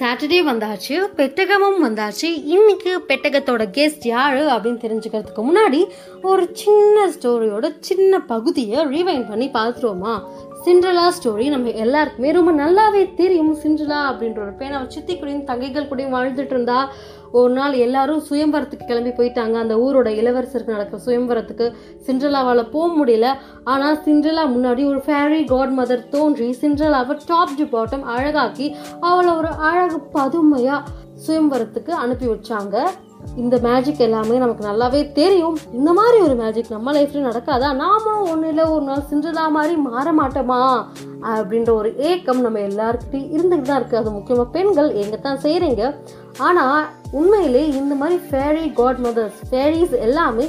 Saturday 0.00 0.38
வந்தாச்சு 0.50 0.96
பெட்டகமும் 1.16 1.80
வந்தாச்சு. 1.82 2.28
இன்னைக்கு 2.44 3.04
பெட்டகத்தோட 3.08 3.64
கெஸ்ட் 3.72 4.06
யாரு 4.06 4.40
அப்படின்னு 4.40 4.84
தெரிஞ்சுக்கிறதுக்கு 4.84 5.42
முன்னாடி 5.42 5.86
ஒரு 6.22 6.50
சின்ன 6.52 7.08
ஸ்டோரியோட 7.08 7.76
சின்ன 7.80 8.20
பகுதியை 8.20 8.84
ரீவைண்ட் 8.86 9.28
பண்ணி 9.28 9.48
பார்த்துருவோமா? 9.48 10.14
சிண்ட்ரலா 10.64 11.06
ஸ்டோரி 11.16 11.48
நம்ம 11.48 11.70
எல்லாருக்குமே 11.70 12.32
ரொம்ப 12.32 12.52
நல்லாவே 12.52 13.14
தெரியும். 13.14 13.56
சிண்ட்ரலா 13.56 14.00
அப்படின்ற 14.10 14.38
ஒரு 14.38 14.54
பேனை 14.58 14.86
சித்தி 14.86 15.16
கூடயும் 15.16 15.48
தங்கைகள் 15.50 15.88
கூடயும் 15.88 16.14
வாழ்ந்துட்டு 16.16 16.54
இருந்தா 16.56 16.92
ஒரு 17.38 17.52
நாள் 17.52 17.74
எல்லாரும் 17.86 18.22
சுயம்பரத்துக்கு 18.28 18.86
கிளம்பி 18.86 19.10
போயிட்டாங்க. 19.10 19.56
அந்த 19.64 19.74
ஊரோட 19.84 20.08
இளவரசருக்கு 20.20 20.74
நடக்கிற 20.76 21.02
சுயம்பரத்துக்கு 21.06 21.66
சிண்ட்ரலாவால் 22.06 22.62
போக 22.70 22.88
முடியல. 23.00 23.28
ஆனால் 23.64 24.00
சிண்ட்ரலா 24.06 24.44
முன்னாடி 24.56 24.84
ஒரு 24.92 25.02
ஃபேரி 25.06 25.44
காட் 25.52 25.76
மதர் 25.78 26.08
தோன்றி 26.08 26.48
சிண்ட்ரலாவை 26.60 27.16
டாப் 27.26 27.56
டு 27.58 27.66
பாட்டம் 27.76 28.08
அழகாக்கி 28.16 28.68
அவளை 29.00 29.34
ஒரு 29.34 29.52
அழகு 29.70 30.00
பதுமையாக 30.16 30.88
சுயம்பரத்துக்கு 31.26 31.92
அனுப்பி 32.04 32.26
வச்சாங்க. 32.26 32.76
இந்த 33.42 33.56
மேஜிக் 33.66 34.02
எல்லாமே 34.06 34.36
நமக்கு 34.42 34.64
நல்லாவே 34.68 35.00
தெரியும். 35.18 35.56
இந்த 35.78 35.90
மாதிரி 35.98 36.18
ஒரு 36.26 36.34
மேஜிக் 36.40 36.72
நம்ம 36.74 36.92
லைஃப்ல 36.96 37.20
நடக்காதா? 37.28 37.68
நாமும் 37.82 38.24
ஒன்றும் 38.32 38.50
இல்லை 38.52 38.64
ஒரு 38.74 38.84
நாள் 38.88 39.06
சிண்ட்ரலா 39.10 39.44
மாதிரி 39.56 39.74
மாற 39.88 40.06
மாட்டோமா? 40.20 40.60
அப்படின்ற 41.34 41.70
ஒரு 41.80 41.90
ஏக்கம் 42.10 42.44
நம்ம 42.46 42.60
எல்லாருக்கிட்டையும் 42.70 43.32
இருந்துகிட்டு 43.36 43.70
தான் 43.70 43.80
இருக்குது 43.80 44.00
அது 44.02 44.16
முக்கியமாக 44.16 44.48
பெண்கள் 44.56 44.90
எங்கே 45.02 45.20
தான் 45.26 45.42
செய்கிறீங்க 45.44 45.84
ஆனால் 46.48 46.80
உண்மையிலே 47.20 47.62
இந்த 47.80 47.94
மாதிரி 48.00 48.18
ஃபேரி 48.28 48.66
காட் 48.80 49.00
மதர்ஸ் 49.06 49.38
ஃபேரிஸ் 49.50 49.94
எல்லாமே 50.06 50.46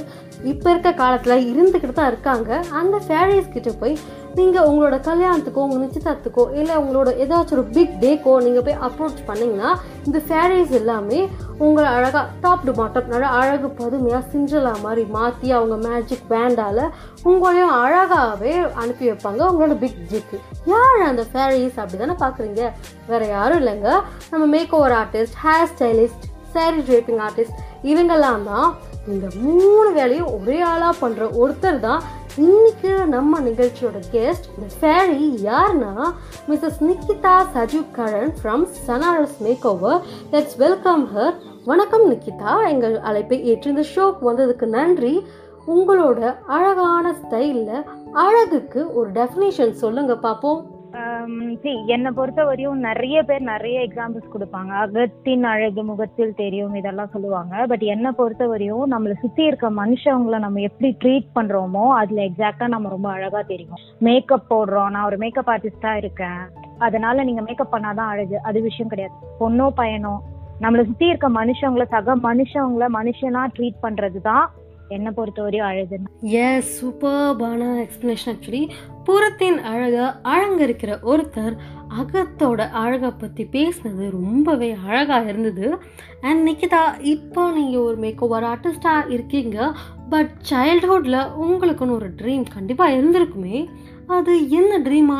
இப்போ 0.52 0.68
இருக்க 0.70 0.90
காலத்தில் 1.00 1.46
இருந்துக்கிட்டு 1.52 1.96
தான் 1.98 2.10
இருக்காங்க. 2.12 2.50
அந்த 2.80 2.96
ஃபேரிஸ் 3.06 3.52
கிட்ட 3.54 3.70
போய் 3.80 3.94
நீங்கள் 4.36 4.66
உங்களோட 4.66 4.96
கல்யாணத்துக்கோ 5.00 5.64
உங்கள் 5.64 5.82
நிச்சயத்தத்துக்கோ 5.82 6.44
இல்லை 6.52 6.74
உங்களோட 6.76 7.10
ஏதாச்சும் 7.22 7.56
ஒரு 7.56 7.64
பிக் 7.66 7.94
டேக்கோ 8.00 8.32
நீங்கள் 8.42 8.62
போய் 8.62 8.78
அப்ரோச் 8.86 9.20
பண்ணிங்கன்னா 9.26 9.70
இந்த 10.06 10.18
ஃபேரிஸ் 10.26 10.70
எல்லாமே 10.70 11.20
உங்களை 11.58 11.88
அழகாக 11.88 12.24
டாப் 12.40 12.64
டு 12.64 12.72
பாட்டம் 12.72 13.08
நல்லா 13.08 13.28
அழகு 13.30 13.68
பதுமையாக 13.80 14.22
சிஞ்சலா 14.32 14.72
மாதிரி 14.82 15.04
மாற்றி 15.10 15.52
அவங்க 15.52 15.88
மேஜிக் 15.88 16.28
பேண்டால் 16.28 16.82
உங்களையும் 17.24 17.74
அழகாகவே 17.82 18.54
அனுப்பி 18.74 19.04
வைப்பாங்க. 19.10 19.42
உங்களோட 19.50 19.76
பிக் 19.78 20.00
ஜிக்கு 20.12 20.38
யார் 20.66 21.02
அந்த 21.08 21.24
ஃபேரிஸ் 21.32 21.76
அப்படி 21.76 22.00
தானே 22.02 22.16
பார்க்குறீங்க 22.20 22.62
வேறு 23.08 23.28
யாரும் 23.28 23.60
இல்லைங்க. 23.62 23.90
நம்ம 24.30 24.46
makeover 24.74 24.92
artist 24.92 25.38
hair 25.44 25.68
stylist 25.74 26.24
sari 26.54 26.80
draping 26.80 27.22
artist 27.28 27.60
இவங்கெல்லாம் 27.84 28.42
தான் 28.44 28.68
இந்த 29.06 29.26
மூணு 29.44 29.92
வேலையும் 29.92 30.32
ஒரே 30.34 30.58
ஆளாக 30.62 30.94
பண்ணுற 31.00 31.22
ஒருத்தர் 31.40 31.80
தான் 31.80 32.02
இன்னைக்கு 32.36 33.06
நம்ம 33.06 33.40
நிகழ்ச்சியோட 33.40 33.98
கெஸ்ட் 34.12 34.46
இந்த 34.58 34.68
ஃபேரி 34.80 35.44
யாருன்னா 35.44 36.04
Mrs 36.48 36.78
Nikita 36.80 37.46
Sajeev 37.54 37.84
Karan 37.96 38.32
from 38.42 38.66
Sanaras 38.86 39.38
makeover 39.66 40.00
let's 40.30 40.56
welcome 40.56 41.08
her 41.16 41.34
வணக்கம் 41.64 42.10
நிக்கிதா. 42.10 42.68
எங்கள் 42.68 43.00
அழைப்பை 43.00 43.44
ஏற்று 43.44 43.70
இந்த 43.70 43.84
ஷோக்கு 43.94 44.30
வந்ததுக்கு 44.30 44.66
நன்றி. 44.66 45.26
உங்களோட 45.66 46.36
அழகான 46.46 47.14
ஸ்டைலில் 47.22 47.84
அழகுக்கு 48.12 48.94
ஒரு 48.94 49.10
டெஃபினேஷன் 49.10 49.70
சொல்லுங்க 49.70 50.16
பார்ப்போம் 50.16 50.71
Um, 50.92 51.58
see 51.62 51.86
என்னை 51.86 52.10
பொறுத்த 52.10 52.44
வரையும் 52.44 52.78
நிறைய 52.78 53.22
பேர் 53.22 53.40
நிறைய 53.40 53.80
எக்ஸாம்பிள்ஸ் 53.80 54.30
கொடுப்பாங்க. 54.32 54.68
அகத்தின் 54.68 55.42
அழகு 55.42 55.84
முகத்தில் 55.84 56.34
தெரியும் 56.36 56.74
இதெல்லாம் 56.74 57.08
சொல்லுவாங்க. 57.12 57.66
பட் 57.66 57.82
என்னை 57.82 58.10
பொறுத்த 58.10 58.46
வரையும் 58.46 58.90
நம்மளை 58.90 59.12
சுற்றி 59.20 59.44
இருக்க 59.44 59.70
மனுஷவங்கள 59.70 60.38
நம்ம 60.38 60.60
எப்படி 60.60 60.96
ட்ரீட் 61.04 61.26
பண்றோமோ 61.34 61.88
அதில் 61.88 62.30
எக்ஸாக்டாக 62.30 62.68
நம்ம 62.68 62.88
ரொம்ப 62.88 63.10
அழகா 63.10 63.42
தெரியும். 63.42 63.76
மேக்கப் 63.98 64.54
போடுறோம். 64.54 64.90
நான் 64.90 65.04
ஒரு 65.04 65.16
மேக்கப் 65.16 65.48
ஆர்டிஸ்டாக 65.48 65.96
இருக்கேன். 65.96 66.48
அதனால 66.78 67.24
நீங்க 67.24 67.40
மேக்கப் 67.40 67.74
பண்ணாதான் 67.74 68.08
அழகு. 68.08 68.42
அது 68.42 68.62
விஷயம் 68.62 68.88
கிடையாது. 68.88 69.14
பொண்ணோ 69.40 69.68
பையனோ 69.76 70.18
நம்மளை 70.60 70.84
சுற்றி 70.84 71.06
இருக்க 71.06 71.30
மனுஷவங்கள 71.30 71.86
சக 71.88 72.16
மனுஷவங்கள 72.16 72.86
மனுஷனா 72.94 73.46
ட்ரீட் 73.56 73.74
பண்றது 73.82 74.20
தான் 74.20 74.50
என்னை 74.88 75.12
பொறுத்தவரையும் 75.16 75.68
அழகுன்னு. 75.70 76.20
எஸ் 76.20 76.86
சூப்பர்பான 76.86 77.84
எக்ஸ்பிளேஷன் 77.84 78.30
ஆக்சுவலி 78.30 78.68
புறத்தின் 79.04 79.58
அழகை 79.58 80.06
அலங்கரிக்கிற 80.32 80.92
ஒருத்தர் 81.12 81.54
அகத்தோட 82.00 82.60
அழகை 82.70 83.10
பற்றி 83.10 83.44
பேசினது 83.52 84.04
ரொம்பவே 84.10 84.76
அழகாக 84.86 85.28
இருந்தது. 85.28 85.66
அண்ட் 86.20 86.48
நிக்கிதா 86.48 86.82
இப்போ 87.00 87.50
நீங்கள் 87.50 87.80
ஒரு 87.80 87.96
மேக் 87.96 88.22
ஓவர் 88.22 88.42
ஆர்டிஸ்டாக 88.42 89.10
இருக்கீங்க. 89.10 89.72
பட் 90.08 90.32
சைல்ட்ஹுட்டில் 90.50 91.20
உங்களுக்குன்னு 91.44 91.98
ஒரு 91.98 92.10
ட்ரீம் 92.22 92.44
கண்டிப்பாக 92.54 92.96
இருந்திருக்குமே. 92.96 93.58
அது 94.06 94.50
என்ன 94.50 94.78
ட்ரீமா 94.78 95.18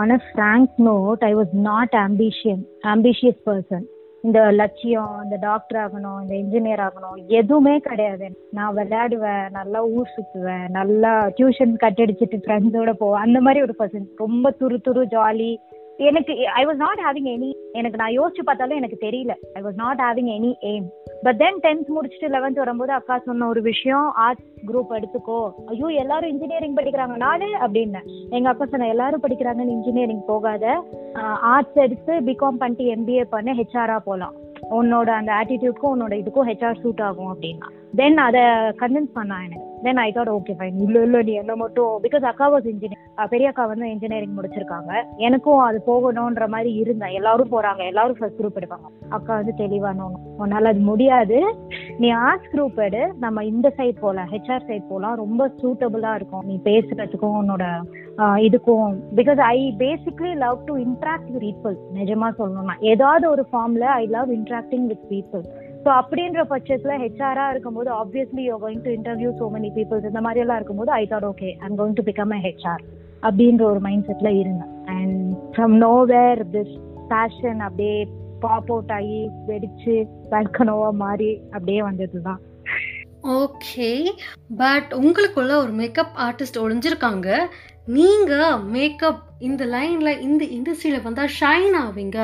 on 0.00 0.10
a 0.10 0.20
frank 0.26 0.74
note 0.88 1.24
I 1.30 1.32
was 1.34 1.54
not 1.68 1.94
ambition 2.06 2.62
ambitious 2.94 3.40
person 3.46 3.86
இந்த 4.22 4.50
லட்சியம் 4.50 5.20
இந்த 5.24 5.36
டாக்டர் 5.40 5.78
ஆகணும் 5.84 6.18
இந்த 6.22 6.34
இன்ஜினியர் 6.34 6.82
ஆகணும் 6.86 7.26
எதுவுமே 7.26 7.78
கிடையாது. 7.78 8.26
நான் 8.50 8.76
விளையாடுவேன் 8.76 9.50
நல்லா 9.50 9.84
ஊர் 9.84 10.14
சுத்துவேன் 10.16 10.68
நல்லா 10.68 11.12
டியூஷன் 11.26 11.74
கட்டடிச்சிட்டு 11.82 12.38
ஃப்ரெண்ட்ஸோட 12.44 12.92
போவேன். 12.92 13.22
அந்த 13.22 13.40
மாதிரி 13.40 13.62
ஒரு 13.62 13.74
பர்சன் 13.78 14.06
ரொம்ப 14.16 14.54
துரு 14.60 14.78
துரு 14.88 15.04
ஜாலி 15.10 15.50
எனக்கு 15.98 16.48
I 16.48 16.64
was 16.64 16.82
not 16.84 16.98
having 16.98 17.28
any 17.28 17.52
எனக்கு 17.72 17.98
நான் 17.98 18.18
யோசிச்சு 18.18 18.42
பார்த்தாலும் 18.44 18.76
எனக்கு 18.76 18.98
தெரியல. 19.00 19.32
I 19.54 19.62
was 19.62 19.74
not 19.76 19.98
having 19.98 20.30
any 20.36 20.52
aim 20.60 20.84
but 21.22 21.38
then 21.38 21.58
tenth 21.62 21.92
முடிச்சுட்டு 21.94 22.28
லெவன்த் 22.28 22.60
வரும்போது 22.62 22.92
அக்கா 22.92 23.18
சொன்ன 23.18 23.48
ஒரு 23.48 23.62
விஷயம் 23.62 24.12
ஆர்ட்ஸ் 24.14 24.50
குரூப் 24.66 24.90
எடுத்துக்கோ. 24.90 25.52
ஐயோ 25.66 25.86
எல்லாரும் 25.86 26.30
இன்ஜினியரிங் 26.30 26.74
படிக்கிறாங்க. 26.74 27.16
நானே 27.16 27.46
அப்படின்னு 27.54 28.00
எங்க 28.30 28.48
அக்கா 28.48 28.66
சொன்ன 28.66 28.88
எல்லாரும் 28.88 29.22
படிக்கிறாங்கன்னு 29.22 29.68
இன்ஜினியரிங் 29.68 30.24
போகாத. 30.26 30.84
ஆர்ட்ஸ் 31.40 31.74
எடுத்து 31.74 32.20
பிகாம் 32.20 32.58
பண்ணிட்டு 32.58 32.94
எம்பிஏ 32.94 33.24
பண்ண 33.24 33.52
ஹெச்ஆரா 33.52 33.98
போகலாம் 33.98 34.34
உன்னோட 34.70 35.08
அந்த 35.20 35.32
ஆட்டிடியூட்க்கும் 35.32 35.92
உன்னோட 35.94 36.14
இதுக்கும் 36.22 36.48
ஹெச்ஆர் 36.48 36.80
சூட் 36.80 37.00
ஆகும். 37.00 37.36
அப்படின்னா. 37.36 37.68
தென் 37.96 38.18
அதை 38.18 38.40
கன்வின்ஸ் 38.82 39.14
பண்ணா 39.14 39.38
எனக்கு. 39.42 39.67
Then 39.82 40.00
I 40.04 40.12
thought 40.14 40.32
okay 40.36 40.52
fine 40.58 40.80
இல்ல 40.86 41.02
இல்லை 41.02 41.22
நீ 41.22 41.32
என்ன 41.42 41.56
மட்டும் 41.62 41.92
பிகாஸ் 42.02 42.24
அக்கா 42.30 42.46
வாஸ் 42.54 42.68
இன்ஜினியர் 42.72 43.26
பெரிய 43.30 43.48
அக்கா 43.48 43.64
வந்து 43.66 43.90
இன்ஜினியரிங் 43.90 44.36
முடிச்சிருக்காங்க. 44.36 44.92
எனக்கும் 45.26 45.62
அது 45.68 45.78
போகணுன்ற 45.86 46.48
மாதிரி 46.54 46.72
இருந்தேன். 46.82 47.14
எல்லாரும் 47.18 47.52
போறாங்க. 47.52 47.82
எல்லாரும் 47.86 48.16
ஃபர்ஸ்ட் 48.18 48.40
குரூப் 48.40 48.58
எடுப்பாங்க. 48.60 48.88
அக்கா 49.08 49.34
வந்து 49.34 49.54
தெளிவான 49.54 50.08
உன்னால 50.38 50.70
அது 50.72 50.80
முடியாது. 50.90 51.38
நீ 51.98 52.10
ஆர்ட்ஸ் 52.10 52.50
குரூப் 52.52 52.80
எடு. 52.86 53.02
நம்ம 53.24 53.44
இந்த 53.44 53.70
சைட் 53.70 54.00
போகலாம் 54.00 54.28
ஹெச்ஆர் 54.32 54.66
சைட் 54.66 54.88
போகலாம் 54.88 55.16
ரொம்ப 55.24 55.50
சூட்டபிளா 55.62 56.14
இருக்கும். 56.14 56.44
நீ 56.50 56.60
பேசுறதுக்கும் 56.64 57.38
உன்னோட 57.40 57.64
இதுக்கும். 58.46 58.92
Because 59.16 59.42
I 59.52 59.74
basically 59.78 60.32
love 60.44 60.64
to 60.64 60.76
interact 60.76 61.30
with 61.32 61.42
people 61.42 61.76
நிஜமா 61.94 62.28
சொல்லணும்னா. 62.38 62.76
ஏதாவது 62.92 63.26
ஒரு 63.30 63.44
ஃபார்ம்ல 63.52 63.88
I 64.00 64.06
love 64.06 64.30
interacting 64.32 64.86
with 64.92 65.06
people 65.10 65.44
so 65.84 65.90
அப்படின்ற 66.00 66.40
பட்சத்துல 66.52 66.94
ஹெச்ஆரா 67.02 67.44
இருக்கும்போது 67.52 67.90
obviously 68.00 68.44
you 68.48 68.56
going 68.64 68.84
to 68.86 68.92
interview 68.98 69.30
so 69.40 69.46
many 69.56 69.70
peoples 69.76 70.08
இந்த 70.10 70.22
மாதிரி 70.26 70.42
எல்லாம் 70.44 70.58
இருக்கும்போது 70.60 70.90
I 71.00 71.04
thought 71.12 71.28
okay 71.30 71.50
I'm 71.64 71.76
going 71.80 71.98
to 71.98 72.04
become 72.08 72.34
a 72.38 72.40
HR 72.46 72.82
அப்படின்ற 73.22 73.62
ஒரு 73.70 73.80
மைண்ட் 73.86 74.06
செட்ல 74.08 74.30
இருந்தேன். 74.40 74.72
And 74.96 75.22
from 75.54 75.76
nowhere 76.12 76.42
this 76.54 76.74
passion 77.12 77.60
அப்படியே 77.66 77.96
பாப் 78.44 78.70
அவுட் 78.72 78.92
ஆகி 78.98 79.20
வெடிச்சு 79.48 79.94
வல்கனோவா 80.34 80.90
மாறி 81.04 81.32
அப்படியே 81.54 81.80
வந்தது 81.88 82.20
தான் 82.28 82.42
ஓகே 83.38 83.88
பட் 84.60 84.90
உங்களுக்குள்ள 85.00 85.52
ஒரு 85.62 85.72
மேக்கப் 85.80 86.14
ஆர்டிஸ்ட் 86.26 86.60
ஒளிஞ்சிருக்காங்க. 86.64 87.28
நீங்க 87.96 88.32
மேக்கப் 88.74 89.20
இந்த 89.48 89.62
லைன்ல 89.74 90.10
இந்த 90.26 90.42
இண்டஸ்ட்ரியில 90.56 90.98
வந்தா 91.02 91.24
ஷைன் 91.40 91.76
ஆவீங்க. 91.82 92.18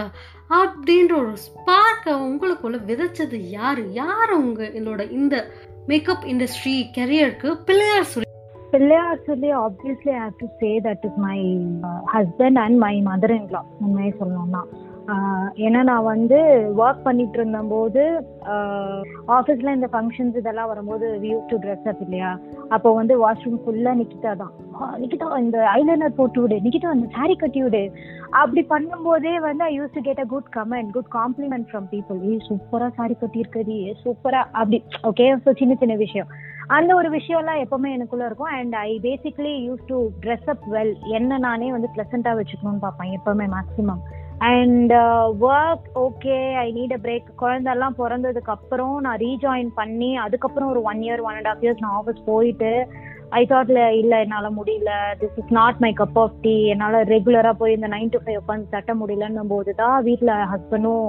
அப்படின்ற 0.50 1.12
ஒரு 1.16 1.34
ஸ்பார்க்கை 1.36 2.12
உங்களுக்குள்ள 2.24 2.84
விதைச்சது 2.84 3.36
யாரு? 3.50 3.92
யார் 3.92 4.32
உங்க 4.32 4.64
என்னோட 4.64 5.10
இந்த 5.10 5.46
மேக்கப் 5.86 6.24
இண்டஸ்ட்ரி 6.24 6.74
கெரியருக்கு 6.96 7.54
பிள்ளையார் 7.64 8.04
சொல்லி 8.04 8.30
பிள்ளையார் 8.70 9.24
சொல்லி 9.26 9.54
obviously 9.54 10.12
have 10.12 10.36
to 10.38 10.46
say 10.60 10.80
that 10.80 11.04
is 11.04 11.16
my 11.16 11.38
husband 12.14 12.58
and 12.58 12.76
my 12.76 13.02
mother 13.06 13.30
in 13.30 13.48
law 13.48 13.62
உண்மையை 13.80 14.14
சொல்லணும்னா. 14.20 14.62
ஏன்னா 15.66 15.80
நான் 15.88 16.06
வந்து 16.12 16.38
ஒர்க் 16.82 17.02
பண்ணிட்டு 17.06 17.36
இருந்தபோது 17.38 18.02
ஆஃபீஸில் 19.36 19.74
இந்த 19.74 19.88
ஃபங்க்ஷன்ஸ் 19.92 20.38
இதெல்லாம் 20.40 20.70
வரும்போது 20.70 21.06
வியூ 21.24 21.38
டு 21.50 21.56
ட்ரெஸ் 21.64 21.88
அப் 21.90 22.00
இல்லையா? 22.06 22.30
அப்போ 22.74 22.88
வந்து 22.98 23.14
வாஷ்ரூம் 23.22 23.58
ஃபுல்லாக 23.64 23.98
நிக்கிட்டா 24.00 24.32
தான். 24.42 24.52
நிக்கிட்டா 25.02 25.28
இந்த 25.44 25.58
ஐலைனர் 25.74 26.16
போட்டு 26.20 26.40
விடு 26.42 26.56
நிக்கிட்டா 26.66 26.94
இந்த 26.96 27.08
சாரி 27.16 27.36
கட்டி 27.42 27.62
விடு. 27.64 27.82
அப்படி 28.42 28.64
பண்ணும்போதே 28.72 29.34
வந்து 29.48 29.64
I 29.68 29.72
use 29.78 29.94
to 29.98 30.02
get 30.08 30.22
a 30.24 30.26
good 30.34 30.50
comment 30.58 30.90
good 30.96 31.12
compliment 31.18 31.68
from 31.70 31.88
people 31.94 32.18
ஏ 32.30 32.38
சூப்பராக 32.48 32.90
சாரி 33.00 33.16
கட்டி 33.22 33.78
ஏ 33.84 33.94
சூப்பராக 34.04 34.50
அப்படி 34.60 34.80
ஓகே 35.12 35.28
ஸோ 35.46 35.52
சின்ன 35.62 35.74
சின்ன 35.84 35.96
விஷயம். 36.04 36.30
அந்த 36.76 36.90
ஒரு 36.98 37.08
விஷயம்லாம் 37.18 37.62
எப்பவுமே 37.64 37.88
எனக்குள்ள 37.96 38.26
இருக்கும். 38.26 38.52
And 38.58 38.74
I 38.88 38.90
basically 39.08 39.54
use 39.68 39.86
to 39.92 39.96
dress 40.24 40.50
up 40.52 40.66
well 40.74 40.94
என்ன 41.20 41.38
நானே 41.38 41.70
வந்து 41.72 41.90
ப்ளசண்ட்டாக 41.96 42.38
வச்சுக்கணும்னு 42.40 42.84
பார்ப்பேன் 42.86 43.16
எப்பவுமே 43.20 43.48
maximum 43.56 44.02
and 44.46 44.92
work 45.48 45.86
okay 45.98 46.36
I 46.58 46.66
need 46.72 46.94
a 46.94 47.00
break 47.02 47.28
குழந்தெல்லாம் 47.42 47.96
பிறந்ததுக்கு 47.98 48.50
அப்புறம் 48.50 48.94
நான் 49.00 49.20
ரீஜாயின் 49.20 49.70
பண்ணி 49.74 50.10
அதுக்கப்புறம் 50.16 50.70
ஒரு 50.70 50.80
one 50.82 51.00
year 51.02 51.22
one 51.22 51.36
and 51.36 51.50
half 51.52 51.62
years 51.62 51.80
நான் 51.80 51.96
ஆஃபீஸ் 51.96 52.20
போயிட்டு 52.24 52.72
ஐ 53.30 53.46
தாட்ல 53.50 53.88
இல்ல 53.88 54.20
என்னால 54.20 54.50
முடியல. 54.50 54.90
This 55.20 55.36
is 55.36 55.52
not 55.52 55.76
my 55.78 55.92
cup 55.98 56.18
of 56.18 56.36
tea 56.40 56.64
என்னால 56.66 57.04
ரெகுலரா 57.04 57.52
போய் 57.52 57.72
இந்த 57.72 57.88
நைன் 57.88 58.10
டு 58.10 58.18
ஃபைவ் 58.24 58.40
உட்காந்து 58.40 58.68
தட்ட 58.70 58.94
முடியலன்னும் 58.94 59.48
போது 59.48 59.74
தான் 59.74 60.04
வீட்டுல 60.04 60.32
ஹஸ்பண்டும் 60.52 61.08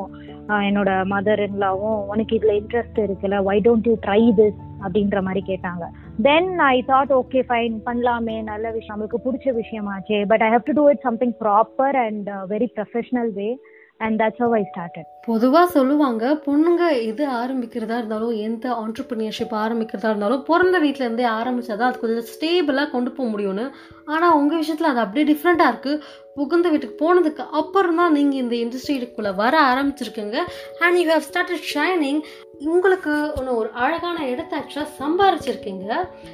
என்னோட 0.49 0.89
மதர் 1.13 1.43
இன்லாவும் 1.47 1.99
உனக்கு 2.07 2.37
இதுல 2.37 2.55
இன்ட்ரெஸ்ட் 2.61 2.99
இருக்குல்ல 2.99 3.43
why 3.43 3.61
don't 3.61 3.87
you 3.87 3.97
try 4.05 4.21
this 4.37 4.59
அப்படின்ற 4.83 5.21
மாதிரி 5.21 5.43
கேட்டாங்க. 5.47 5.85
Then 6.21 6.59
I 6.59 6.83
thought 6.87 7.11
okay 7.11 7.43
fine 7.47 7.75
பண்ணலாமே 7.85 8.43
நல்ல 8.43 8.71
விஷயம் 8.71 8.95
நம்மளுக்கு 8.95 9.23
பிடிச்ச 9.25 9.55
விஷயமாச்சே 9.61 10.25
but 10.25 10.41
I 10.41 10.49
have 10.49 10.63
to 10.63 10.73
do 10.73 10.89
it 10.89 11.01
something 11.01 11.33
proper 11.39 11.95
and 11.95 12.29
very 12.49 12.67
professional 12.75 13.33
way 13.33 13.57
and 13.99 14.17
that's 14.21 14.41
how 14.43 14.53
I 14.53 14.63
started 14.63 15.07
பொதுவாக 15.25 15.67
சொல்லுவாங்க 15.71 16.23
பொண்ணுங்க 16.45 16.83
எது 17.05 17.23
ஆரம்பிக்கிறதா 17.37 17.97
இருந்தாலும் 17.97 18.33
எந்த 18.39 18.65
ஆண்டர்பிரினியர்ஷிப் 18.81 19.55
ஆரம்பிக்கிறதா 19.57 20.09
இருந்தாலும் 20.09 20.43
பிறந்த 20.43 20.79
வீட்டிலேருந்தே 20.79 21.27
ஆரம்பிச்சாதான் 21.37 21.89
அது 21.89 22.01
கொஞ்சம் 22.01 22.29
ஸ்டேபிளாக 22.33 22.89
கொண்டு 22.89 23.11
போக 23.11 23.27
முடியும்னு 23.29 23.65
ஆனால் 24.07 24.37
உங்கள் 24.39 24.61
விஷயத்தில் 24.61 24.91
அது 24.91 24.99
அப்படியே 24.99 25.25
டிஃப்ரெண்ட்டாக 25.31 25.71
இருக்குது 25.73 26.01
புகுந்த 26.37 26.69
வீட்டுக்கு 26.69 26.97
போனதுக்கு 27.03 27.43
அப்புறம் 27.59 27.99
தான் 27.99 28.15
நீங்கள் 28.17 28.41
இந்த 28.41 28.55
இண்டஸ்ட்ரிக்குள்ளே 28.63 29.31
வர 29.35 29.53
ஆரம்பிச்சிருக்கீங்க. 29.69 30.37
And 30.83 30.97
you 31.01 31.05
have 31.11 31.27
started 31.29 31.69
shining 31.73 32.19
உங்களுக்கு 32.65 33.13
ஒன்று 33.37 33.57
ஒரு 33.61 33.69
அழகான 33.83 34.17
இடத்த 34.33 34.59
ஆக்சுவலாக 34.59 34.91
சம்பாரிச்சிருக்கீங்க. 34.99 35.87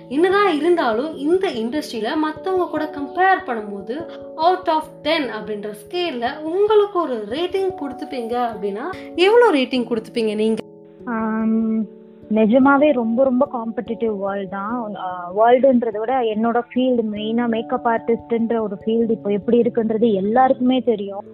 என்னதான் 0.09 0.51
இருந்தாலும் 0.59 1.13
இந்த 1.17 1.45
இண்டஸ்ட்ரியில் 1.61 2.21
மற்றவங்க 2.25 2.67
கூட 2.69 2.85
கம்பேர் 2.97 3.45
பண்ணும்போது 3.47 3.95
அவுட் 4.47 4.71
ஆஃப் 4.75 4.91
டென் 5.01 5.29
அப்படின்ற 5.29 5.71
ஸ்கேலில் 5.83 6.37
உங்களுக்கு 6.51 6.99
ஒரு 7.05 7.17
ரேட்டிங் 7.35 7.71
கொடுத்துப்பீங்க 7.81 8.35
அப்படின்னா 8.49 8.87
எவ்வளோ 9.27 9.49
ரேட்டிங் 9.59 9.89
கொடுத்துப்பீங்க 9.91 10.35
நீங்கள் 10.35 10.67
um, 11.07 12.00
நிஜமாவே 12.37 12.87
ரொம்ப 12.99 13.19
ரொம்ப 13.27 13.43
காம்படிட்டிவ் 13.55 14.13
வேர்ல்டு 14.23 14.47
தான். 14.55 14.75
வேர்ல்டுன்றத 15.37 15.97
விட 16.01 16.13
என்னோட 16.33 16.59
ஃபீல்டு 16.69 17.03
மெயினாக 17.13 17.53
மேக்கப் 17.53 17.87
ஆர்டிஸ்ட்ன்ற 17.93 18.55
ஒரு 18.65 18.75
ஃபீல்டு 18.83 19.15
இப்போ 19.17 19.29
எப்படி 19.37 19.57
இருக்குன்றது 19.63 20.07
எல்லாருக்குமே 20.21 20.77
தெரியும். 20.91 21.25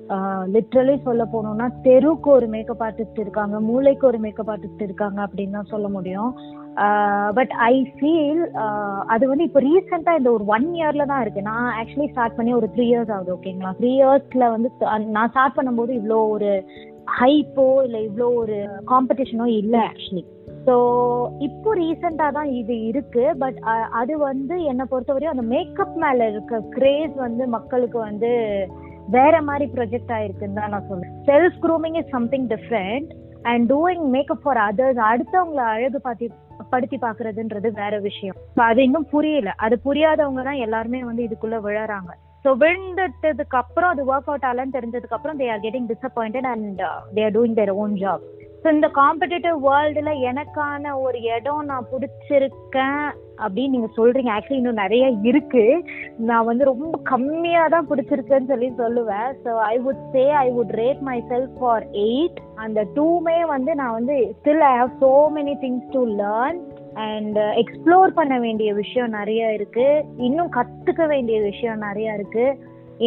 லிட்ரலி 0.56 0.96
சொல்ல 1.08 1.26
போனோம்னா 1.34 1.68
தெருவுக்கு 1.88 2.32
ஒரு 2.38 2.48
மேக்கப் 2.56 2.84
ஆர்டிஸ்ட் 2.88 3.22
இருக்காங்க 3.24 3.60
மூளைக்கு 3.70 4.06
ஒரு 4.12 4.22
மேக்கப் 4.26 4.52
ஆர்டிஸ்ட் 4.54 4.86
இருக்காங்க 4.88 5.20
அப்படின்னு 5.28 5.58
தான் 5.60 5.72
சொல்ல 5.74 5.90
முடியும். 5.98 6.32
பட் 7.38 7.54
ஐ 7.72 7.76
ஃபீல் 7.98 8.42
அது 9.14 9.24
வந்து 9.32 9.48
இப்போ 9.50 9.62
ரீசெண்டாக 9.68 10.20
இந்த 10.22 10.32
ஒரு 10.38 10.46
ஒன் 10.56 10.68
இயர்ல 10.80 11.06
தான் 11.12 11.24
இருக்கு. 11.26 11.44
நான் 11.52 11.70
ஆக்சுவலி 11.82 12.10
ஸ்டார்ட் 12.14 12.38
பண்ணி 12.40 12.54
ஒரு 12.60 12.70
த்ரீ 12.76 12.88
இயர்ஸ் 12.92 13.14
ஆகுது 13.18 13.36
ஓகேங்களா 13.38 13.74
த்ரீ 13.82 13.92
இயர்ஸ்ல 14.00 14.50
வந்து 14.56 14.72
நான் 15.18 15.32
ஸ்டார்ட் 15.34 15.58
பண்ணும்போது 15.60 15.94
இவ்வளோ 16.00 16.20
ஒரு 16.38 16.52
ஹைப்போ 17.20 17.68
இல்லை 17.86 18.02
இவ்வளோ 18.10 18.30
ஒரு 18.42 18.58
காம்படிஷனோ 18.94 19.48
இல்லை 19.62 19.84
ஆக்சுவலி 19.92 20.24
ஸோ 20.68 20.76
இப்போ 21.48 21.70
ரீசெண்டாக 21.82 22.36
தான் 22.38 22.50
இது 22.60 22.76
இருக்கு. 22.90 23.26
பட் 23.44 23.60
அது 24.00 24.14
வந்து 24.30 24.56
என்னை 24.72 24.86
பொறுத்தவரையும் 24.92 25.36
அந்த 25.36 25.46
மேக்கப் 25.54 25.96
மேல 26.04 26.28
இருக்க 26.34 26.60
கிரேஸ் 26.76 27.14
வந்து 27.26 27.44
மக்களுக்கு 27.56 27.98
வந்து 28.08 28.32
வேற 29.16 29.36
மாதிரி 29.50 29.66
ப்ரொஜெக்ட் 29.76 30.12
ஆயிருக்குன்னு 30.16 30.60
தான் 30.60 30.74
நான் 30.76 30.90
சொல்றேன். 30.90 31.14
Self 31.30 31.58
grooming 31.66 31.98
is 32.02 32.12
something 32.16 32.48
different 32.54 33.12
and 33.52 33.66
doing 33.74 34.06
makeup 34.16 34.44
for 34.46 34.60
others 34.68 35.00
அடுத்தவங்கள 35.12 35.64
அழகு 35.76 36.00
பார்த்து 36.08 36.28
படுத்தி 36.72 36.98
பாக்குறதுன்றது 37.04 37.70
வேற 37.82 37.94
விஷயம். 38.08 38.38
அது 38.70 38.80
இன்னும் 38.88 39.10
புரியல. 39.14 39.50
அது 39.66 39.76
புரியாதவங்க 39.86 40.44
தான் 40.48 40.64
எல்லாருமே 40.66 41.00
வந்து 41.10 41.26
இதுக்குள்ள 41.28 41.60
விழறாங்க. 41.68 42.12
ஸோ 42.46 42.50
விழுந்துட்டதுக்கு 42.64 43.58
அப்புறம் 43.62 43.92
அது 43.94 44.02
ஒர்க் 44.12 44.30
அவுட் 44.32 44.48
ஆகலன்னு 44.50 44.76
தெரிஞ்சதுக்கு 44.78 45.18
அப்புறம் 45.18 45.40
they 45.42 45.48
are 45.54 45.64
getting 45.66 45.88
disappointed 45.94 46.50
and 46.54 46.82
they 47.16 47.24
are 47.28 47.36
doing 47.38 47.58
their 47.62 47.74
own 47.84 47.96
job 48.04 48.26
so 48.68 48.72
இந்த 48.76 48.88
காம்படிட்டிவ் 48.98 49.58
வேர்ல்டுல 49.66 50.12
எனக்கான 50.30 50.94
ஒரு 51.04 51.18
இடம் 51.34 51.68
நான் 51.70 51.86
பிடிச்சிருக்கேன் 51.92 53.06
அப்படின்னு 53.44 53.74
நீங்க 53.76 53.90
சொல்றீங்க. 53.98 54.32
ஆக்சுவலி 54.34 54.58
இன்னும் 54.62 54.82
நிறைய 54.82 55.06
இருக்கு. 55.30 55.64
நான் 56.30 56.48
வந்து 56.50 56.64
ரொம்ப 56.70 56.98
கம்மியா 57.12 57.62
தான் 57.74 57.88
பிடிச்சிருக்கேன்னு 57.92 58.50
சொல்லி 58.50 58.70
சொல்லுவேன். 58.82 59.30
So 59.44 59.52
I 59.74 59.76
would 59.86 60.02
say 60.16 60.24
I 60.42 60.48
would 60.56 60.74
rate 60.80 61.00
myself 61.30 61.54
for 61.60 61.86
eight 62.08 62.40
அந்த 62.64 62.82
டூமே 62.98 63.38
வந்து 63.54 63.74
நான் 63.82 63.96
வந்து 64.00 64.18
still 64.40 64.66
I 64.72 64.74
have 64.82 64.92
so 65.04 65.12
many 65.38 65.54
things 65.64 65.88
to 65.96 66.02
learn 66.24 66.60
and 67.06 67.40
explore 67.64 68.18
பண்ண 68.20 68.38
வேண்டிய 68.46 68.74
விஷயம் 68.82 69.16
நிறைய 69.20 69.54
இருக்கு. 69.60 69.88
இன்னும் 70.28 70.52
கத்துக்க 70.58 71.08
வேண்டிய 71.14 71.40
விஷயம் 71.50 71.86
நிறைய 71.88 72.18
இருக்கு. 72.20 72.48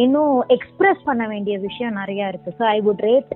இன்னும் 0.05 0.33
எக்ஸ்பிரஸ் 0.57 1.03
பண்ண 1.11 1.27
வேண்டிய 1.33 1.57
விஷயம் 1.67 1.99
நிறைய 2.01 2.31
இருக்கு. 2.33 2.53
So 2.61 2.65
I 2.75 2.81
would 2.87 3.05
rate 3.09 3.31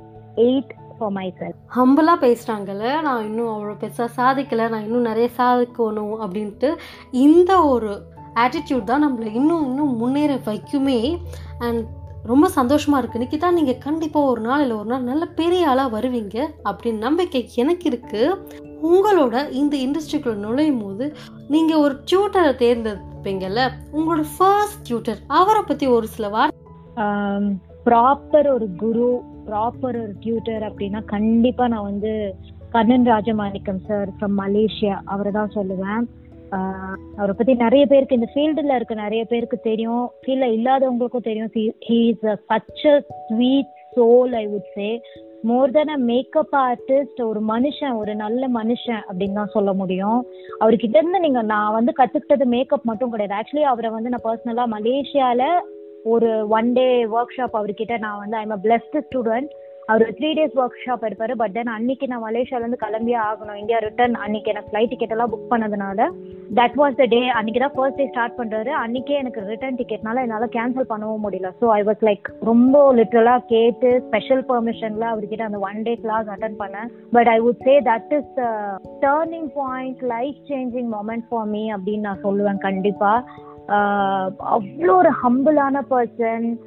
eight 0.47 0.73
for 0.97 1.11
myself 1.39 1.75
ஹம்பிளாக 1.75 2.21
பேசுகிறாங்கல்ல 2.21 3.01
நான் 3.01 3.23
இன்னும் 3.23 3.47
அவ்வளோ 3.47 3.73
பெருசாக 3.73 4.07
சாதிக்கலை 4.17 4.69
நான் 4.69 4.83
இன்னும் 4.83 5.01
நிறைய 5.01 5.29
சாதிக்கணும் 5.37 6.15
அப்படின்ட்டு 6.21 6.75
இந்த 7.11 7.63
ஒரு 7.63 8.01
ஆட்டிடியூட் 8.33 8.83
தான் 8.83 9.07
நம்மளை 9.07 9.33
இன்னும் 9.33 9.65
இன்னும் 9.65 9.97
முன்னேற 9.97 10.35
வைக்குமே. 10.35 11.17
அண்ட் 11.59 11.85
ரொம்ப 12.23 12.47
சந்தோஷமாக 12.47 13.07
இருக்குது 13.07 13.21
நிக்கிதா 13.21 13.51
நீங்கள் 13.51 13.77
கண்டிப்பாக 13.77 14.29
ஒரு 14.29 14.41
நாள் 14.41 14.61
இல்லை 14.61 14.77
ஒரு 14.77 14.85
நாள் 14.85 15.03
நல்ல 15.03 15.25
பெரிய 15.25 15.69
ஆளாக 15.69 15.99
வருவீங்க 15.99 16.47
அப்படின்னு 16.63 16.97
நம்பிக்கை 16.97 17.49
எனக்கு 17.55 17.89
இருக்குது 17.89 18.37
உங்களோட 18.83 19.51
இந்த 19.51 19.77
இண்டஸ்ட்ரிக்குள்ள 19.77 20.33
நுழையும் 20.33 20.81
போது 20.81 21.15
நீங்கள் 21.47 21.77
ஒரு 21.77 21.95
டியூட்டரை 22.11 22.53
தேர்ந்தெடுப்பீங்கல்ல 22.55 23.71
உங்களோட 23.93 24.25
ஃபர்ஸ்ட் 24.37 24.87
டியூட்டர் 24.87 25.17
அவரை 25.27 25.61
பற்றி 25.61 25.87
ஒரு 25.87 26.07
சில 26.07 26.29
வார்த்தை 26.29 26.63
ப்ராப்பர் 27.85 28.53
ஒரு 28.53 28.67
குரு 28.77 29.23
ப்ராப்பர் 29.47 29.97
ஒரு 30.01 30.13
டியூட்டர் 30.19 30.63
அப்படின்னா 30.63 31.01
கண்டிப்பா 31.05 31.67
நான் 31.67 31.89
வந்து 31.91 32.11
Kannan 32.69 33.05
Rajamanickam 33.05 33.81
sir 33.87 34.09
from 34.15 34.37
Malaysia 34.37 34.95
அவரை 35.05 35.31
தான் 35.31 35.55
சொல்லுவேன். 35.55 36.03
அவரை 37.15 37.33
பத்தி 37.37 37.53
நிறைய 37.53 37.83
பேருக்கு 37.85 38.17
இந்த 38.19 38.29
ஃபீல்டுல 38.33 38.75
இருக்க 38.75 38.95
நிறைய 38.95 39.25
பேருக்கு 39.25 39.57
தெரியும். 39.59 40.03
ஃபீல்ட்ல 40.21 40.47
இல்லாதவங்களுக்கும் 40.57 41.27
தெரியும். 41.29 41.51
He 41.89 41.99
is 42.11 42.25
such 42.51 42.83
a 42.93 42.95
sweet 43.27 43.71
soul 43.95 44.33
I 44.41 44.45
would 44.47 44.73
say 44.73 44.89
more 45.41 45.71
than 45.71 45.89
a 45.89 45.97
makeup 46.11 46.55
artist 46.55 47.19
ஒரு 47.23 47.41
மனுஷன் 47.47 47.95
ஒரு 47.97 48.13
நல்ல 48.15 48.47
மனுஷன் 48.49 49.01
அப்படின்னு 49.09 49.39
தான் 49.39 49.53
சொல்ல 49.53 49.73
முடியும். 49.73 50.19
அவர்கிட்ட 50.59 50.97
இருந்து 50.99 51.19
நீங்க 51.19 51.41
நான் 51.41 51.73
வந்து 51.73 51.93
கத்துக்கிட்டது 51.97 52.45
மேக்கப் 52.45 52.89
மட்டும் 52.91 53.09
கிடையாது. 53.09 53.35
ஆக்சுவலி 53.39 53.65
அவரை 53.73 53.89
வந்து 53.89 54.11
நான் 54.13 54.27
பர்சனலா 54.27 54.65
மலேசியால 54.75 55.41
ஒரு 56.13 56.31
ஒன் 56.57 56.71
டே 56.79 56.87
ஒர்க் 57.17 57.37
ஷாப் 57.37 57.59
அவர்கிட்ட 57.59 57.93
நான் 58.07 58.19
வந்து 58.23 58.37
ஐம் 58.41 58.57
அ 58.57 58.61
பிளஸ்ட் 58.65 58.97
ஸ்டூடெண்ட் 59.05 59.51
அவர் 59.91 60.11
த்ரீ 60.17 60.29
டேஸ் 60.37 60.55
ஒர்க் 60.61 60.77
ஷாப் 60.83 61.03
எடுப்பார். 61.07 61.31
பட் 61.41 61.53
தென் 61.55 61.69
அன்னைக்கு 61.73 62.05
நான் 62.11 62.23
மலேசியாலேருந்து 62.25 62.79
கிளம்பியே 62.83 63.17
ஆகணும். 63.25 63.57
இந்தியா 63.61 63.79
ரிட்டர்ன் 63.85 64.15
அன்னைக்கு 64.23 64.51
எனக்கு 64.53 64.71
ஃப்ளைட் 64.71 64.91
டிக்கெட் 64.93 65.13
எல்லாம் 65.15 65.31
புக் 65.33 65.51
பண்ணதுனால 65.51 66.07
தட் 66.59 66.77
வாஸ் 66.81 66.97
த 67.01 67.05
டே 67.13 67.19
அன்னைக்கு 67.39 67.61
தான் 67.63 67.75
ஃபர்ஸ்ட் 67.75 67.99
டே 68.01 68.07
ஸ்டார்ட் 68.11 68.37
பண்றாரு. 68.39 68.71
அன்னைக்கே 68.83 69.19
எனக்கு 69.21 69.43
ரிட்டர்ன் 69.51 69.79
டிக்கெட்னால 69.81 70.23
என்னால் 70.25 70.53
கேன்சல் 70.57 70.89
பண்ணவும் 70.93 71.23
முடியல. 71.25 71.51
ஸோ 71.61 71.67
ஐ 71.77 71.81
வாஸ் 71.89 72.03
லைக் 72.09 72.29
ரொம்ப 72.51 72.83
லிட்டரலாக 72.99 73.47
கேட்டு 73.53 73.91
ஸ்பெஷல் 74.07 74.43
பெர்மிஷன்ல 74.51 75.07
அவர்கிட்ட 75.13 75.49
அந்த 75.49 75.59
ஒன் 75.69 75.81
டே 75.89 75.95
கிளாஸ் 76.05 76.29
அட்டன் 76.35 76.59
பண்ணேன். 76.63 76.91
But 77.17 77.31
I 77.35 77.39
would 77.47 77.65
say 77.69 77.75
that 77.91 78.13
is 78.19 78.31
turning 79.07 79.49
point 79.63 80.01
life 80.15 80.39
changing 80.53 80.89
moment 80.97 81.27
for 81.29 81.49
me 81.55 81.65
அப்படின்னு 81.75 82.07
நான் 82.09 82.25
சொல்லுவேன். 82.29 82.63
கண்டிப்பாக 82.69 83.53
அவ்வளோ 83.67 84.93
ஒரு 84.95 85.09
ஹம்பிளான 85.23 85.81
பர்சன் 85.89 86.57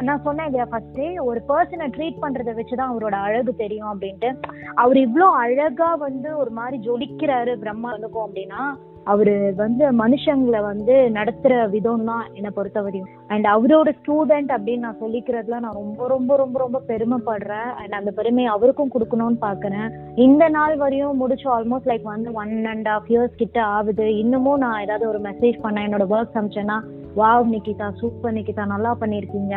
நான் 0.00 0.22
சொன்னேன் 0.22 0.46
இல்லையா 0.46 0.66
ஃபர்ஸ்டே 0.70 1.20
ஒரு 1.20 1.42
பர்சனை 1.48 1.86
ட்ரீட் 1.88 2.22
பண்றதை 2.22 2.52
வச்சுதான் 2.54 2.92
அவரோட 2.92 3.12
அழகு 3.12 3.56
தெரியும் 3.56 3.92
அப்படின்ட்டு. 3.92 4.38
அவர் 4.74 4.96
இவ்வளோ 4.96 5.28
அழகா 5.36 5.94
வந்து 5.94 6.36
ஒரு 6.36 6.50
மாதிரி 6.50 6.90
ஜொலிக்கிறாரு 6.90 7.58
பிரம்மா 7.58 7.92
இருக்கும் 7.92 8.28
அப்படின்னா 8.28 8.74
அவரு 9.12 9.34
வந்து 9.60 9.84
மனுஷங்களை 10.00 10.60
வந்து 10.68 10.94
நடத்துற 11.16 11.52
விதம் 11.74 12.04
தான் 12.10 12.24
என்னை 12.36 12.50
பொறுத்த 12.56 12.78
வரையும் 12.86 13.10
அண்ட் 13.32 13.46
அவரோட 13.54 13.88
ஸ்டூடெண்ட் 13.98 14.50
அப்படின்னு 14.54 14.84
நான் 14.86 15.00
சொல்லிக்கிறதுல 15.02 15.58
நான் 15.64 15.78
ரொம்ப 15.80 16.08
ரொம்ப 16.14 16.36
ரொம்ப 16.42 16.58
ரொம்ப 16.64 16.78
பெருமைப்படுறேன். 16.90 17.70
அண்ட் 17.80 17.96
அந்த 17.98 18.10
பெருமையை 18.18 18.50
அவருக்கும் 18.54 18.92
கொடுக்கணும்னு 18.94 19.40
பாக்குறேன் 19.46 19.88
இந்த 20.26 20.44
நாள் 20.56 20.76
வரையும் 20.82 21.20
முடிச்சு 21.22 21.48
ஆல்மோஸ்ட் 21.56 21.90
லைக் 21.90 22.06
வந்து 22.14 22.32
ஒன் 22.42 22.54
அண்ட் 22.72 22.88
ஹாஃப் 22.92 23.10
இயர்ஸ் 23.14 23.40
கிட்ட 23.42 23.58
ஆகுது. 23.76 24.06
இன்னமும் 24.22 24.62
நான் 24.64 24.82
ஏதாவது 24.86 25.06
ஒரு 25.12 25.20
மெசேஜ் 25.28 25.58
பண்ணேன். 25.64 25.86
என்னோட 25.88 26.06
ஒர்க் 26.14 26.38
அமிச்சேன்னா 26.40 26.78
வாவ் 27.20 27.52
நிக்கிதா 27.54 27.88
சூப்பர் 28.00 28.36
நிக்கிதா 28.38 28.66
நல்லா 28.74 28.92
பண்ணியிருக்கீங்க. 29.00 29.54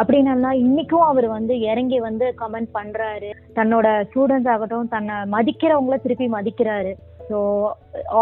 அப்படின்னா 0.00 0.50
இன்னைக்கும் 0.64 1.04
அவர் 1.10 1.26
வந்து 1.34 1.54
இறங்கி 1.70 1.98
வந்து 2.06 2.26
கமெண்ட் 2.40 2.70
பண்றாரு. 2.78 3.30
தன்னோட 3.58 3.86
ஸ்டூடெண்ட்ஸ் 4.08 4.50
ஆகட்டும் 4.54 4.90
தன்னை 4.94 5.14
மதிக்கிறவங்கள 5.34 5.96
திருப்பி 6.02 6.26
மதிக்கிறாரு. 6.34 6.92
So 7.28 7.38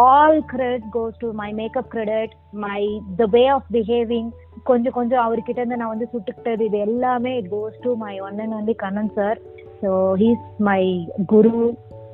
all 0.01 0.39
credit 0.53 0.85
goes 0.93 1.19
to 1.19 1.29
my 1.33 1.49
makeup 1.53 1.91
credit 1.91 2.35
my 2.65 2.81
the 3.19 3.27
way 3.27 3.43
of 3.47 3.69
behaving 3.73 4.29
கொஞ்சம் 4.65 4.93
கொஞ்சம் 4.93 5.25
அவர்கிட்ட 5.25 5.59
இருந்து 5.61 5.77
நான் 5.77 5.93
வந்து 5.95 6.09
சுட்டுக்கிட்டது 6.13 6.65
இது 6.65 6.79
எல்லாமே 6.79 7.33
it 7.37 7.51
goes 7.51 7.77
to 7.81 7.93
my 7.97 8.15
one 8.21 8.39
and 8.41 8.55
only 8.55 8.75
Kannan 8.75 9.13
sir 9.15 9.41
so 9.83 9.91
he's 10.15 10.45
my 10.61 10.83
guru 11.27 11.55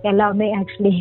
எல்லாமே 0.03 0.49
ஆக்சுவலி 0.55 0.95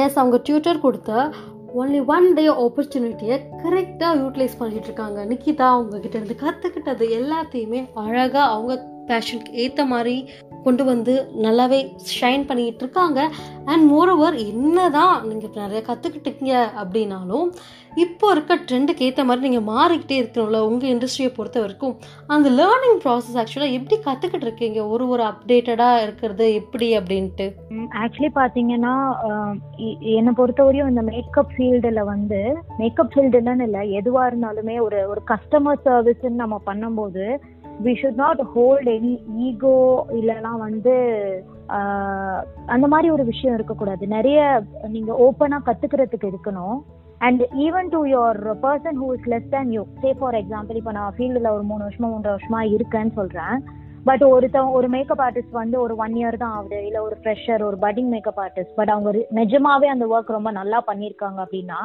எஸ் 0.00 0.18
அவங்க 0.18 0.36
டியூட்டர் 0.42 0.80
கொடுத்த 0.80 1.12
ஒன்லி 1.78 2.04
ஒன் 2.06 2.32
டே 2.34 2.48
ஆப்பர்ச்சுனிட்டியை 2.48 3.36
கரெக்டாக 3.64 4.16
யூட்டிலைஸ் 4.22 4.58
பண்ணிட்டு 4.58 4.84
இருக்காங்க. 4.84 5.24
நிக்கிதா 5.24 5.68
அவங்கக்கிட்ட 5.74 6.14
இருந்து 6.14 6.36
கற்றுக்கிட்டது 6.40 7.04
எல்லாத்தையுமே 7.20 7.88
அழகாக 7.94 8.52
அவங்க 8.52 8.90
பேஷனுக்கு 9.06 9.50
ஏற்ற 9.50 9.84
மாதிரி 9.84 10.28
கொண்டு 10.64 10.84
வந்து 10.84 11.26
நல்லாவே 11.42 11.78
ஷைன் 12.20 12.46
பண்ணிக்கிட்டு 12.46 12.84
இருக்காங்க. 12.84 13.30
அண்ட் 13.64 13.92
மோரோவர் 13.92 14.46
என்னதான் 14.46 15.26
நீங்கள் 15.26 15.50
நிறைய 15.54 15.82
கற்றுக்கிட்டீங்க 15.86 16.52
அப்படின்னாலும் 16.82 17.52
இப்போ 17.94 18.26
இருக்க 18.30 18.54
ட்ரெண்டுக்கு 18.54 19.06
ஏற்ற 19.06 19.22
மாதிரி 19.24 19.48
நீங்கள் 19.48 19.68
மாறிக்கிட்டே 19.74 20.16
இருக்கணும்ல 20.20 20.58
உங்கள் 20.68 20.90
இண்டஸ்ட்ரியை 20.92 21.30
பொறுத்த 21.36 21.60
வரைக்கும். 21.60 21.94
அந்த 22.26 22.48
லேர்னிங் 22.58 22.98
ப்ராசஸ் 23.04 23.38
ஆக்சுவலாக 23.40 23.76
எப்படி 23.78 23.96
கற்றுக்கிட்டு 24.06 24.46
இருக்கீங்க? 24.48 24.86
ஒரு 24.86 25.08
ஒரு 25.08 25.22
அப்டேட்டடாக 25.22 26.02
இருக்கிறது 26.02 26.46
எப்படி 26.54 26.88
அப்படின்ட்டு? 26.98 27.46
ஆக்சுவலி 28.02 28.30
பாத்தீங்கன்னா 28.40 28.94
என்னை 30.16 30.32
பொறுத்தவரையும் 30.40 30.92
இந்த 30.92 31.02
மேக்கப் 31.02 31.52
ஃபீல்டுல 31.56 32.04
வந்து 32.04 32.40
மேக்கப் 32.78 33.12
ஃபீல்டுலன்னு 33.14 33.66
இல்லை 33.68 33.82
எதுவா 34.00 34.24
இருந்தாலுமே 34.30 34.76
ஒரு 34.80 35.00
ஒரு 35.08 35.22
கஸ்டமர் 35.32 35.84
சர்வீஸ்ன்னு 35.84 36.42
நம்ம 36.44 36.60
பண்ணும்போது 36.66 37.26
we 37.84 37.92
should 38.00 38.20
not 38.24 38.40
hold 38.54 38.88
any 38.88 39.12
ego 39.36 39.76
இல்லைனா 40.20 40.50
வந்து 40.66 40.94
அந்த 42.66 42.86
மாதிரி 42.86 43.10
ஒரு 43.10 43.24
விஷயம் 43.24 43.54
இருக்கக்கூடாது. 43.54 44.06
நிறைய 44.06 44.40
நீங்க 44.88 45.12
ஓப்பனா 45.26 45.58
கத்துக்கிறதுக்கு 45.68 46.32
இருக்கணும் 46.32 46.76
and 47.22 47.42
even 47.64 47.88
to 47.90 48.00
your 48.06 48.38
person 48.62 48.98
who 49.02 49.08
is 49.14 49.28
less 49.32 49.48
than 49.50 49.70
you 49.72 49.82
say 50.02 50.12
for 50.18 50.36
example 50.40 50.78
இப்போ 50.78 50.92
நான் 50.92 51.14
ஃபீல்டில் 51.16 51.52
ஒரு 51.52 51.64
மூணு 51.64 51.82
வருஷமா 51.84 52.08
மூன்று 52.08 52.34
வருஷமா 52.34 52.60
இருக்கேன்னு 52.74 53.14
சொல்கிறேன் 53.14 53.56
பட் 54.06 54.22
ஒருத்தவங்க 54.28 54.78
ஒரு 54.78 54.88
மேக்கப் 54.88 55.20
ஆர்டிஸ்ட் 55.20 55.58
வந்து 55.58 55.76
ஒரு 55.80 55.94
ஒன் 55.96 56.14
இயர் 56.14 56.36
தான் 56.36 56.54
ஆகுது. 56.54 56.78
இல்லை 56.86 57.00
ஒரு 57.00 57.16
ஃப்ரெஷர் 57.20 57.62
ஒரு 57.62 57.76
பட்டிங் 57.76 58.08
மேக்கப் 58.08 58.40
ஆர்டிஸ்ட் 58.44 58.74
பட் 58.74 58.88
அவங்க 58.88 59.10
நிஜமாவே 59.38 59.88
அந்த 59.92 60.06
ஒர்க் 60.12 60.36
ரொம்ப 60.36 60.50
நல்லா 60.52 60.78
பண்ணியிருக்காங்க 60.88 61.38
அப்படின்னா 61.44 61.80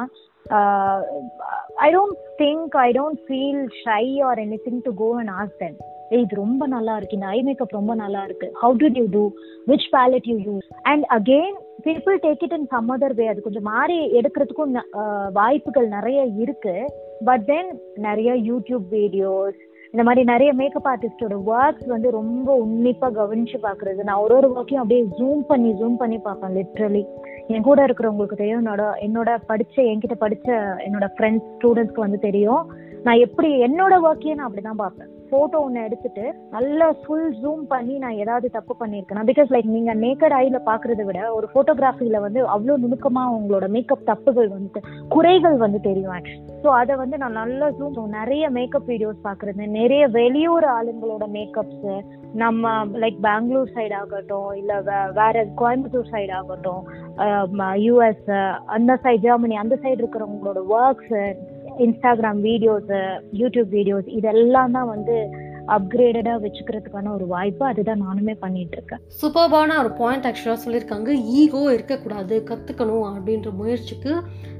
I 1.80 1.90
don't 1.92 2.18
think 2.38 2.74
I 2.80 2.90
don't 2.92 3.22
feel 3.26 3.62
shy 3.84 4.02
or 4.28 4.40
anything 4.66 4.82
to 4.84 4.92
go 4.96 5.10
and 5.20 5.34
ask 5.38 5.54
then 5.58 5.78
இது 6.16 6.40
ரொம்ப 6.42 6.66
நல்லா 6.74 6.96
இருக்கு. 6.96 7.16
இந்த 7.18 7.30
ஐ 7.36 7.38
மேக்கப் 7.48 7.78
ரொம்ப 7.78 7.94
நல்லா 8.02 8.22
இருக்கு. 8.28 8.48
How 8.62 8.76
did 8.82 8.98
you 9.00 9.06
do 9.16 9.24
which 9.70 9.88
palette 9.96 10.28
you 10.30 10.36
use 10.48 10.68
and 10.90 11.06
again 11.18 11.56
people 11.86 12.16
take 12.26 12.42
it 12.46 12.56
in 12.58 12.68
some 12.74 12.90
other 12.94 13.16
way 13.20 13.26
அது 13.32 13.46
கொஞ்சம் 13.46 13.68
மாறி 13.72 13.98
எடுக்கிறதுக்கும் 14.20 14.76
வாய்ப்புகள் 15.40 15.88
நிறைய 15.96 16.20
இருக்கு. 16.44 16.76
பட் 17.30 17.46
தென் 17.52 17.70
நிறைய 18.06 18.32
யூடியூப் 18.50 18.86
வீடியோஸ் 18.98 19.58
இந்த 19.92 20.02
மாதிரி 20.06 20.22
நிறைய 20.30 20.50
மேக்கப் 20.60 20.88
ஆர்டிஸ்டோட 20.92 21.36
ஒர்க்ஸ் 21.52 21.86
வந்து 21.92 22.08
ரொம்ப 22.16 22.48
உன்னிப்பா 22.64 23.08
கவனிச்சு 23.18 23.58
பாக்குறது. 23.66 24.00
நான் 24.08 24.22
ஒரு 24.24 24.34
ஒரு 24.38 24.48
ஒர்க்கையும் 24.54 24.82
அப்படியே 24.82 25.04
ஜூம் 25.18 25.40
பண்ணி 25.50 25.70
ஜூம் 25.80 25.96
பண்ணி 26.02 26.18
பார்ப்பேன் 26.26 26.56
லிட்ரலி 26.58 27.02
என் 27.52 27.66
கூட 27.68 27.78
இருக்கிறவங்களுக்கு 27.86 28.40
தெரியும். 28.40 28.62
என்னோட 28.64 28.82
என்னோட 29.06 29.36
படிச்ச 29.50 29.76
என்கிட்ட 29.92 30.16
படிச்ச 30.24 30.48
என்னோட 30.86 31.08
ஃப்ரெண்ட்ஸ் 31.14 31.46
ஸ்டூடெண்ட்ஸ்க்கு 31.54 32.06
வந்து 32.06 32.18
தெரியும். 32.26 32.64
நான் 33.06 33.22
எப்படி 33.26 33.50
என்னோட 33.68 33.94
ஒர்க்கையும் 34.08 34.38
நான் 34.38 34.50
அப்படிதான் 34.50 34.82
பார்ப்பேன். 34.84 35.10
போட்டோ 35.30 35.58
ஒன்று 35.60 35.84
எடுத்துட்டு 35.84 36.24
நல்லா 36.50 36.86
ஃபுல் 37.00 37.28
ஜூம் 37.40 37.62
பண்ணி 37.66 37.94
நான் 37.98 38.18
ஏதாவது 38.18 38.46
தப்பு 38.50 38.74
பண்ணியிருக்கேன்? 38.80 39.28
பிகாஸ் 39.30 39.52
லைக் 39.54 39.68
நீங்க 39.68 39.94
நேக்கட் 40.02 40.36
ஐல 40.38 40.60
பாக்குறத 40.66 41.04
விட 41.04 41.20
ஒரு 41.32 41.48
போட்டோகிராஃபில 41.54 42.20
வந்து 42.20 42.40
அவ்வளோ 42.48 42.76
நுணுக்கமா 42.78 43.24
உங்களோட 43.36 43.68
மேக்கப் 43.68 44.08
தப்புகள் 44.10 44.48
வந்துட்டு 44.48 44.82
குறைகள் 45.08 45.56
வந்து 45.56 45.80
தெரியும் 45.80 46.06
ஸோ 46.62 46.68
அதை 46.78 46.94
வந்து 46.96 47.16
நான் 47.18 47.38
நல்லா 47.40 47.66
ஜூம் 47.76 47.98
நிறைய 48.18 48.44
மேக்கப் 48.50 48.88
வீடியோஸ் 48.88 49.26
பார்க்குறது 49.26 49.66
நிறைய 49.76 50.04
வெளியூர் 50.14 50.66
ஆளுங்களோட 50.76 51.26
மேக்கப்ஸ் 51.34 51.90
நம்ம 52.34 52.72
லைக் 53.02 53.20
பெங்களூர் 53.22 53.74
சைடு 53.76 53.94
ஆகட்டும் 53.94 54.48
இல்லை 54.54 54.76
வேற 55.18 55.44
கோயம்புத்தூர் 55.60 56.10
சைடு 56.12 56.32
ஆகட்டும் 56.32 56.82
யூஎஸ் 57.84 58.28
அந்த 58.76 58.92
சைடு 59.04 59.22
ஜெர்மனி 59.22 59.56
அந்த 59.56 59.76
சைடு 59.82 59.98
இருக்கிறவங்களோட 59.98 60.60
works 60.76 61.14
Instagram 61.86 62.40
videos 62.48 62.90
YouTube 63.42 63.70
videos 63.76 64.08
இதெல்லாம் 64.18 64.74
தான் 64.78 64.90
வந்து 64.94 65.16
அப்கிரேடடா 65.74 66.34
வச்சுக்கிறதுக்கான 66.42 67.10
ஒரு 67.14 67.24
வாய்ப்பு. 67.32 67.64
அதுதான் 67.70 68.04
நானுமே 68.06 68.34
பண்ணிட்டு 68.44 68.76
இருக்கேன். 68.76 69.02
சூப்பர்பான 69.20 69.76
ஒரு 69.82 69.90
பாயிண்ட் 69.98 70.26
ஆக்சுவலாக 70.28 70.60
சொல்லியிருக்காங்க. 70.64 71.08
ஈகோ 71.40 71.60
இருக்கக்கூடாது 71.74 72.36
கற்றுக்கணும் 72.50 73.04
அப்படின்ற 73.10 73.50
முயற்சிக்கு 73.60 74.12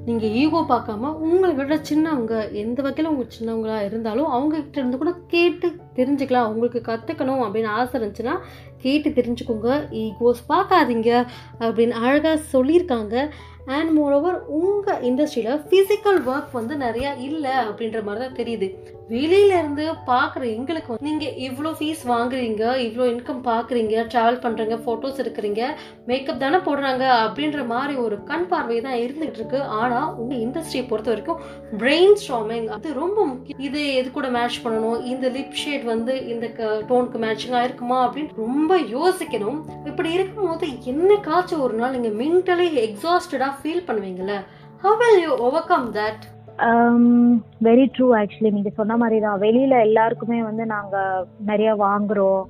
நீங்கள் 0.09 0.35
ஈகோ 0.43 0.61
பார்க்காம 0.73 1.13
உங்களை 1.29 1.53
விட 1.61 1.77
சின்னவங்க 1.91 2.35
எந்த 2.65 2.79
வகையில் 2.87 3.11
உங்க 3.13 3.25
சின்னவங்களா 3.39 3.79
இருந்தாலும் 3.89 4.31
அவங்க 4.37 4.55
கிட்ட 4.59 4.79
இருந்து 4.81 5.01
கூட 5.03 5.13
கேட்டு 5.35 5.69
தெரிஞ்சுக்கலாம். 5.99 6.49
அவங்களுக்கு 6.49 6.83
கற்றுக்கணும் 6.91 7.45
அப்படின்னு 7.47 7.75
ஆசை 7.79 7.95
இருந்துச்சுன்னா 8.01 8.37
கேட்டு 8.85 9.11
தெரிஞ்சுக்கோங்க. 9.19 9.71
ஈகோஸ் 10.05 10.43
பார்க்காதீங்க 10.53 11.11
அப்படின்னு 11.65 11.95
அழகாக 12.07 12.39
சொல்லியிருக்காங்க. 12.55 13.17
அண்ட் 13.77 13.91
மோரோவர் 13.99 14.39
உங்கள் 14.59 15.03
இண்டஸ்ட்ரியில் 15.09 15.65
ஃபிசிக்கல் 15.69 16.21
ஒர்க் 16.33 16.53
வந்து 16.59 16.75
நிறையா 16.87 17.11
இல்லை 17.29 17.57
அப்படின்ற 17.67 17.99
மாதிரி 18.07 18.23
தான் 18.25 18.39
தெரியுது. 18.41 18.69
வெளியில 19.13 19.53
இருந்து 19.59 19.85
பார்க்குற 20.09 20.43
எங்களுக்கு 20.55 20.91
வந்து 20.93 21.11
நீங்கள் 21.11 21.37
இவ்வளோ 21.47 21.71
ஃபீஸ் 21.77 22.03
வாங்குறீங்க 22.11 22.65
இவ்வளோ 22.87 23.05
இன்கம் 23.13 23.41
பார்க்குறீங்க 23.49 24.03
ட்ராவல் 24.13 24.41
பண்ணுறீங்க 24.43 24.77
ஃபோட்டோஸ் 24.85 25.21
எடுக்கிறீங்க 25.23 25.63
மேக்கப் 26.11 26.43
தானே 26.43 26.59
போடுறாங்க 26.67 27.05
அப்படின்ற 27.27 27.61
மாதிரி 27.73 27.95
ஒரு 28.05 28.17
கண் 28.31 28.47
பார்வை 28.51 28.79
தான் 28.87 28.99
இருந்துகிட்டு 29.05 29.41
இருக்கு. 29.41 29.61
ஆனால் 29.79 30.11
உங்கள் 30.23 30.43
இண்டஸ்ட்ரியை 30.47 30.85
பொறுத்த 30.91 31.13
வரைக்கும் 31.13 31.41
பிரெயின் 31.83 32.17
ஸ்ட்ராமிங் 32.23 32.69
அது 32.77 32.93
ரொம்ப 33.03 33.19
முக்கியம். 33.31 33.63
இது 33.69 33.81
எது 34.01 34.11
கூட 34.19 34.29
மேட்ச் 34.37 34.61
பண்ணணும்? 34.67 35.01
இந்த 35.13 35.29
லிப் 35.37 35.59
ஷேட் 35.63 35.87
வந்து 35.93 36.15
இந்த 36.35 36.47
டோனுக்கு 36.91 37.21
மேட்சிங்காக 37.27 37.69
இருக்குமா 37.69 38.01
அப்படின்னு 38.07 38.37
ரொம்ப 38.45 38.81
யோசிக்கணும். 38.97 39.61
இப்படி 39.93 40.13
இருக்கும்போது 40.19 40.69
என்னைக்காச்சும் 40.93 41.65
ஒரு 41.69 41.77
நாள் 41.81 41.97
நீங்கள் 41.97 42.19
மென்டலி 42.23 42.69
எக்ஸாஸ்டடாக 42.87 43.58
feel 43.61 43.87
பண்ணுவீங்கல்ல? 43.89 44.37
How 44.85 44.99
will 45.03 45.21
you 45.25 45.33
overcome 45.73 45.89
that 46.01 46.25
very 47.67 47.85
true 47.97 48.07
actually 48.21 48.51
நீங்க 48.55 48.71
சொன்ன 48.79 48.97
மாதிரி 49.03 49.19
தான் 49.25 49.43
வெளியில 49.45 49.75
எல்லாருக்குமே 49.89 50.39
வந்து 50.47 50.65
நாங்க 50.73 50.97
நிறைய 51.51 51.71
வாங்குறோம். 51.85 52.43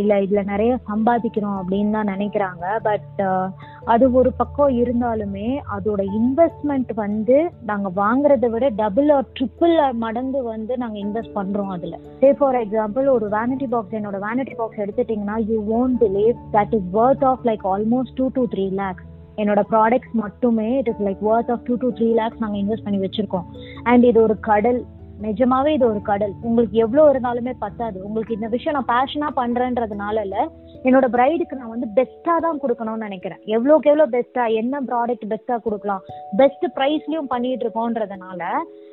இல்ல 0.00 0.14
இதுல 0.24 0.40
நிறைய 0.50 0.72
சம்பாதிக்கிறோம் 0.88 1.56
அப்படின்னு 1.60 1.94
தான் 1.96 2.10
நினைக்கிறாங்க. 2.12 2.64
பட் 2.86 3.20
uh, 3.28 3.46
அது 3.92 4.04
ஒரு 4.18 4.30
பக்கம் 4.40 4.72
இருந்தாலுமே 4.82 5.48
அதோட 5.76 6.00
இன்வெஸ்ட்மெண்ட் 6.18 6.92
வந்து 7.02 7.36
நாங்க 7.70 7.88
வாங்குறதை 8.02 8.50
விட 8.54 8.68
டபுள் 8.82 9.10
ஆர் 9.16 9.26
ட்ரிபிள் 9.38 9.74
மடங்கு 10.04 10.42
வந்து 10.52 10.76
நாங்க 10.82 10.98
இன்வெஸ்ட் 11.04 11.36
பண்றோம் 11.38 11.72
அதுல. 11.76 11.98
சே 12.22 12.30
ஃபார் 12.40 12.58
எக்ஸாம்பிள் 12.62 13.08
ஒரு 13.16 13.28
வேனிட்டி 13.38 13.68
பாக்ஸ் 13.74 13.98
என்னோட 14.00 14.20
வேனிட்டி 14.28 14.56
பாக்ஸ் 14.60 14.82
எடுத்துட்டீங்கன்னா 14.86 15.38
you 15.50 15.58
won't 15.80 15.98
believe 16.04 16.34
that 16.56 16.74
is 16.80 16.88
worth 17.04 17.26
of 17.32 17.44
like 17.50 17.66
almost 17.74 18.16
two 18.20 18.28
to 18.38 18.44
three 18.54 18.66
lakhs 18.82 19.06
என்னோட 19.36 19.62
ப்ராடக்ட்ஸ் 19.70 20.12
மட்டுமே 20.12 20.76
it 20.76 20.88
is 20.88 21.02
like 21.04 21.22
worth 21.22 21.50
of 21.50 21.64
two 21.64 21.74
to 21.74 21.88
three 21.90 22.12
lakhs 22.12 22.38
நாங்கள் 22.38 22.60
invest 22.60 22.84
பண்ணி 22.84 23.06
வச்சிருக்கோம். 23.06 23.44
And 23.82 24.04
இது 24.04 24.22
ஒரு 24.22 24.40
கடல். 24.40 24.84
நிஜமாவே 25.22 25.68
இது 25.68 25.86
ஒரு 25.86 26.02
கடல். 26.02 26.32
உங்களுக்கு 26.42 26.78
எவ்வளோ 26.78 27.12
இருந்தாலுமே 27.12 27.52
பத்தாது. 27.58 28.04
உங்களுக்கு 28.04 28.34
இந்த 28.34 28.48
விஷயம் 28.48 28.84
நான் 28.86 28.90
பேஷனாக 28.94 29.38
பண்றேன்றதுனால 29.38 30.20
இல்லை 30.20 30.48
என்னோட 30.86 31.06
பிரைடுக்கு 31.14 31.58
நான் 31.60 31.72
வந்து 31.74 31.88
பெஸ்ட்டாக 31.96 32.38
தான் 32.40 32.60
கொடுக்கணும்னு 32.62 33.06
நினைக்கிறேன். 33.06 33.40
எவ்வளோக்கு 33.54 33.90
எவ்வளோ 33.92 34.06
பெஸ்ட்டாக 34.06 34.58
என்ன 34.60 34.80
ப்ராடக்ட் 34.90 35.24
பெஸ்ட்டாக 35.28 35.60
கொடுக்கலாம் 35.62 36.02
பெஸ்ட் 36.36 36.66
ப்ரைஸ்லயும் 36.76 37.30
பண்ணிட்டு 37.32 37.64
இருக்கோன்றதுனால 37.66 38.42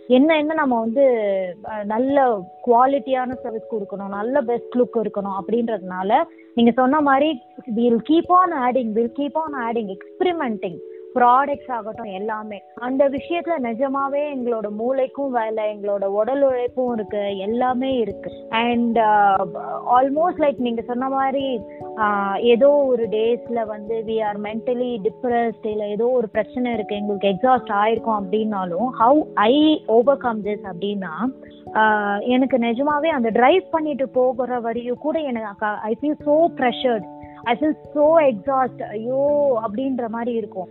என்ன 0.10 0.30
என்ன 0.36 0.54
நம்ம 0.54 0.78
வந்து 0.80 1.04
நல்ல 1.86 2.16
குவாலிட்டியான 2.62 3.36
சர்வீஸ் 3.44 3.72
கொடுக்கணும் 3.74 4.16
நல்ல 4.18 4.42
பெஸ்ட் 4.42 4.76
லுக் 4.76 4.98
இருக்கணும் 5.04 5.38
அப்படின்றதுனால 5.40 6.18
நீங்க 6.54 6.72
சொன்ன 6.72 7.02
மாதிரி 7.02 7.30
will 7.78 8.02
keep 8.02 8.34
on 8.34 8.56
adding 8.66 8.92
will 8.92 9.16
keep 9.20 9.38
on 9.38 9.56
adding 9.66 9.92
experimenting 9.98 10.80
products 11.18 11.72
ஆகட்டும் 11.78 12.12
எல்லாமே. 12.20 12.60
அந்த 12.88 13.04
விஷயத்துல 13.16 13.56
நிஜமாவே 13.68 14.24
எங்களோட 14.36 14.68
மூளைக்கும் 14.80 15.36
வேலை 15.38 15.64
எங்களோட 15.74 16.06
உடல் 16.20 16.44
உழைப்பும் 16.50 16.94
இருக்கு 16.94 17.24
எல்லாமே 17.48 17.92
இருக்கு. 18.04 18.32
அண்ட் 18.64 19.00
ஆல்மோஸ்ட் 19.98 20.42
லைக் 20.44 20.60
நீங்க 20.68 20.84
சொன்ன 20.92 21.10
மாதிரி 21.10 21.46
uh, 22.06 22.36
ஏதோ 22.54 22.70
ஒரு 22.92 23.04
டேஸ்ல 23.16 23.60
வந்து 23.66 23.96
வி 24.08 24.18
ஆர் 24.28 24.40
மென்டலி 24.48 24.92
டிப்ரெஸ்ட் 25.08 25.66
இல்லை 25.66 25.88
ஏதோ 25.96 26.06
ஒரு 26.20 26.28
பிரச்சனை 26.28 26.68
இருக்கு 26.74 27.00
எங்களுக்கு 27.02 27.32
எக்ஸாஸ்ட் 27.34 27.74
ஆயிருக்கும் 27.82 28.20
அப்படின்னாலும் 28.20 28.90
how 29.02 29.22
I 29.48 29.56
over 29.98 30.22
come 30.26 30.44
this 30.48 30.66
அப்படின்னா 30.72 31.14
uh, 31.82 32.18
எனக்கு 32.36 32.60
நிஜமாவே 32.68 33.12
அந்த 33.18 33.30
டிரைவ் 33.30 33.66
பண்ணிட்டு 33.76 34.08
போகிற 34.20 34.60
வரையும் 34.60 35.04
கூட 35.06 35.18
எனக்கு 35.32 35.74
I 35.92 35.94
feel 36.00 36.22
so 36.26 36.38
pressured 36.60 37.08
I 37.52 37.54
feel 37.60 37.78
so 37.96 38.06
exhaust 38.28 38.82
ஐயோ 38.96 39.22
அப்படின்ற 39.66 40.04
மாதிரி 40.16 40.34
இருக்கும். 40.42 40.70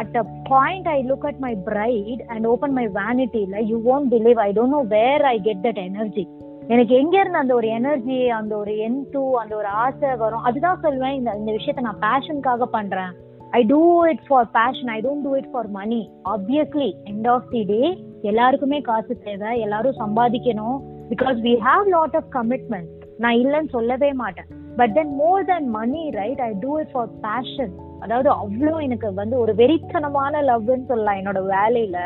At 0.00 0.16
a 0.20 0.24
point 0.48 0.88
I 0.94 0.98
look 1.10 1.26
at 1.30 1.40
my 1.46 1.52
bride 1.68 2.22
and 2.34 2.46
open 2.52 2.74
my 2.78 2.86
வேனிட்டியில் 3.00 3.56
you 3.70 3.78
won't 3.88 4.08
believe 4.14 4.40
I 4.46 4.48
don't 4.58 4.74
know 4.76 4.82
where 4.96 5.24
I 5.32 5.36
get 5.48 5.64
that 5.66 5.80
energy 5.90 6.24
எனக்கு 6.68 6.94
எங்க 7.00 7.14
இருந்து 7.20 7.38
அந்த 7.38 7.54
ஒரு 7.54 7.68
எனர்ஜி 7.78 8.18
அந்த 8.38 8.52
ஒரு 8.56 8.74
என்து 8.86 9.22
அந்த 9.42 9.54
ஒரு 9.56 9.70
ஆசை 9.84 10.10
வரும்? 10.22 10.44
அதுதான் 10.48 10.82
சொல்லுவேன் 10.82 11.16
இந்த 11.18 11.30
இந்த 11.40 11.52
விஷயத்த 11.58 11.86
நான் 11.88 12.02
பேஷனுக்காக 12.06 12.68
பண்றேன். 12.76 13.12
I 13.58 13.62
do 13.72 13.82
it 14.10 14.24
for 14.28 14.48
passion 14.58 14.92
I 14.96 14.98
don't 15.00 15.24
do 15.26 15.32
it 15.40 15.50
for 15.52 15.70
money 15.78 16.02
obviously 16.34 16.90
end 17.10 17.28
of 17.34 17.50
the 17.54 17.62
day 17.72 17.82
எல்லாருக்குமே 18.30 18.80
காசு 18.90 19.14
தேவை 19.24 19.52
எல்லாரும் 19.60 20.00
சம்பாதிக்கணும் 20.02 20.78
because 21.12 21.40
we 21.48 21.54
have 21.68 21.88
lot 21.96 22.18
of 22.20 22.30
commitment 22.38 22.92
நான் 23.18 23.40
இல்லைன்னு 23.44 23.74
சொல்லவே 23.78 24.12
மாட்டேன். 24.22 24.50
But 24.78 24.94
then 24.98 25.12
more 25.22 25.42
then 25.50 25.68
money 25.78 26.02
right 26.20 26.42
I 26.48 26.52
do 26.64 26.72
it 26.82 26.92
for 26.94 27.10
passion 27.26 27.74
அதாவது 28.04 28.30
அவ்வளோ 28.42 28.76
எனக்கு 28.86 29.08
வந்து 29.20 29.36
ஒரு 29.42 29.52
வெறித்தனமான 29.60 30.42
லவ்னு 30.50 30.88
சொல்லலாம் 30.90 31.20
என்னோட 31.20 31.42
வேலையில. 31.56 31.98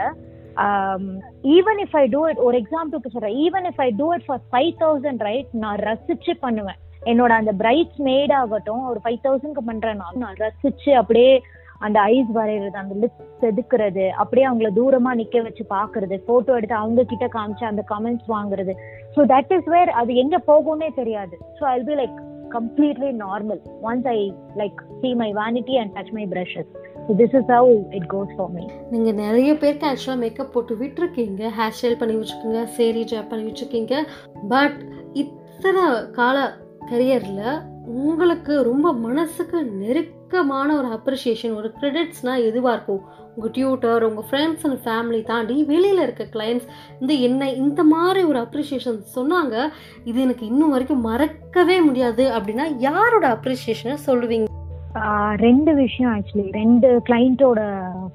Even 1.56 1.80
if 1.84 1.96
I 2.02 2.04
do 2.14 2.20
it 2.30 2.42
ஒரு 2.46 2.56
எக்ஸாம்பிளுக்கு 2.62 3.12
சொல்றேன். 3.14 3.36
Even 3.44 3.66
if 3.70 3.80
I 3.86 3.88
do 4.00 4.08
it 4.16 4.26
for 4.28 4.42
five 4.52 4.72
thousand 4.82 5.22
right 5.28 5.50
நான் 5.64 5.80
ரசிச்சு 5.88 6.34
பண்ணுவேன். 6.44 6.80
என்னோட 7.10 7.32
அந்த 7.40 7.52
பிரைட்ஸ் 7.62 8.00
மேட் 8.08 8.32
ஆகட்டும் 8.40 8.84
ஒரு 8.90 9.00
ஃபைவ் 9.04 9.20
தௌசண்ட்க்கு 9.26 9.64
பண்றேன்னா 9.70 10.08
நான். 10.22 10.38
ரசிச்சு 10.44 10.92
அப்படியே 11.02 11.32
அந்த 11.86 11.98
ஐஸ் 12.14 12.30
வரைகிறது 12.38 12.78
அந்த 12.82 12.94
லிப்ஸ் 13.02 13.26
செதுக்குறது 13.42 14.06
அப்படியே 14.22 14.46
அவங்கள 14.48 14.70
தூரமா 14.78 15.10
நிக்க 15.20 15.42
வச்சு 15.44 15.64
பாக்குறது 15.76 16.16
போட்டோ 16.28 16.56
எடுத்து 16.58 16.74
அவங்க 16.82 17.04
கிட்ட 17.12 17.26
காமிச்சு 17.36 17.64
அந்த 17.72 17.82
கமெண்ட்ஸ் 17.92 18.28
வாங்குறது. 18.34 18.72
ஸோ 19.16 19.20
தட் 19.34 19.52
இஸ் 19.56 19.68
வேர் 19.74 19.92
அது 20.00 20.14
எங்க 20.22 20.38
போகும்னே 20.50 20.88
தெரியாது. 21.00 21.36
So 21.58 21.64
I 21.74 21.76
be 21.90 21.96
like 22.00 22.16
completely 22.50 23.10
normal 23.24 23.60
once 23.82 24.06
I 24.06 24.32
like 24.56 24.86
see 25.02 25.14
my 25.14 25.32
vanity 25.32 25.74
and 25.76 25.96
touch 25.96 26.12
my 26.12 26.26
brushes. 26.26 26.66
So 27.06 27.18
this 27.18 27.32
is 27.32 27.44
how 27.48 27.66
it 27.92 28.02
goes 28.12 28.36
for 28.36 28.50
me. 28.50 28.70
நீங்க 28.90 29.12
நிறைய 29.12 29.56
பேருக்கு 29.56 29.86
ஆக்சுவலாக 29.86 30.16
மேக்கப் 30.16 30.52
போட்டு 30.52 30.74
விட்டுருக்கீங்க. 30.74 31.50
ஹேர் 31.58 31.76
ஸ்டைல் 31.80 31.98
பண்ணி 31.98 32.14
வச்சுருக்கீங்க 32.14 32.64
சேரி 32.64 33.02
ஜாப் 33.02 33.28
பண்ணி 33.28 33.50
வச்சுருக்கீங்க 33.50 34.06
பட் 34.48 34.78
இத்தனை 35.12 36.10
கால 36.10 36.56
கரியரில் 36.90 37.60
உங்களுக்கு 37.86 38.62
ரொம்ப 38.62 38.92
மனசுக்கு 38.92 39.64
நெருக்கமான 39.64 40.76
ஒரு 40.76 40.86
அப்ரிஷியேஷன் 40.86 41.56
ஒரு 41.56 41.72
கிரெடிட்ஸ்னால் 41.80 42.44
எதுவாக 42.44 42.74
இருக்கும்? 42.74 43.02
உங்கள் 43.38 43.52
டியூட்டர் 43.56 44.04
உங்கள் 44.06 44.24
ஃப்ரெண்ட்ஸ் 44.28 44.64
அண்ட் 44.66 44.80
ஃபேமிலி 44.84 45.18
தாண்டி 45.28 45.56
வெளியில் 45.68 46.00
இருக்க 46.04 46.24
கிளைண்ட்ஸ் 46.32 46.64
இந்த 47.00 47.12
என்ன 47.26 47.50
இந்த 47.60 47.80
மாதிரி 47.92 48.20
ஒரு 48.30 48.38
அப்ரிஷியேஷன் 48.44 48.96
சொன்னாங்க 49.16 49.54
இது 50.08 50.18
எனக்கு 50.24 50.44
இன்னும் 50.50 50.72
வரைக்கும் 50.74 51.04
மறக்கவே 51.08 51.76
முடியாது 51.88 52.24
அப்படின்னா 52.36 52.64
யாரோட 52.86 53.26
அப்ரிஷியேஷனை 53.36 53.96
சொல்லுவீங்க? 54.06 54.46
ரெண்டு 55.46 55.72
விஷயம் 55.82 56.10
ஆக்சுவலி 56.14 56.46
ரெண்டு 56.60 56.88
கிளைண்ட்டோட 57.08 57.60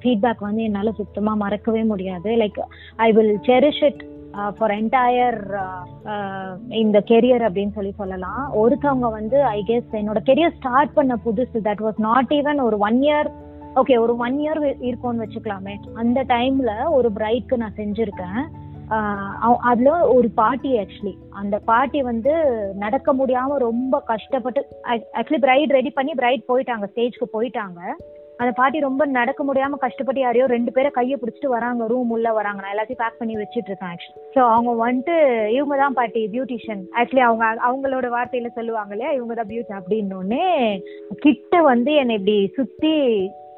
ஃபீட்பேக் 0.02 0.44
வந்து 0.48 0.66
என்னால 0.68 0.92
சுத்தமா 1.00 1.34
மறக்கவே 1.44 1.84
முடியாது. 1.92 2.30
Like 2.42 2.60
I 3.06 3.08
will 3.18 3.34
cherish 3.48 3.82
it 3.88 4.02
for 4.58 4.74
entire 4.80 5.40
இந்த 6.82 7.00
கெரியர் 7.12 7.46
அப்படின்னு 7.48 7.76
சொல்லி 7.78 7.94
சொல்லலாம். 8.02 8.44
ஒருத்தவங்க 8.64 9.10
வந்து 9.18 9.40
ஐ 9.56 9.58
கெஸ் 9.70 9.98
என்னோட 10.02 10.22
கெரியர் 10.28 10.56
ஸ்டார்ட் 10.60 10.94
பண்ண 11.00 11.16
புதுசு. 11.28 11.58
தட் 11.70 11.82
வாஸ் 11.86 12.00
நாட் 12.08 12.36
ஈவன் 12.40 12.62
ஒரு 12.68 12.78
ஒன் 12.90 13.00
இயர் 13.08 13.30
ஓகே 13.74 13.98
ஒரு 13.98 14.16
ஒன் 14.16 14.36
இயர் 14.38 14.76
இருக்கும்னு 14.80 15.24
வச்சுக்கலாமே. 15.24 15.74
அந்த 15.94 16.24
டைம்ல 16.24 16.92
ஒரு 16.92 17.10
பிரைட்க்கு 17.16 17.56
நான் 17.56 17.74
செஞ்சிருக்கேன். 17.76 18.42
அவ- 19.40 19.60
அதுல 19.62 20.08
ஒரு 20.08 20.28
பாட்டி 20.30 20.78
ஆக்சுவலி 20.78 21.14
அந்த 21.30 21.58
பாட்டி 21.58 22.02
வந்து 22.02 22.32
நடக்க 22.74 23.14
முடியாம 23.14 23.56
ரொம்ப 23.58 24.00
கஷ்டப்பட்டு 24.00 24.66
ஆக்சுவலி 25.12 25.38
பிரைட் 25.38 25.70
ரெடி 25.70 25.90
பண்ணி 25.90 26.14
பிரைட் 26.14 26.44
போயிட்டாங்க 26.48 26.86
ஸ்டேஜ்க்கு 26.94 27.26
போயிட்டாங்க. 27.32 27.80
அந்த 28.36 28.52
பாட்டி 28.52 28.80
ரொம்ப 28.80 29.06
நடக்க 29.06 29.44
முடியாம 29.44 29.76
கஷ்டப்பட்டு 29.76 30.20
யாரையோ 30.20 30.46
ரெண்டு 30.46 30.72
பேரை 30.72 30.90
கையை 30.90 31.18
பிடிச்சிட்டு 31.20 31.46
வராங்க 31.46 31.86
ரூம் 31.86 32.10
உள்ள 32.10 32.32
வராங்க. 32.32 32.62
நான் 32.62 32.74
எல்லாத்தையும் 32.74 33.02
பேக் 33.02 33.18
பண்ணி 33.18 33.36
வச்சிட்டு 33.36 33.70
இருக்கேன் 33.70 33.88
ஆக்சுவலி 33.88 34.22
ஸோ 34.34 34.38
அவங்க 34.50 34.70
வந்துட்டு 34.86 35.16
இவங்க 35.48 35.76
தான் 35.76 35.92
பாட்டி 35.92 36.28
பியூட்டிஷியன் 36.32 36.82
ஆக்சுவலி 37.00 37.18
அவங்க 37.18 37.44
அவங்களோட 37.68 38.08
வார்த்தையில 38.16 38.46
சொல்லுவாங்க 38.48 38.94
இல்லையா 38.94 39.12
இவங்க 39.12 39.34
தான் 39.34 39.48
பியூட்டி 39.48 39.74
அப்படின்னோடனே 39.78 40.44
கிட்ட 41.18 41.62
வந்து 41.62 41.94
என்னை 41.94 42.14
இப்படி 42.14 42.52
சுத்தி 42.54 42.94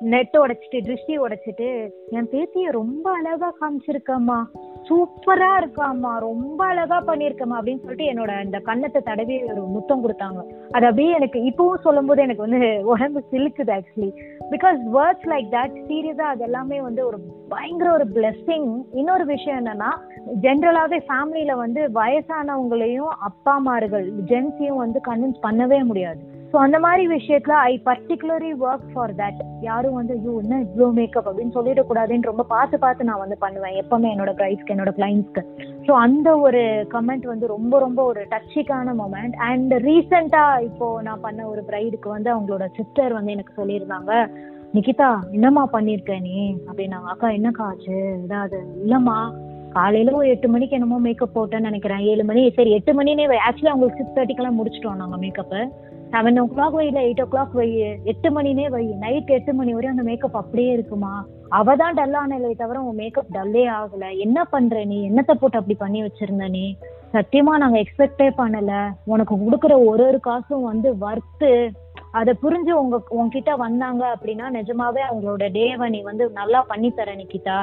நெட் 0.00 0.36
உடைச்சிட்டு 0.38 0.84
திருஷ்டி 0.84 1.18
உடைச்சிட்டு 1.18 1.90
என் 2.10 2.28
பேத்திய 2.30 2.70
ரொம்ப 2.70 3.12
அழகா 3.12 3.54
காமிச்சிருக்கம்மா. 3.60 4.44
சூப்பரா 4.88 5.50
இருக்காம்மா. 5.60 6.18
ரொம்ப 6.18 6.64
அழகா 6.64 7.02
பண்ணிருக்கமா 7.02 7.56
அப்படின்னு 7.58 7.84
சொல்லிட்டு 7.84 8.12
என்னோட 8.12 8.38
அந்த 8.38 8.58
கன்னத்தை 8.58 9.02
தடவி 9.02 9.42
ஒரு 9.42 9.62
முத்தம் 9.62 10.08
கொடுத்தாங்க. 10.08 10.42
அது 10.70 10.86
அப்படியே 10.86 11.12
எனக்கு 11.12 11.38
இப்பவும் 11.38 11.80
சொல்லும்போது 11.80 12.22
எனக்கு 12.22 12.50
வந்து 12.50 12.84
உடம்பு 12.84 13.22
சிலுக்குது 13.32 13.78
actually 13.78 14.10
because 14.50 14.78
words 14.94 15.26
like 15.26 15.48
that 15.50 15.76
சீரியஸா 15.88 16.28
அது 16.32 16.44
எல்லாமே 16.44 16.80
வந்து 16.80 17.06
ஒரு 17.06 17.18
பயங்கர 17.48 17.92
ஒரு 17.92 18.04
பிளெஸ்ஸிங் 18.14 18.82
இன்னொரு 18.92 19.24
விஷயம் 19.24 19.64
என்னன்னா 19.64 19.90
ஜென்ரலாவே 20.42 21.00
ஃபேமிலியில 21.08 21.52
வந்து 21.52 21.90
வயசானவங்களையும் 21.94 23.12
அப்பா 23.18 23.62
அம்மார்கள் 23.62 24.12
ஜென்ஸையும் 24.26 24.76
வந்து 24.76 25.00
கன்வின்ஸ் 25.08 25.44
பண்ணவே 25.46 25.84
முடியாது. 25.84 26.34
ஸோ 26.56 26.60
அந்த 26.60 26.78
மாதிரி 26.78 27.02
விஷயத்துல 27.08 27.54
I 27.70 27.72
particularly 27.84 28.50
work 28.60 28.84
for 28.92 29.12
that 29.14 29.40
யாரும் 29.60 29.94
வந்து 29.94 30.12
ஐயோ 30.18 30.32
என்ன 30.42 30.60
இவ்வளோ 30.60 30.92
மேக்கப் 30.92 31.28
அப்படின்னு 31.28 31.54
சொல்லிடக்கூடாதுன்னு 31.54 32.20
ரொம்ப 32.20 32.42
பார்த்து 32.42 32.78
பார்த்து 32.78 33.04
நான் 33.04 33.18
வந்து 33.18 33.36
பண்ணுவேன். 33.38 33.74
எப்பவுமே 33.82 34.08
என்னோட 34.14 34.32
பிரைட்ஸ்க்கு 34.38 34.74
என்னோட 34.74 34.92
கிளைண்ட்ஸ்க்கு 34.98 35.42
ஸோ 35.86 35.90
அந்த 35.90 36.38
ஒரு 36.38 36.86
கமெண்ட் 36.94 37.26
வந்து 37.26 37.46
ரொம்ப 37.46 37.78
ரொம்ப 37.78 38.04
ஒரு 38.04 38.26
டச்சிக்கான 38.30 38.94
மொமெண்ட் 39.02 39.36
அண்ட் 39.48 39.74
ரீசெண்டாக 39.74 40.62
இப்போ 40.62 41.02
நான் 41.02 41.20
பண்ண 41.20 41.48
ஒரு 41.48 41.64
பிரைடுக்கு 41.68 42.08
வந்து 42.08 42.30
அவங்களோட 42.34 42.66
சிஸ்டர் 42.76 43.12
வந்து 43.12 43.32
எனக்கு 43.32 43.58
சொல்லியிருந்தாங்க 43.62 44.12
நிகிதா 44.74 45.10
என்னம்மா 45.30 45.68
பண்ணியிருக்க 45.72 46.20
நீ? 46.20 46.56
அப்படின்னாங்க. 46.68 47.06
அக்கா 47.06 47.28
என்னக்கா 47.28 47.66
ஆச்சு? 47.66 47.96
ஏதாவது 48.24 48.60
இல்லம்மா. 48.84 49.18
காலையில 49.72 50.12
ஒரு 50.12 50.28
எட்டு 50.28 50.48
மணிக்கு 50.48 50.74
என்னமோ 50.74 50.98
மேக்கப் 50.98 51.38
போட்டேன்னு 51.38 51.60
நினைக்கிறேன். 51.60 51.98
ஏழு 51.98 52.24
மணி 52.24 52.50
சரி 52.50 52.70
எட்டு 52.70 52.94
மணினே 52.94 53.26
ஆக்சுவலி 53.26 53.72
அவங்களுக்கு 53.72 54.00
சிக்ஸ் 54.00 54.16
தேர்ட்டிக்கெல்லாம் 54.18 54.58
முடிச்சிட்டோம் 54.60 54.94
நாங்கள் 54.94 55.18
மேக்கப்பு 55.18 55.60
செவன் 56.12 56.40
ஓ 56.40 56.44
கிளாக் 56.44 56.70
வை 56.70 56.86
இல்லை 56.86 57.02
எயிட் 57.06 57.22
ஓ 57.22 57.26
கிளாக் 57.32 57.52
வை 57.52 57.78
எட்டு 58.04 58.30
மணினே 58.30 58.68
வை 58.68 58.84
நைட் 58.86 59.30
எட்டு 59.30 59.54
மணி 59.54 59.74
வரையும் 59.74 59.98
அந்த 59.98 60.10
மேக்கப் 60.10 60.36
அப்படியே 60.36 60.72
இருக்குமா? 60.72 61.26
அவ 61.48 61.76
தான் 61.76 61.94
டல் 61.94 62.12
ஆனலே 62.12 62.50
தவிர 62.56 62.80
உன் 62.80 62.94
மேக்கப் 62.94 63.32
டல்லே 63.32 63.64
ஆகல. 63.80 64.18
என்ன 64.18 64.44
பண்ற 64.44 64.84
நீ? 64.84 65.10
என்னத்தை 65.10 65.34
போட்டு 65.34 65.58
அப்படி 65.58 65.74
பண்ணி 65.74 66.02
வச்சிருந்த 66.02 66.48
நீ? 66.48 66.76
சத்தியமா 67.12 67.54
நாங்க 67.56 67.78
எக்ஸ்பெக்டே 67.78 68.28
பண்ணல. 68.38 68.92
உனக்கு 69.04 69.34
கொடுக்குற 69.34 69.86
ஒரு 69.86 70.06
ஒரு 70.06 70.20
காசும் 70.20 70.62
வந்து 70.62 70.98
வர்த்து 70.98 71.70
அதை 72.10 72.34
புரிஞ்சு 72.42 72.72
உங்க 72.72 73.02
உன்கிட்ட 73.10 73.56
வந்தாங்க 73.56 74.16
அப்படின்னா 74.16 74.46
நிஜமாவே 74.58 75.02
அவங்களோட 75.10 75.44
டேவை 75.58 75.88
நீ 75.88 76.02
வந்து 76.02 76.30
நல்லா 76.30 76.62
பண்ணி 76.62 76.90
தர 76.90 77.14
நிக்கிதா. 77.14 77.58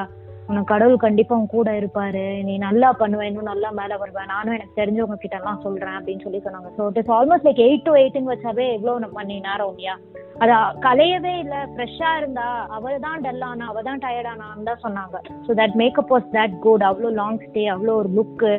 உனக்கு 0.48 0.70
கடவுள் 0.72 1.04
கண்டிப்பா 1.04 1.34
உன் 1.40 1.52
கூட 1.54 1.68
இருப்பாரு. 1.80 2.24
நீ 2.48 2.54
நல்லா 2.64 2.88
பண்ணுவேன் 3.00 3.28
இன்னும் 3.30 3.50
நல்லா 3.50 3.68
மேல 3.78 3.96
வருவேன் 4.02 4.30
நானும் 4.34 4.56
எனக்கு 4.56 4.78
தெரிஞ்சவங்க 4.80 5.16
கிட்ட 5.22 5.36
எல்லாம் 5.40 5.62
சொல்றேன் 5.64 5.96
அப்படின்னு 5.98 6.24
சொல்லி 6.26 6.40
சொன்னாங்க. 6.46 6.70
So 6.76 6.88
it 6.90 7.00
is 7.02 7.12
almost 7.18 7.46
like 7.48 7.62
eight 7.66 7.86
to 7.88 7.94
எயிட்னு 8.02 8.32
வச்சாவே 8.32 8.66
எவ்வளவு 8.76 9.02
நம்ம 9.04 9.18
பண்ணி 9.20 9.36
நேரம் 9.48 9.72
இல்லையா 9.72 9.96
அது 10.42 10.52
கலையவே 10.86 11.34
இல்ல. 11.42 11.56
ஃப்ரெஷ்ஷா 11.72 12.12
இருந்தா 12.20 12.46
அவள் 12.78 13.02
தான் 13.06 13.20
டல்லானா 13.26 13.66
அவள் 13.72 13.88
தான் 13.90 14.02
டயர்டானான்னு 14.06 14.68
தான் 14.70 14.84
சொன்னாங்க. 14.86 15.16
So 15.46 15.58
that 15.62 15.76
makeup 15.82 16.14
was 16.14 16.32
that 16.38 16.56
good 16.66 16.86
அவ்வளோ 16.90 17.12
லாங் 17.20 17.44
ஸ்டே 17.48 17.64
அவ்வளோ 17.74 17.94
ஒரு 18.02 18.10
லுக்கு 18.18 18.52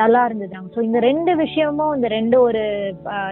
நல்லா 0.00 0.20
இருந்தது 0.26 0.58
ஸோ 0.74 0.80
இந்த 0.86 0.98
ரெண்டு 1.06 1.32
விஷயமும் 1.42 1.94
இந்த 1.96 2.08
ரெண்டு 2.14 2.36
ஒரு 2.44 2.62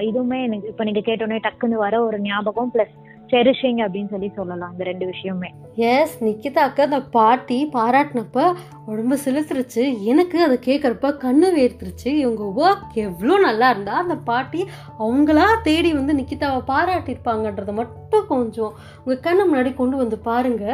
இதுவுமே 0.09 0.39
எனக்கு 0.47 0.71
இப்போ 0.73 0.85
நீங்க 0.89 1.03
கேட்டோன்னே 1.07 1.39
டக்குன்னு 1.47 1.77
வர 1.85 1.95
ஒரு 2.09 2.19
ஞாபகம். 2.27 2.73
ப்ளஸ் 2.75 2.97
செரிஷிங் 3.35 3.81
அப்படின்னு 3.85 4.11
சொல்லி 4.11 4.31
சொல்லலாம் 4.35 4.73
இந்த 4.73 4.85
ரெண்டு 4.85 5.07
விஷயமே 5.07 5.51
எஸ் 5.77 6.25
நிக்கிதாக்கு 6.25 6.81
அந்த 6.81 7.03
பாட்டி 7.03 7.69
பாராட்டினப்ப 7.73 8.41
உடம்பு 8.87 9.17
சிலுத்துருச்சு 9.25 9.85
எனக்கு 10.03 10.43
அதை 10.43 10.57
கேட்குறப்ப 10.67 11.11
கண்ணு 11.25 11.49
வேர்த்துருச்சு. 11.59 12.11
இவங்க 12.23 12.45
ஒர்க் 12.57 12.95
எவ்வளோ 12.95 13.39
நல்லா 13.39 13.71
இருந்தா 13.71 13.93
அந்த 13.93 14.17
பாட்டி 14.17 14.61
அவங்களா 14.99 15.47
தேடி 15.63 15.93
வந்து 15.93 16.15
நிக்கிதாவை 16.15 16.61
பாராட்டியிருப்பாங்கன்றதை 16.67 17.73
மட்டும் 17.73 18.04
கொஞ்சம் 18.23 18.73
உங்கள் 19.05 19.21
கண்ணை 19.21 19.45
முன்னாடி 19.49 19.75
கொண்டு 19.75 19.97
வந்து 19.97 20.19
பாருங்க. 20.19 20.65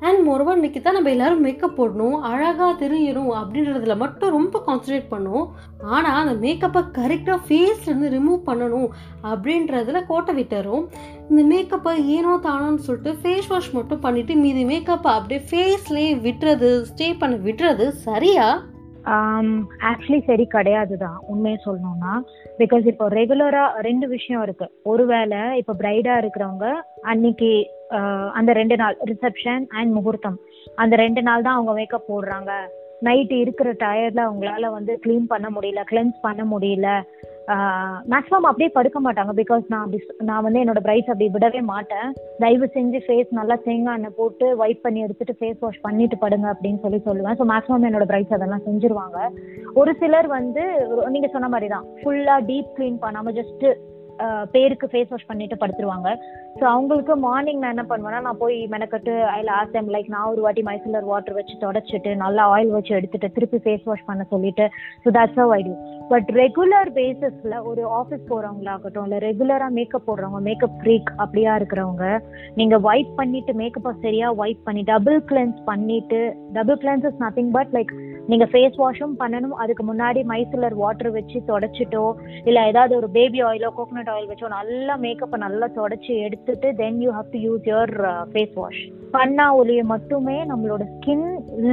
அண்ட் 0.00 0.20
மொரவர் 0.28 0.58
இன்னைக்கு 0.60 0.82
தான் 0.82 0.94
நம்ம 0.94 1.10
எல்லாரும் 1.10 1.40
மேக்கப் 1.40 1.76
போடணும் 1.80 2.16
அழகாக 2.30 2.86
தெரியணும் 2.86 3.30
அப்படின்றதுல 3.40 3.96
மட்டும் 3.96 4.30
ரொம்ப 4.30 4.62
கான்சன்ட்ரேட் 4.66 5.08
பண்ணும் 5.08 5.44
ஆனால் 5.96 6.20
அந்த 6.22 6.34
மேக்கப்பை 6.46 6.82
கரெக்டாக 6.98 7.38
ஃபேஸ்லேருந்து 7.48 8.12
ரிமூவ் 8.16 8.40
பண்ணணும் 8.46 8.88
அப்படின்றதுல 9.22 10.06
கோட்டை 10.06 10.34
விட்டுறோம். 10.34 10.84
இந்த 11.30 11.42
மேக்கப்பை 11.54 11.92
ஏனோ 12.16 12.34
தானோன்னு 12.42 12.84
சொல்லிட்டு 12.88 13.12
ஃபேஸ் 13.22 13.48
வாஷ் 13.48 13.72
மட்டும் 13.72 14.02
பண்ணிவிட்டு 14.02 14.36
மீதி 14.36 14.64
மேக்கப்பை 14.64 15.12
அப்படியே 15.18 15.40
ஃபேஸ்லேயே 15.50 16.12
விட்டுறது 16.28 16.70
ஸ்டே 16.92 17.18
பண்ண 17.18 17.36
விட்டுறது 17.36 17.88
சரியா? 17.88 18.46
ஆக்சுவலி 19.88 20.18
சரி 20.28 20.44
கிடையாது 20.54 20.94
தான் 21.04 21.18
உண்மையை 21.32 21.58
சொல்லணும்னா 21.64 22.12
பிகாஸ் 22.60 22.84
இப்போ 22.92 23.06
ரெகுலராக 23.18 23.82
ரெண்டு 23.88 24.06
விஷயம் 24.14 24.42
இருக்கு. 24.46 24.66
ஒருவேளை 24.92 25.40
இப்போ 25.60 25.72
பிரைடாக 25.80 26.22
இருக்கிறவங்க 26.22 26.68
அன்னைக்கு 27.12 27.50
அந்த 28.38 28.50
ரெண்டு 28.60 28.76
நாள் 28.82 28.96
ரிசப்ஷன் 29.10 29.64
அண்ட் 29.78 29.92
முகூர்த்தம். 29.96 30.38
அந்த 30.82 30.94
ரெண்டு 31.04 31.22
நாள் 31.28 31.44
தான் 31.46 31.56
அவங்க 31.58 31.74
மேக்கப் 31.80 32.08
போடுறாங்க. 32.12 32.52
நைட்டு 33.06 33.36
இருக்கிற 33.44 33.70
டயர்டில் 33.84 34.26
அவங்களால 34.26 34.70
வந்து 34.76 34.92
க்ளீன் 35.04 35.30
பண்ண 35.32 35.48
முடியல 35.56 35.80
கிளென்ஸ் 35.90 36.18
பண்ண 36.26 36.42
முடியல. 36.52 36.88
மேக்ஸிமம் 38.12 38.48
அப்படியே 38.50 38.70
படுக்க 38.76 38.98
மாட்டாங்க 39.06 39.32
பிகாஸ் 39.40 39.64
நான் 39.72 39.82
அப்படி 39.84 39.98
நான் 40.28 40.44
வந்து 40.46 40.60
என்னோட 40.62 40.80
பிரைட்ஸ் 40.86 41.10
அப்படி 41.12 41.28
விடவே 41.34 41.60
மாட்டேன். 41.72 42.08
தயவு 42.42 42.66
செஞ்சு 42.76 43.00
ஃபேஸ் 43.06 43.30
நல்லா 43.38 43.56
தேங்காய் 43.66 43.96
எண்ணெய் 43.98 44.16
போட்டு 44.20 44.46
வைப் 44.62 44.84
பண்ணி 44.86 45.00
எடுத்துட்டு 45.06 45.34
ஃபேஸ் 45.40 45.62
வாஷ் 45.64 45.82
பண்ணிட்டு 45.86 46.18
படுங்க 46.24 46.48
அப்படின்னு 46.54 46.82
சொல்லி 46.84 47.00
சொல்லுவேன். 47.08 47.38
ஸோ 47.40 47.46
மேக்ஸிமம் 47.52 47.88
என்னோட 47.90 48.06
பிரைட்ஸ் 48.12 48.36
அதெல்லாம் 48.38 48.66
செஞ்சிருவாங்க. 48.68 49.18
ஒரு 49.80 49.94
சிலர் 50.02 50.28
வந்து 50.38 50.64
நீங்க 51.16 51.30
சொன்ன 51.34 51.50
மாதிரி 51.54 51.68
தான் 51.74 51.88
ஃபுல்லா 52.02 52.38
டீப் 52.50 52.70
க்ளீன் 52.78 53.02
பண்ணாம 53.04 53.34
ஜஸ்ட் 53.40 53.66
பேருக்கு 54.52 54.86
ஃபேஸ் 54.92 55.12
வாஷ் 55.12 55.28
பண்ணிட்டு 55.28 55.56
படுத்துருவாங்க. 55.60 56.08
ஸோ 56.58 56.64
அவங்களுக்கு 56.72 57.14
மார்னிங் 57.16 57.60
நான் 57.60 57.74
என்ன 57.74 57.84
பண்ணுவேன்னா 57.88 58.20
நான் 58.20 58.40
போய் 58.42 58.58
மெனக்கட்டு 58.74 59.12
அதில் 59.30 59.72
டைம் 59.72 59.88
லைக் 59.94 60.08
நான் 60.08 60.28
ஒரு 60.32 60.40
வாட்டி 60.40 60.62
மைசூலர் 60.62 61.08
வாட்டர் 61.12 61.36
வச்சு 61.38 61.54
தொடச்சிட்டு 61.64 62.10
நல்லா 62.16 62.44
ஆயில் 62.54 62.70
வச்சு 62.70 62.92
எடுத்துட்டு 62.94 63.30
திருப்பி 63.30 63.60
ஃபேஸ் 63.64 63.86
வாஷ் 63.90 64.06
பண்ண 64.06 64.24
சொல்லிட்டு 64.30 64.66
so 65.04 65.10
that's 65.10 65.40
how 65.42 65.54
I 65.58 65.60
do 65.62 65.74
but 66.08 66.30
regular 66.40 66.90
பேசிஸ்ல 67.00 67.54
ஒரு 67.64 67.82
ஆஃபீஸ் 68.00 68.24
போகிறவங்களாகட்டும் 68.30 69.06
இல்லை 69.08 69.18
ரெகுலரா 69.18 69.68
மேக்கப் 69.78 70.06
போடுறவங்க 70.08 70.40
மேக்கப் 70.40 70.78
ஃப்ரீக் 70.80 71.10
அப்படியா 71.16 71.54
இருக்கிறவங்க 71.56 72.06
நீங்க 72.54 72.78
வைப் 72.78 73.12
பண்ணிட்டு 73.16 73.54
மேக்கப்பை 73.54 73.92
சரியா 74.06 74.30
வைப் 74.42 74.64
பண்ணி 74.64 74.84
டபுள் 74.92 75.20
கிளென்ஸ் 75.32 75.60
பண்ணிட்டு 75.64 76.20
double 76.52 76.80
cleanse 76.84 77.06
is 77.10 77.22
nothing 77.22 77.52
but 77.58 77.72
like 77.72 77.92
நீங்க 78.26 78.44
ஃபேஸ் 78.44 78.76
வாஷும் 78.82 79.16
பண்ணணும் 79.18 79.56
அதுக்கு 79.62 79.82
முன்னாடி 79.84 80.20
மைசிலர் 80.30 80.76
வாட்டர் 80.82 81.10
வச்சு 81.10 81.38
தொடச்சிட்டோ 81.50 82.04
இல்ல 82.44 82.58
ஏதாவது 82.66 82.92
ஒரு 82.96 83.08
பேபி 83.10 83.40
ஆயிலோ 83.42 83.70
கோகனட் 83.78 84.03
ஆயில் 84.12 84.28
வச்சோ 84.30 84.48
நல்லா 84.48 84.94
மேக்கப்பை 84.96 85.38
நல்லா 85.38 85.66
தொடச்சி 85.76 86.12
எடுத்துட்டு 86.26 86.74
then 86.74 87.00
you 87.02 87.10
have 87.10 87.28
to 87.34 87.38
use 87.38 87.64
your 87.70 87.94
face 88.32 88.54
wash 88.54 88.82
பண்ணா 89.10 89.46
ஒளிய 89.56 89.82
மட்டுமே 89.84 90.36
நம்மளோட 90.44 90.84
ஸ்கின் 90.94 91.26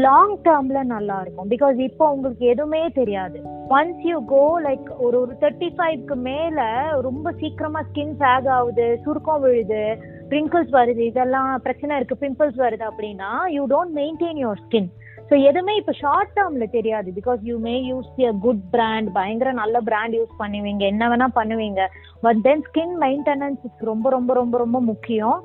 லாங் 0.06 0.36
டேர்ம்ல 0.44 0.84
நல்லா 0.84 1.22
இருக்கும். 1.22 1.50
பிகாஸ் 1.50 1.80
இப்போ 1.80 2.12
உங்களுக்கு 2.12 2.46
எதுவுமே 2.46 2.82
தெரியாது. 3.00 3.40
ஒன்ஸ் 3.70 4.02
யூ 4.10 4.18
கோ 4.26 4.44
லைக் 4.64 4.88
ஒரு 4.98 5.20
ஒரு 5.20 5.34
தேர்ட்டி 5.42 5.70
ஃபைவ்க்கு 5.78 6.16
மேல 6.16 6.62
ரொம்ப 7.02 7.32
சீக்கிரமா 7.42 7.82
ஸ்கின் 7.82 8.16
சேக் 8.24 8.50
ஆகுது 8.58 8.88
சுருக்கம் 9.04 9.42
விழுது 9.42 9.84
பிரிங்கிள்ஸ் 10.30 10.74
வருது 10.80 11.04
இதெல்லாம் 11.12 11.62
பிரச்சனை 11.62 11.96
இருக்கு 11.96 12.16
பிம்பிள்ஸ் 12.16 12.60
வருது 12.66 12.86
அப்படின்னா 12.90 13.32
you 13.58 13.64
don't 13.68 13.96
maintain 14.02 14.42
your 14.44 14.64
skin 14.68 14.90
so 15.32 15.38
எதுவுமே 15.50 15.74
இப்போ 15.80 15.94
ஷார்ட் 16.00 16.32
டேர்ம்ல 16.38 16.66
தெரியாது. 16.78 17.10
Because 17.18 17.42
you 17.50 17.58
may 17.66 17.76
use 17.90 18.10
a 18.30 18.32
good 18.46 18.64
brand 18.74 19.10
பயங்கர 19.18 19.52
நல்ல 19.60 19.80
பிராண்ட் 19.90 20.16
யூஸ் 20.20 20.34
பண்ணுவீங்க. 20.42 20.84
என்ன 20.94 21.04
வேணா 21.12 21.28
பண்ணுவீங்க. 21.38 21.82
பட் 22.26 22.40
தென் 22.48 22.64
ஸ்கின் 22.68 22.96
மெயின்டெனன்ஸ் 23.04 23.62
ரொம்ப 23.90 24.10
ரொம்ப 24.16 24.34
ரொம்ப 24.40 24.58
ரொம்ப 24.64 24.80
முக்கியம். 24.92 25.40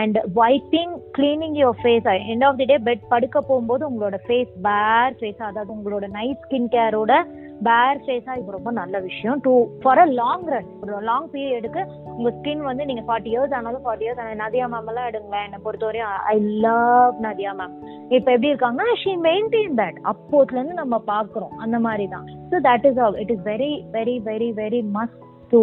and 0.00 0.18
whitening 0.44 0.92
cleaning 1.18 1.56
your 1.62 1.80
face 1.82 2.08
end 2.32 2.46
of 2.48 2.58
the 2.60 2.66
day 2.72 2.78
bed 2.88 3.06
படுக்க 3.14 3.40
போகும்போது 3.50 3.84
உங்களோட 3.90 4.18
ஃபேஸ் 4.26 4.52
பேர் 4.68 5.16
ஃபேஸ் 5.20 5.42
அதாவது 5.50 5.72
உங்களோட 5.76 6.08
நைட் 6.18 6.44
ஸ்கின் 6.46 6.70
கேரோட 6.76 7.14
பேர் 7.60 8.00
ஃபேஸா 8.04 8.32
இது 8.36 8.54
ரொம்ப 8.54 8.70
நல்ல 8.72 8.96
விஷயம். 9.00 9.38
To 9.40 9.52
for 9.82 10.00
a 10.00 10.06
long 10.14 10.46
run 10.52 10.68
ஒரு 10.82 11.00
லாங் 11.02 11.28
பீரியடுக்கு 11.32 11.82
உங்க 12.12 12.30
ஸ்கின் 12.36 12.62
வந்து 12.62 12.84
நீங்க 12.84 13.02
ஃபார்ட்டி 13.06 13.30
இயர்ஸ் 13.32 13.54
ஆனாலும் 13.58 13.84
ஃபார்ட்டி 13.84 14.06
இயர்ஸ் 14.06 14.22
ஆனால் 14.22 14.40
நதியா 14.42 14.66
மேம் 14.68 14.88
எல்லாம் 14.92 15.08
எடுங்களேன் 15.10 15.46
என்னை 15.46 15.60
பொறுத்தவரையும் 15.64 16.14
ஐ 16.32 16.36
லவ் 16.66 17.20
நதியா 17.26 17.52
மேம் 17.60 17.74
இப்போ 18.10 18.28
எப்படி 18.28 18.50
இருக்காங்கன்னா 18.52 18.96
ஷீ 19.02 19.14
மெயின்டைன் 19.26 19.76
தட் 19.80 20.00
அப்போதுல 20.12 20.58
இருந்து 20.58 20.80
நம்ம 20.80 20.98
பாக்குறோம் 21.06 21.54
அந்த 21.58 21.78
மாதிரி 21.80 22.06
தான் 22.08 22.26
so 22.50 22.60
that 22.68 22.86
is 22.90 23.00
all 23.04 23.18
it 23.22 23.32
is 23.36 23.44
very 23.46 23.72
very 23.92 24.16
very 24.28 24.50
very 24.60 24.82
must 24.96 25.18
to 25.52 25.60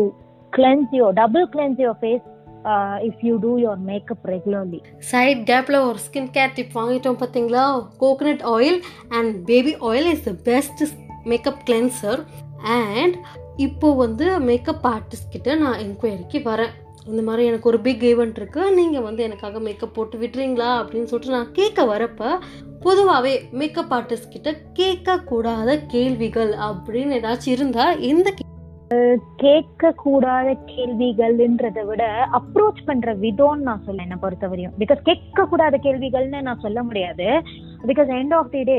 cleanse 0.53 0.93
your 0.99 1.15
double 1.17 1.47
cleanse 1.55 1.81
your 1.85 1.99
face 2.01 2.25
if 3.07 3.19
you 3.25 3.33
do 3.39 3.51
your 3.59 3.81
makeup 3.89 4.25
regularly 4.31 4.79
side 5.09 5.43
கேப்பில் 5.49 5.79
ஒரு 5.83 5.99
ஸ்கின் 6.05 6.31
கேர் 6.37 6.55
டிப் 6.55 6.77
வாங்கிட்டோம் 6.79 7.19
பார்த்தீங்களா 7.19 7.65
coconut 8.01 8.45
oil 8.55 8.79
and 9.17 9.33
baby 9.49 9.73
oil 9.89 10.09
is 10.13 10.25
the 10.25 10.33
best 10.45 10.81
makeup 11.27 11.63
cleanser 11.65 12.21
and 12.77 13.15
இப்போது 13.57 13.97
வந்து 13.97 14.25
makeup 14.39 14.85
artist 14.87 15.31
கிட்ட 15.31 15.55
நான் 15.55 15.79
என்கொயரிக்கு 15.79 16.39
வரேன். 16.49 16.73
இந்த 17.05 17.21
மாதிரி 17.21 17.43
எனக்கு 17.47 17.69
ஒரு 17.69 17.79
பிக் 17.79 18.03
ஈவெண்ட் 18.03 18.39
இருக்குது 18.39 18.73
நீங்கள் 18.73 19.01
வந்து 19.01 19.21
எனக்காக 19.23 19.59
மேக்கப் 19.59 19.93
போட்டு 19.93 20.15
விட்டுறீங்களா 20.17 20.71
அப்படின்னு 20.79 21.09
சொல்லிட்டு 21.11 21.35
நான் 21.35 21.53
கேட்க 21.53 21.85
வரப்போ 21.85 22.29
பொதுவாகவே 22.81 23.33
மேக்கப் 23.51 23.93
ஆர்டிஸ்ட் 23.93 24.33
கிட்ட 24.33 24.49
கேட்கக்கூடாத 24.79 25.79
கேள்விகள் 25.87 26.51
அப்படின்னு 26.67 27.17
ஏதாச்சும் 27.19 27.55
இருந்தால் 27.57 27.99
எந்த 28.01 28.29
கேட்க 29.41 29.89
கூடாத 30.01 30.49
கேள்விகள்ன்றதை 30.69 31.81
விட 31.85 32.03
அப்ரோச் 32.37 32.79
பண்ற 32.85 33.13
விதம்னு 33.23 33.65
நான் 33.69 33.83
சொல்ல 33.85 34.05
என்ன 34.05 34.17
பொறுத்தவரையும். 34.21 34.75
பிகாஸ் 34.81 35.01
கேட்க 35.09 35.45
கூடாத 35.45 35.75
கேள்விகள்னு 35.77 36.39
நான் 36.41 36.63
சொல்ல 36.65 36.79
முடியாது. 36.83 37.27
Because 37.83 38.09
end 38.19 38.35
of 38.37 38.51
the 38.53 38.61
day 38.63 38.77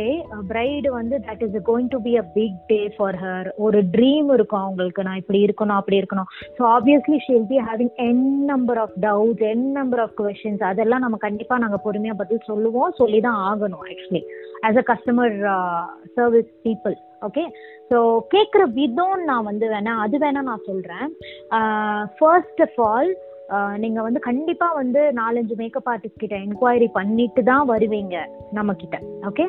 bride 0.50 0.88
வந்து 0.90 1.16
that 1.26 1.42
is 1.46 1.58
going 1.68 1.90
to 1.94 1.98
be 2.06 2.12
a 2.16 2.24
big 2.36 2.56
day 2.66 2.80
for 2.96 3.18
her 3.24 3.48
ஒரு 3.66 3.80
ட்ரீம் 3.96 4.30
இருக்கும் 4.36 4.62
அவங்களுக்கு. 4.62 5.06
நான் 5.08 5.20
இப்படி 5.22 5.40
இருக்கணும் 5.46 5.78
அப்படி 5.80 6.00
இருக்கணும். 6.00 6.30
So 6.58 6.64
obviously 6.76 7.18
she'll 7.26 7.48
be 7.52 7.58
having 7.68 7.92
n 8.08 8.24
number 8.44 8.80
of 8.84 8.96
doubts 9.00 9.44
n 9.52 9.66
number 9.72 10.02
of 10.06 10.16
questions 10.20 10.64
அதெல்லாம் 10.70 11.04
நம்ம 11.06 11.20
கண்டிப்பா 11.26 11.58
நாங்கள் 11.58 11.84
பொறுமையா 11.86 12.16
பதில் 12.22 12.48
சொல்லுவோம் 12.50 12.96
சொல்லி 13.02 13.20
தான் 13.20 13.40
ஆகணும் 13.50 13.84
actually 13.90 14.22
as 14.68 14.80
a 14.84 14.86
customer 14.92 15.36
service 16.16 16.50
people 16.66 16.96
okay 17.22 17.44
so 17.90 17.98
கேட்குற 18.34 18.62
விதம் 18.80 19.24
நான் 19.30 19.48
வந்து 19.50 19.68
வேணா 19.74 19.94
அது 20.04 20.18
வேணா 20.18 20.42
நான் 20.50 20.68
சொல்கிறேன் 20.70 21.08
ஃபர்ஸ்ட் 22.18 22.62
ஆஃப் 22.66 22.80
ஆல் 22.90 23.10
நீங்கள் 23.82 24.04
வந்து 24.06 24.20
கண்டிப்பாக 24.26 24.78
வந்து 24.78 25.00
நாலஞ்சு 25.18 25.54
மேக்கப் 25.60 25.88
ஆர்டிஸ்ட் 25.92 26.22
கிட்ட 26.22 26.36
என்கொயரி 26.46 26.88
பண்ணிட்டு 26.98 27.42
தான் 27.42 27.66
வருவீங்க 27.70 28.16
நம்ம 28.58 28.74
கிட்ட 28.82 28.96
ஓகே 29.28 29.44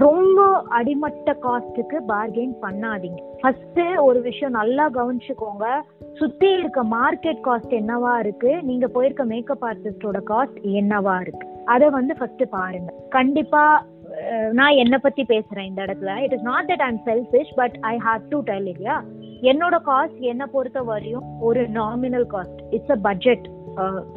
ரொம்ப 0.00 0.40
அடிமட்ட 0.78 1.32
காஸ்ட்டுக்கு 1.44 1.96
பார்கெயின் 2.10 2.54
பண்ணாதீங்க. 2.64 3.20
ஃபர்ஸ்ட் 3.40 3.80
ஒரு 4.06 4.18
விஷயம் 4.26 4.56
நல்லா 4.60 4.84
கவனிச்சுக்கோங்க. 4.96 5.66
சுற்றி 6.18 6.48
இருக்க 6.58 6.80
மார்க்கெட் 6.96 7.40
காஸ்ட் 7.46 7.74
என்னவா 7.80 8.12
இருக்கு? 8.24 8.50
நீங்க 8.62 8.86
போயிருக்க 8.96 9.24
மேக்கப் 9.34 9.64
ஆர்டிஸ்டோட 9.70 10.20
காஸ்ட் 10.32 10.58
என்னவா 10.80 11.14
இருக்கு? 11.20 11.46
அதை 11.74 11.88
வந்து 11.98 12.14
ஃபர்ஸ்ட் 12.18 12.44
பாருங்க. 12.56 12.90
கண்டிப்பா 13.16 13.64
நான் 14.52 14.78
என்னை 14.82 14.98
பத்தி 14.98 15.22
பேசுறேன் 15.22 15.68
இந்த 15.70 15.80
இடத்துல. 15.82 16.12
It 16.24 16.32
is 16.32 16.46
not 16.50 16.68
that 16.70 16.84
I'm 16.88 17.00
selfish 17.06 17.52
but 17.54 17.76
I 17.80 17.94
have 17.96 18.22
to 18.28 18.40
tell 18.40 18.66
இல்லையா 18.66 18.96
என்னோட 19.42 19.76
காஸ்ட் 19.90 20.20
என்னை 20.20 20.46
பொறுத்த 20.46 20.82
வரையும் 20.82 21.26
ஒரு 21.40 21.62
nominal 21.80 22.26
cost 22.34 22.60
it's 22.70 22.90
a 22.90 23.00
budget 23.08 23.46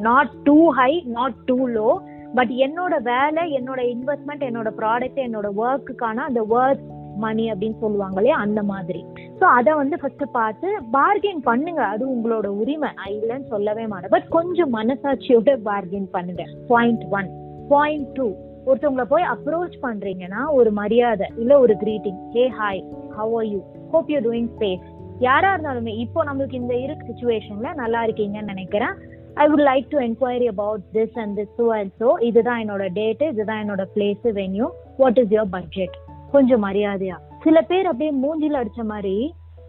not 0.10 0.32
too 0.43 0.58
high 0.71 0.91
not 1.17 1.38
too 1.45 1.58
low 1.67 1.89
but 2.36 2.51
என்னோட 2.65 2.95
வேலை 3.01 3.43
என்னோட 3.58 3.82
இன்வெஸ்ட்மெண்ட் 3.95 4.47
என்னோட 4.49 4.69
ப்ராடக்ட் 4.77 5.21
என்னோட 5.27 5.47
ஒர்க்குக்கான 5.65 6.23
அந்த 6.30 6.41
ஒர்க் 6.49 6.84
மணி 7.23 7.45
அப்படின்னு 7.51 7.77
சொல்லுவாங்க 7.80 8.17
இல்லையா? 8.19 8.38
அந்த 8.38 8.63
மாதிரி. 8.63 9.06
ஸோ 9.39 9.45
அதை 9.58 9.71
வந்து 9.73 9.95
ஃபர்ஸ்ட் 10.01 10.23
பார்த்து 10.32 10.67
பார்கெயின் 10.93 11.41
பண்ணுங்க. 11.49 11.82
அது 11.84 12.04
உங்களோட 12.15 12.47
உரிமை. 12.62 12.89
இல்லைன்னு 13.10 13.47
சொல்லவே 13.54 13.88
மாட்டேன். 13.88 14.10
பட் 14.10 14.27
கொஞ்சம் 14.27 14.73
மனசாட்சியோட 14.73 15.56
பார்கெயின் 15.65 16.08
பண்ணுங்க. 16.12 16.45
பாயிண்ட் 16.67 17.04
ஒன் 17.10 17.30
பாயிண்ட் 17.69 18.08
டூ 18.13 18.27
ஒருத்தவங்களை 18.71 19.05
போய் 19.13 19.31
அப்ரோச் 19.34 19.77
பண்றீங்கன்னா 19.86 20.41
ஒரு 20.60 20.71
மரியாதை 20.81 21.27
இல்ல 21.38 21.53
ஒரு 21.60 21.73
greeting 21.84 22.19
hey 22.36 22.43
hi 22.60 22.81
how 23.17 23.34
are 23.39 23.47
you 23.53 23.60
hope 23.93 24.12
you 24.13 24.19
doing 24.27 24.51
safe 24.62 24.86
யாரா 25.27 25.49
இருந்தாலுமே 25.55 25.93
இப்போ 26.03 26.19
நம்மளுக்கு 26.27 26.55
இந்த 26.60 26.75
இருக்கு 26.84 27.07
சுச்சுவேஷன்ல 27.10 27.71
நல்லா 27.81 27.99
இருக்கீங்கன்னு 28.05 28.51
நினைக்கிறேன். 28.53 28.93
I 29.41 29.43
would 29.49 29.65
like 29.69 29.88
to 29.89 29.97
enquiry 30.05 30.47
about 30.53 30.84
this 30.95 31.17
and 31.21 31.34
this 31.39 31.51
so 31.60 31.65
and 31.79 31.91
so 32.01 32.10
இதுதான் 32.29 32.62
என்னோட 32.63 32.86
டேட்டு 32.99 33.27
இதுதான் 33.34 33.62
என்னோட 33.63 33.84
place 33.95 34.25
venue 34.39 34.67
what 34.97 35.19
is 35.23 35.31
your 35.36 35.51
budget 35.57 35.95
கொஞ்சம் 36.31 36.63
மரியாதையா. 36.67 37.17
சில 37.45 37.62
பேர் 37.71 37.89
அப்படியே 37.91 38.12
மூஞ்சில் 38.23 38.60
அடிச்ச 38.62 38.84
மாதிரி 38.93 39.15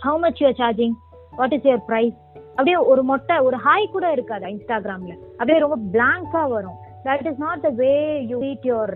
how 0.05 0.19
much 0.25 0.41
you're 0.43 0.59
charging 0.62 0.97
what 1.41 1.57
is 1.57 1.67
your 1.71 1.85
price 1.91 2.17
அப்படியே 2.57 2.77
ஒரு 2.93 3.03
மொட்டை 3.11 3.37
ஒரு 3.49 3.59
ஹாய் 3.67 3.93
கூட 3.93 4.07
இருக்காது 4.12 4.47
இன்ஸ்டாகிராம்ல 4.55 5.15
அப்படியே 5.38 5.59
ரொம்ப 5.65 5.79
பிளாங்கா 5.95 6.43
வரும். 6.55 6.79
That 7.07 7.27
is 7.31 7.41
not 7.45 7.62
the 7.67 7.71
way 7.83 7.93
you 8.31 8.37
meet 8.45 8.67
your 8.71 8.95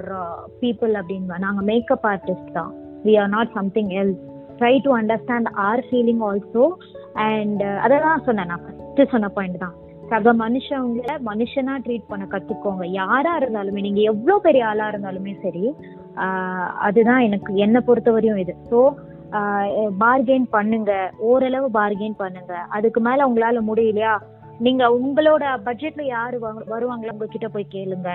people 0.63 0.93
அப்படின்னு 1.01 1.39
நாங்கள் 1.47 1.67
மேக்கப் 1.71 2.07
ஆர்டிஸ்ட் 2.13 2.53
தான். 2.59 2.73
We 3.07 3.15
are 3.23 3.33
not 3.37 3.51
something 3.59 3.91
else 4.03 4.21
try 4.61 4.75
to 4.85 4.93
understand 4.99 5.49
or 5.69 5.83
feeling 5.89 6.23
also 6.29 6.67
and 7.31 7.65
அதெல்லாம் 7.87 8.25
சொன்னேன் 8.29 8.49
நான் 8.53 8.63
ஃபஸ்ட்டு 8.67 9.11
சொன்ன 9.15 9.31
பாயிண்ட் 9.39 9.59
தான். 9.65 9.75
சக 10.11 10.33
மனுஷவங்கள 10.45 11.13
மனுஷனா 11.31 11.75
ட்ரீட் 11.85 12.11
பண்ண 12.11 12.25
கத்துக்கோங்க. 12.33 12.85
யாரா 13.01 13.33
இருந்தாலுமே 13.41 13.81
நீங்க 13.87 14.01
எவ்வளவு 14.11 14.45
பெரிய 14.47 14.65
ஆளா 14.71 14.87
இருந்தாலுமே 14.93 15.33
சரி 15.45 15.65
அதுதான் 16.89 17.25
எனக்கு 17.29 17.51
என்னை 17.65 17.81
பொறுத்தவரையும் 17.89 18.43
இது. 18.45 18.55
ஸோ 18.71 18.79
பார்கெயின் 20.05 20.47
பண்ணுங்க. 20.57 20.93
ஓரளவு 21.29 21.67
பார்கெயின் 21.81 22.17
பண்ணுங்க. 22.23 22.55
அதுக்கு 22.77 23.01
மேல 23.07 23.27
உங்களால 23.29 23.61
முடியலையா? 23.71 24.15
நீங்க 24.59 24.85
உங்களோட 24.99 25.45
பட்ஜெட்ல 25.65 26.03
யாரு 26.03 26.37
வருவாங்களோ 26.71 27.13
உங்ககிட்ட 27.15 27.49
போய் 27.49 27.73
கேளுங்க. 27.75 28.11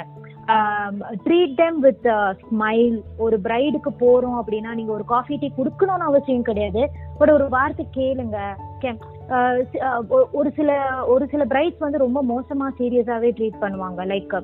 ட்ரீட் 1.25 1.55
டெம் 1.55 1.79
வித் 1.79 2.07
ஸ்மைல் 2.45 2.97
ஒரு 3.17 3.39
பிரைடுக்கு 3.43 3.91
போறோம் 3.99 4.37
அப்படின்னா 4.39 4.73
நீங்க 4.73 4.91
ஒரு 4.91 5.05
காஃபி 5.05 5.35
டீ 5.35 5.51
கொடுக்கணும்னு 5.57 6.09
அவசியம் 6.09 6.47
கிடையாது. 6.49 6.83
பட் 7.17 7.33
ஒரு 7.37 7.49
வார்த்தை 7.49 7.87
கேளுங்க. 7.97 8.37
ஒரு 10.31 10.51
சில 10.55 10.71
ஒரு 11.05 11.27
சில 11.27 11.45
பிரைட்ஸ் 11.45 11.85
வந்து 11.85 12.03
ரொம்ப 12.05 12.19
மோசமா 12.31 12.67
சீரியஸாவே 12.79 13.29
ட்ரீட் 13.37 13.61
பண்ணுவாங்க. 13.61 14.01
லைக் 14.11 14.43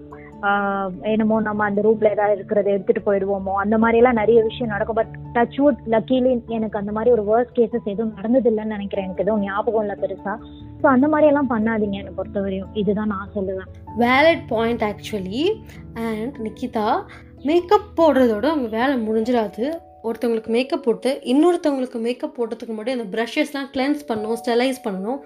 என்னமோ 1.01 1.41
நம்ம 1.41 1.63
அந்த 1.63 1.81
ரூம்ல 1.81 2.09
ஏதாவது 2.09 2.35
இருக்கிறத 2.35 2.65
எடுத்துட்டு 2.65 3.01
போயிடுவோமோ? 3.07 3.53
அந்த 3.53 3.77
மாதிரி 3.77 3.97
எல்லாம் 3.97 4.13
நிறைய 4.13 4.41
விஷயம் 4.41 4.71
நடக்கும். 4.71 4.95
பட் 4.95 5.13
டச் 5.33 5.57
வுட் 5.57 5.81
லக்கீலி 5.85 6.45
எனக்கு 6.45 6.79
அந்த 6.79 6.91
மாதிரி 6.91 7.19
ஒரு 7.19 7.23
வேர்ஸ் 7.31 7.57
கேசஸ் 7.59 7.83
எதுவும் 7.83 8.13
நடந்தது 8.13 8.49
இல்லைன்னு 8.51 8.75
நினைக்கிறேன். 8.75 9.05
எனக்கு 9.05 9.23
எதுவும் 9.23 9.41
ஞாபகம் 9.41 9.89
இல்லை 9.89 9.95
பெருசா. 10.01 10.37
ஸோ 10.81 10.85
அந்த 10.85 11.07
மாதிரி 11.07 11.27
எல்லாம் 11.27 11.49
பண்ணாதீங்க 11.49 12.01
என்னை 12.01 12.13
பொறுத்தவரையும். 12.17 12.69
இதுதான் 12.73 13.07
நான் 13.07 13.33
சொல்லுவேன். 13.35 13.71
Valid 13.99 14.43
point 14.47 14.81
actually 14.81 15.61
and 15.93 16.37
Nikita 16.43 17.01
makeup 17.43 18.01
போடுறதோட 18.01 18.45
அவங்க 18.45 18.67
வேலை 18.67 19.07
முடிஞ்சிடாது. 19.07 19.79
ஒருத்தவங்களுக்கு 20.07 20.53
மேக்கப் 20.57 20.85
போட்டு 20.85 21.11
இன்னொருத்தவங்களுக்கு 21.33 21.99
மேக்கப் 22.07 22.35
போட்டதுக்கு 22.37 22.73
முன்னாடி 22.75 22.95
அந்த 22.97 23.07
ப்ரஷஸ்லாம் 23.15 23.69
கிளென்ஸ் 23.75 24.07
பண்ணணும் 24.11 24.39
ஸ்டெலைஸ் 24.41 24.79
பண்ணணும். 24.85 25.19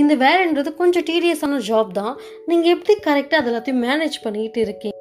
இந்த 0.00 0.14
வேலைன்றது 0.26 0.72
கொஞ்சம் 0.82 1.08
டீரியஸான 1.10 1.60
ஜாப் 1.70 1.92
தான். 2.00 2.14
நீங்கள் 2.52 2.74
எப்படி 2.76 2.96
கரெக்டாக 3.08 3.42
அது 3.42 3.52
எல்லாத்தையும் 3.52 3.84
மேனேஜ் 3.88 4.18
பண்ணிக்கிட்டு 4.26 4.62
இருக்கீங்க? 4.66 4.94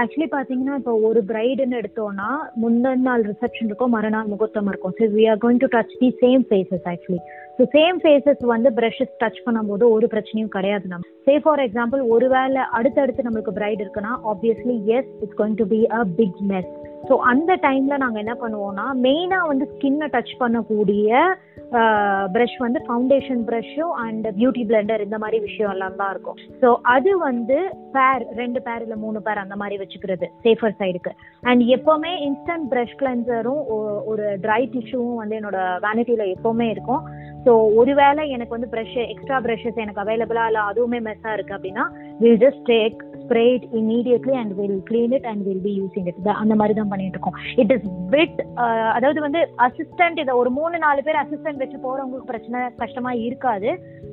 ஆக்சுவலி 0.00 0.26
பார்த்தீங்கன்னா 0.32 0.76
இப்போ 0.80 0.92
ஒரு 1.08 1.20
பிரைடுன்னு 1.28 1.80
எடுத்தோம்னா 1.80 2.30
முந்தின 2.62 2.94
நாள் 3.08 3.22
ரிசப்ஷன் 3.32 3.68
இருக்கும் 3.68 3.94
மறுநாள் 3.96 4.30
முகூர்த்தம் 4.32 4.70
இருக்கும். 4.72 4.94
So 4.98 5.06
we 5.18 5.24
are 5.32 5.40
going 5.44 5.62
to 5.64 5.68
touch 5.74 5.94
the 6.00 6.08
same 6.22 6.42
faces 6.48 6.88
actually 6.92 7.20
so 7.56 7.60
so 7.60 7.64
same 7.74 7.96
faces 8.02 8.42
வந்து 8.52 8.68
ப்ரஷஸ் 8.76 9.16
டச் 9.20 9.40
பண்ணும்போது 9.46 9.84
ஒரு 9.94 10.06
பிரச்சனையும் 10.12 10.52
கிடையாது 10.54 10.86
நம்ம. 10.92 11.04
சே 11.26 11.32
ஃபார் 11.44 11.60
எக்ஸாம்பிள் 11.64 12.02
ஒருவேளை 12.14 12.62
அடுத்தடுத்து 12.76 13.24
நம்மளுக்கு 13.26 13.52
பிரைட் 13.58 13.82
இருக்குன்னா 13.84 14.12
obviously 14.30 14.76
yes 14.96 15.10
it's 15.24 15.36
going 15.40 15.58
to 15.58 15.66
be 15.72 15.80
a 15.98 16.00
big 16.20 16.38
mess 16.52 16.70
so 17.08 17.14
அந்த 17.30 17.52
டைம்ல 17.66 17.94
நாங்க 18.02 18.18
என்ன 18.24 18.34
பண்ணுவோம்னா 18.42 18.86
மெயினா 19.06 19.38
வந்து 19.52 19.66
ஸ்கின்னை 19.74 20.08
டச் 20.14 20.34
பண்ணக்கூடிய 20.42 21.22
ப்ரஷ் 22.34 22.56
வந்து 22.64 22.80
ஃபவுண்டேஷன் 22.86 23.42
ப்ரஷ்ஷும் 23.48 23.92
அண்ட் 24.04 24.26
பியூட்டி 24.38 24.62
பிளெண்டர் 24.70 25.04
இந்த 25.04 25.16
மாதிரி 25.22 25.38
விஷயம் 25.44 25.72
எல்லாம் 25.74 25.98
தான் 26.00 26.12
இருக்கும். 26.14 26.38
ஸோ 26.62 26.68
அது 26.94 27.10
வந்து 27.26 27.58
பேர் 27.96 28.24
ரெண்டு 28.40 28.60
பேர் 28.66 28.82
இல்லை 28.84 28.96
மூணு 29.04 29.18
பேர் 29.26 29.42
அந்த 29.44 29.56
மாதிரி 29.60 29.76
வச்சுக்கிறது 29.82 30.28
சேஃபர் 30.46 30.76
சைடுக்கு 30.80 31.12
அண்ட் 31.42 31.64
எப்போவுமே 31.76 32.12
இன்ஸ்டன்ட் 32.28 32.68
ப்ரஷ் 32.72 32.96
கிளென்சரும் 33.02 33.62
ஒரு 34.12 34.26
ட்ரை 34.46 34.62
டிஷ்யூவும் 34.74 35.20
வந்து 35.22 35.38
என்னோட 35.40 35.60
வேனிட்டியில 35.86 36.26
எப்போவுமே 36.36 36.68
இருக்கும். 36.74 37.04
ஸோ 37.44 37.52
ஒருவேளை 37.80 38.24
எனக்கு 38.36 38.56
வந்து 38.56 38.72
ப்ரஷ் 38.72 38.98
எக்ஸ்ட்ரா 39.12 39.38
ப்ரஷஸ் 39.46 39.82
எனக்கு 39.84 40.02
அவைலபிளா 40.04 40.46
இல்லை 40.50 40.64
அதுவுமே 40.70 41.00
மெஸ்ஸாக 41.06 41.36
இருக்கு 41.36 41.56
அப்படின்னா 41.58 41.86
will 42.22 42.42
just 42.46 42.64
take 42.72 42.98
spray 43.30 43.44
it 43.56 43.66
immediately 43.80 44.34
and 44.38 44.52
will 44.58 44.78
clean 44.88 45.12
it 45.16 45.26
and 45.30 45.42
will 45.48 45.62
be 45.66 45.72
using 45.80 46.06
it 46.10 46.28
அந்த 46.40 46.54
மாதிரி 46.60 46.74
தான் 46.78 46.90
பண்ணிட்டு 46.92 47.16
இருக்கோம் 47.16 47.36
இட் 47.62 47.72
இஸ் 47.74 47.86
வித் 48.14 48.38
uh, 48.62 48.88
அதாவது 48.96 49.20
வந்து 49.26 49.40
அசிஸ்டன்ட் 49.66 50.20
இதை 50.22 50.32
ஒரு 50.40 50.50
மூணு 50.56 50.76
நாலு 50.84 51.00
பேர் 51.06 51.18
அசிஸ்டன்ட் 51.22 51.62
வச்சு 51.62 51.78
போறவங்களுக்கு 51.84 52.30
பிரச்சனை 52.30 52.60
கஷ்டமா 52.80 53.12
இருக்காது. 53.26 53.70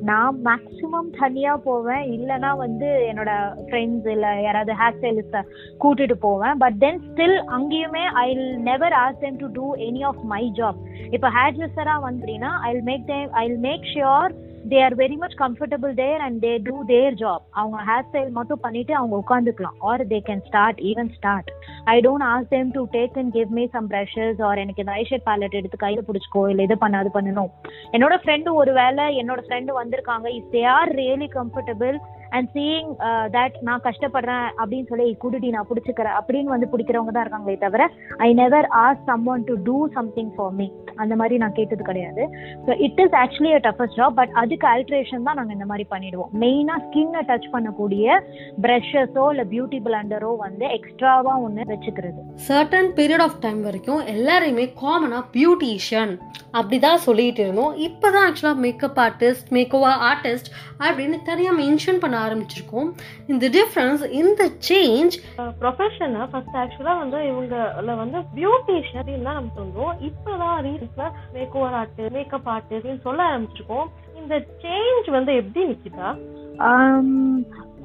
நான் 0.09 0.35
மேக்சிமம் 0.47 1.09
தனியா 1.19 1.53
போவேன். 1.67 2.03
இல்லைன்னா 2.15 2.51
வந்து 2.57 2.89
என்னோட 3.09 3.31
ஃப்ரெண்ட்ஸ் 3.63 4.09
இல்ல 4.15 4.27
யாராவது 4.41 4.73
ஹேர் 4.81 4.97
ஸ்டைலிஸ்ட 4.97 5.41
கூட்டிட்டு 5.83 6.17
போவேன். 6.27 6.57
பட் 6.63 6.77
தென் 6.85 7.01
ஸ்டில் 7.07 7.37
அங்கேயுமே 7.57 8.03
I 8.25 8.27
never 8.69 8.95
ask 9.03 9.21
them 9.23 9.39
to 9.43 9.49
do 9.57 9.67
any 9.87 10.03
of 10.11 10.21
my 10.33 10.43
job 10.59 10.79
இப்போ 11.15 11.29
ஹேர் 11.37 11.55
ட்ரெஸ்ஸரா 11.57 11.97
வந்தீங்கன்னா 12.07 12.53
I 12.69 12.71
make 12.91 13.07
them 13.07 13.31
I 13.43 13.45
make 13.67 13.89
sure 13.93 14.33
they 14.69 14.79
are 14.83 14.95
very 14.95 15.17
much 15.17 15.35
comfortable 15.37 15.93
there 15.93 16.21
and 16.21 16.37
they 16.45 16.53
do 16.63 16.75
their 16.85 17.13
job 17.13 17.43
அவங்க 17.51 17.77
hair 17.83 18.05
style 18.07 18.29
மட்டும் 18.29 18.59
பண்ணிட்டு 18.59 18.95
அவங்க 18.95 19.15
உட்காந்துக்கலாம் 19.17 19.77
or 19.79 20.03
they 20.07 20.19
can 20.29 20.43
start 20.47 20.79
even 20.81 21.11
start 21.17 21.51
I 21.85 21.95
don't 22.01 22.27
ask 22.29 22.47
them 22.49 22.71
to 22.71 22.83
take 22.91 23.17
and 23.17 23.31
give 23.31 23.49
me 23.49 23.65
some 23.67 23.89
brushes 23.89 24.41
or 24.41 24.57
எனக்கு 24.57 24.83
இந்த 24.83 24.95
ஐஷேட் 25.03 25.25
ballot 25.25 25.57
எடுத்து 25.61 25.77
கையில் 25.77 26.05
பிடிச்சிக்கோ 26.07 26.49
இல்லை 26.49 26.65
இது 26.65 26.77
பண்ணாது 26.81 27.11
பண்ணணும் 27.13 27.51
என்னோட 27.91 28.17
ஃப்ரெண்டு 28.23 28.53
ஒரு 28.53 28.73
வேளை 28.73 29.05
என்னோட 29.23 29.41
ஃப்ரெண்டு 29.47 29.73
வந்திருக்காங்க. 29.81 30.27
If 30.29 30.51
they 30.51 30.65
are 30.67 30.91
really 30.95 31.29
comfortable 31.35 31.97
and 32.35 32.49
seeing 32.55 32.89
that 33.37 33.57
நான் 33.69 33.85
கஷ்டப்படுறேன் 33.87 34.47
அப்படின்னு 34.61 34.89
சொல்லி 34.91 35.07
குடுடி 35.23 35.49
நான் 35.55 35.69
பிடிச்சிக்கிறேன். 35.71 36.17
அப்படின்னு 36.19 36.53
வந்து 36.55 36.71
பிடிக்கிறவங்க 36.73 37.13
தான் 37.15 37.25
இருக்காங்களே 37.25 37.57
தவிர 37.65 37.83
I 38.27 38.29
never 38.41 38.67
ask 38.85 39.01
someone 39.33 39.45
to 39.49 39.55
do 39.69 39.77
something 39.97 40.31
for 40.37 40.55
me 40.59 40.67
அந்த 41.03 41.13
மாதிரி 41.21 41.35
நான் 41.43 41.55
கேட்டது 41.59 41.83
கிடையாது. 41.89 42.23
So 42.65 42.71
it 42.85 43.01
is 43.05 43.15
actually 43.23 43.51
a 43.57 43.61
toughest 43.67 43.97
job 43.99 44.17
but 44.19 44.33
அதுக்கு 44.41 44.67
அல்ட்ரேஷன் 44.73 45.25
தான் 45.27 45.37
நாங்கள் 45.39 45.57
இந்த 45.57 45.67
மாதிரி 45.71 45.85
பண்ணிடுவோம். 45.93 46.31
மெயினாக 46.43 46.79
ஸ்கின்னை 46.85 47.21
டச் 47.29 47.49
பண்ணக்கூடிய 47.55 48.17
ப்ரஷஸோ 48.65 49.25
இல்லை 49.33 49.45
பியூட்டி 49.53 49.79
பிளண்டரோ 49.87 50.31
வந்து 50.45 50.65
எக்ஸ்ட்ராவாக 50.77 51.43
ஒன்று 51.47 51.69
வச்சுக்கிறது. 51.73 52.21
சர்டன் 52.47 52.91
பீரியட் 52.99 53.25
ஆஃப் 53.27 53.39
டைம் 53.45 53.61
வரைக்கும் 53.67 54.01
எல்லாரையுமே 54.15 54.65
காமனாக 54.83 55.23
பியூட்டிஷியன் 55.35 56.13
அப்படி 56.57 56.77
தான் 56.87 57.03
சொல்லிட்டு 57.07 57.41
இருந்தோம். 57.45 57.73
இப்போ 57.87 58.07
தான் 58.15 58.25
ஆக்சுவலாக 58.27 58.61
மேக்கப் 58.65 58.99
ஆர்டிஸ்ட் 59.05 59.49
மேக்கோவா 59.57 59.91
ஆர்டிஸ்ட் 60.09 60.49
அப்படின்னு 60.85 61.17
தனியாக 61.29 61.59
மென்ஷன் 61.61 62.01
பண்ண 62.03 62.16
ஆரம்பிச்சிருக்கோம். 62.23 62.89
இந்த 63.33 63.45
டிஃப்ரென்ஸ் 63.57 64.03
இந்த 64.21 64.41
சேஞ்ச் 64.69 65.17
ப்ரொஃபஷனை 65.61 66.23
ஃபர்ஸ்ட் 66.31 66.57
ஆக்சுவலாக 66.63 67.01
வந்து 67.03 67.19
இவங்கள 67.31 67.95
வந்து 68.03 68.21
பியூட்டிஷியன் 68.37 69.27
தான் 69.27 69.37
நம்ம 69.39 69.53
சொல்லுவோம் 69.59 69.95
இப்போதான் 70.09 70.57
ரீசெண்டாக 70.67 71.11
மேக் 71.37 71.55
ஓவர் 71.61 71.77
ஆர்ட் 71.81 72.01
மேக்கப் 72.17 72.49
ஆர்டிஸ்ட்னு 72.55 73.05
சொல்ல 73.07 73.21
ஆரம்பிச்சிருக்கோம். 73.31 73.87
இந்த 74.21 74.35
சேஞ்ச் 74.65 75.09
வந்து 75.17 75.33
எப்படி 75.41 75.63
நிக்கிதா? 75.71 76.09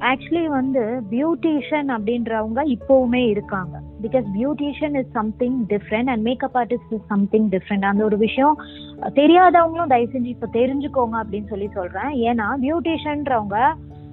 ஆக்சுவலி 0.09 0.45
வந்து 0.55 0.81
பியூட்டிஷியன் 1.11 1.89
அப்படின்றவங்க 1.95 2.61
இப்போவுமே 2.75 3.21
இருக்காங்க. 3.33 3.75
Because 4.03 4.25
beautician 4.37 4.95
is 5.01 5.11
something 5.17 5.57
different 5.71 6.09
and 6.13 6.25
makeup 6.27 6.57
artist 6.61 6.93
is 6.97 7.07
something 7.11 7.47
different 7.53 7.85
அந்த 7.89 8.03
ஒரு 8.09 8.17
விஷயம் 8.23 8.57
தெரியாதவங்களும் 9.19 9.91
தயவு 9.93 10.11
செஞ்சு 10.13 10.33
இப்போ 10.35 10.49
தெரிஞ்சுக்கோங்க 10.59 11.15
அப்படின்னு 11.21 11.51
சொல்லி 11.53 11.69
சொல்றேன். 11.77 12.11
ஏன்னா 12.29 12.47
பியூட்டிஷியன்றவங்க 12.65 13.57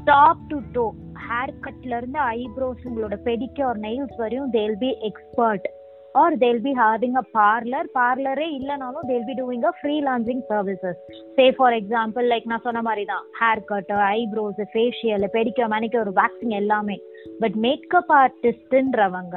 டாப் 0.07 0.45
டு 0.51 0.59
டோ 0.73 0.85
ஹேர் 1.25 1.53
கட்ல 1.61 1.99
இருந்து 1.99 2.21
ஐப்ரோஸ் 2.37 2.87
உங்களோட 2.89 3.17
பெடிக்யூர் 3.27 3.79
நெயில்ஸ் 3.85 4.17
வரையும் 4.19 4.51
they'll 4.51 4.79
be 4.79 4.91
expert 5.09 5.67
or 6.15 6.37
they'll 6.39 6.63
be 6.65 6.73
having 6.79 7.17
a 7.21 7.25
parlour 7.35 7.89
பார்லரே 7.97 8.47
இல்லைனாலும் 8.57 9.07
they'll 9.11 9.27
be 9.29 9.35
doing 9.35 9.67
a 9.71 9.73
freelancing 10.07 10.43
services 10.49 10.99
say 11.37 11.45
for 11.57 11.77
example 11.77 12.27
like 12.33 12.49
நான் 12.53 12.65
சொன்ன 12.65 12.83
மாதிரி 12.83 13.05
தான் 13.05 13.27
hair 13.41 13.63
cut 13.65 13.93
eyebrows 14.09 14.61
facial 14.73 15.27
pedicure 15.37 15.71
manicure 15.75 16.11
waxing 16.19 16.55
எல்லாமே 16.61 16.97
பட் 17.41 17.59
மேக்கப் 17.67 18.13
ஆர்டிஸ்ட்ன்றவங்க 18.23 19.37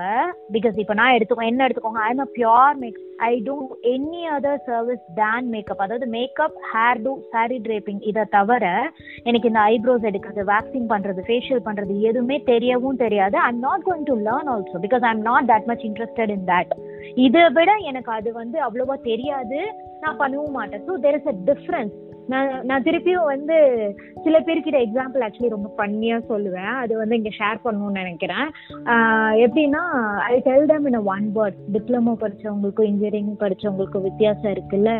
பிகாஸ் 0.53 0.79
இப்போ 0.83 0.95
நான் 1.01 1.15
எடுத்துக்கோ 1.17 1.45
என்ன 1.45 1.67
எடுத்துக்கோங்க 1.67 2.03
I 2.05 2.11
am 2.11 2.25
a 2.25 2.29
pure 2.33 2.79
make 2.83 2.99
I 3.19 3.33
do 3.45 3.55
any 3.93 4.21
other 4.35 4.61
service 4.65 5.03
than 5.15 5.47
makeup 5.53 5.81
அதாவது 5.81 6.07
makeup 6.07 6.57
hair 6.73 7.01
two 7.03 7.13
sari 7.31 7.57
draping 7.57 8.01
இதை 8.01 8.23
தவிர 8.29 8.65
எனக்கு 9.23 9.49
இந்த 9.51 9.61
ஐப்ரோஸ் 9.75 10.07
எடுக்கிறது 10.09 10.43
வேக்சிங் 10.53 10.87
பண்றது 10.93 11.23
ஃபேஷியல் 11.29 11.63
பண்றது 11.65 11.99
எதுவுமே 11.99 12.37
தெரியவும் 12.51 13.01
தெரியாது. 13.05 13.37
I 13.37 13.49
am 13.53 13.63
not 13.69 13.85
going 13.89 14.07
to 14.11 14.17
learn 14.29 14.51
also 14.55 14.81
because 14.87 15.05
I 15.09 15.11
am 15.15 15.25
not 15.29 15.49
that 15.53 15.67
much 15.71 15.85
interested 15.89 16.33
in 16.37 16.47
that 16.51 16.73
இதை 17.27 17.43
விட 17.49 17.71
எனக்கு 17.91 18.11
அது 18.11 18.31
வந்து 18.33 18.59
அவ்வளோவா 18.61 18.97
தெரியாது. 19.01 19.59
நான் 20.01 20.19
பண்ணவும் 20.19 20.57
மாட்டேன். 20.59 20.83
So 20.87 20.95
there 21.05 21.17
is 21.19 21.27
a 21.27 21.35
difference 21.51 21.95
நான் 22.31 22.51
நான் 22.69 22.85
திருப்பியும் 22.85 23.29
வந்து 23.31 23.55
சில 24.25 24.39
பேர்கிட்ட 24.39 24.77
எக்ஸாம்பிள் 24.85 25.23
ஆக்சுவலி 25.25 25.55
ரொம்ப 25.55 25.69
ஃபன்னியா 25.77 26.17
சொல்லுவேன். 26.29 26.73
அது 26.83 26.93
வந்து 27.01 27.17
இங்க 27.19 27.31
ஷேர் 27.39 27.63
பண்ணணும்னு 27.65 28.01
நினைக்கிறேன். 28.01 28.47
எப்படின்னா 29.45 29.83
I 30.29 30.35
tell 30.47 30.69
them 30.71 30.87
in 30.91 31.01
one 31.15 31.27
word 31.39 31.59
diploma 31.75 32.13
படிச்சவங்களுக்கும் 32.23 32.89
engineering 32.91 33.35
படிச்சவங்களுக்கும் 33.43 34.07
வித்தியாசம் 34.09 34.53
இருக்குல்ல? 34.55 34.93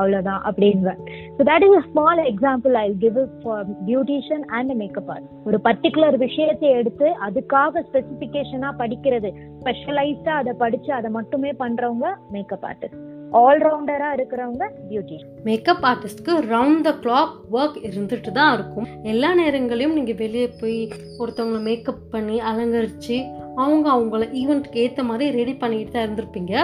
அவ்வளவுதான் 0.00 0.42
அப்படின்வேன் 0.48 1.00
so 1.36 1.42
that 1.48 1.64
is 1.66 1.76
a 1.78 1.82
small 1.88 2.20
example 2.30 2.74
I 2.82 2.86
give 3.04 3.16
it 3.22 3.34
for 3.42 3.64
beautician 3.88 4.44
and 4.58 4.74
makeup 4.82 5.10
art 5.14 5.26
ஒரு 5.48 5.58
பர்டிகுலர் 5.68 6.16
விஷயத்தை 6.26 6.70
எடுத்து 6.80 7.08
அதுக்காக 7.28 7.84
ஸ்பெசிஃபிகேஷனாக 7.88 8.80
படிக்கிறது. 8.82 9.30
ஸ்பெஷலைஸ்டா 9.60 10.34
அதை 10.42 10.54
படிச்சு 10.64 10.92
அதை 11.00 11.10
மட்டுமே 11.20 11.52
பண்றவங்க 11.64 12.08
மேக்கப் 12.36 12.66
ஆர்டிஸ்ட் 12.70 13.10
ஆல்ரவுண்டரா 13.40 14.08
இருக்கிறவங்க 14.16 14.64
பியூட்டி 14.88 15.16
மேக்கப் 15.44 15.84
ஆர்டிஸ்ட்க்கு 15.90 16.32
ரவுண்ட் 16.54 16.80
த 16.80 16.90
கிளாக் 17.04 17.34
ஒர்க் 17.58 17.78
இருந்துட்டு 17.88 18.32
தான் 18.32 18.54
இருக்கும். 18.54 18.88
எல்லா 19.02 19.30
நேரங்களையும் 19.34 19.96
நீங்கள் 19.98 20.18
வெளியே 20.22 20.48
போய் 20.60 20.80
ஒருத்தவங்களை 21.18 21.60
மேக்கப் 21.68 22.02
பண்ணி 22.10 22.40
அலங்கரித்து 22.50 23.16
அவங்க 23.56 23.86
அவங்கள 23.90 24.26
ஈவெண்ட்க்கு 24.40 24.82
ஏற்ற 24.84 25.02
மாதிரி 25.02 25.30
ரெடி 25.38 25.54
பண்ணிட்டு 25.54 25.92
தான் 25.92 26.06
இருந்திருப்பீங்க. 26.06 26.54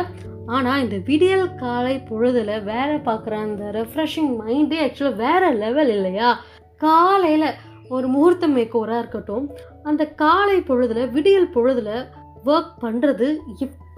ஆனால் 0.46 0.82
இந்த 0.82 0.96
விடியல் 1.08 1.54
காலை 1.54 1.96
பொழுதில் 2.10 2.62
வேலை 2.62 2.96
பார்க்குற 3.08 3.34
அந்த 3.46 3.64
ரெஃப்ரெஷிங் 3.78 4.30
மைண்டே 4.42 4.78
ஆக்சுவலாக 4.84 5.20
வேற 5.24 5.50
லெவல் 5.64 5.90
இல்லையா? 5.96 6.30
காலையில் 6.76 7.48
ஒரு 7.88 8.06
முகூர்த்த 8.08 8.46
மேக்கோராக 8.48 8.98
இருக்கட்டும் 8.98 9.46
அந்த 9.82 10.02
காலை 10.22 10.56
பொழுதுல 10.60 11.10
விடியல் 11.10 11.52
பொழுதுல 11.54 11.90
ஒர்க் 12.44 12.74
பண்ணுறது 12.80 13.28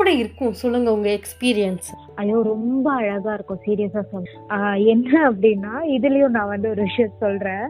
எப்படி 0.01 0.19
இருக்கும்? 0.19 0.53
சொல்லுங்க 0.61 0.89
உங்க 0.93 1.09
எக்ஸ்பீரியன்ஸ் 1.11 1.89
ஐயோ 2.15 2.37
ரொம்ப 2.43 2.87
அழகா 2.93 3.33
இருக்கும். 3.35 3.59
சீரியஸா 3.67 4.03
சொல்ல 4.13 4.69
என்ன 4.93 5.11
அப்படின்னா 5.31 5.73
இதுலயும் 5.97 6.35
நான் 6.37 6.53
வந்து 6.53 6.69
ஒரு 6.69 6.83
விஷயம் 6.83 7.19
சொல்றேன். 7.19 7.67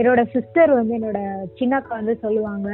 என்னோட 0.00 0.20
சிஸ்டர் 0.34 0.72
வந்து 0.72 0.92
என்னோட 0.98 1.20
சின்னக்கா 1.60 1.92
வந்து 2.00 2.14
சொல்லுவாங்க 2.20 2.68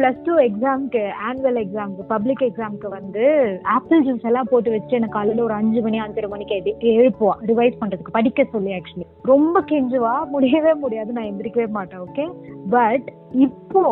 பிளஸ் 0.00 0.20
டூ 0.26 0.34
எக்ஸாம்க்கு 0.44 1.00
ஆனுவல் 1.28 1.58
எக்ஸாம்க்கு 1.62 2.02
பப்ளிக் 2.12 2.44
எக்ஸாம்க்கு 2.46 2.88
வந்து 2.88 3.24
ஆப்பிள் 3.74 4.04
ஜூஸ் 4.06 4.26
எல்லாம் 4.28 4.48
போட்டு 4.50 4.70
வச்சு 4.74 4.96
எனக்கு 4.98 5.16
காலையில் 5.16 5.42
ஒரு 5.46 5.54
அஞ்சு 5.58 5.80
மணி 5.86 5.98
அஞ்சரை 6.00 6.28
மணிக்கு 6.34 6.74
எழுப்புவா 6.92 7.34
ரிவைஸ் 7.50 7.76
பண்றதுக்கு. 7.80 8.16
படிக்க 8.18 8.46
சொல்லி 8.54 8.72
ஆக்சுவலி 8.76 9.06
ரொம்ப 9.32 9.62
கெஞ்சுவா? 9.70 10.14
முடியவே 10.34 10.72
முடியாது. 10.84 11.10
நான் 11.16 11.28
எந்திரிக்கவே 11.30 11.68
மாட்டேன் 11.76 12.02
ஓகே 12.06 12.26
பட் 12.76 13.08
இப்போ 13.46 13.84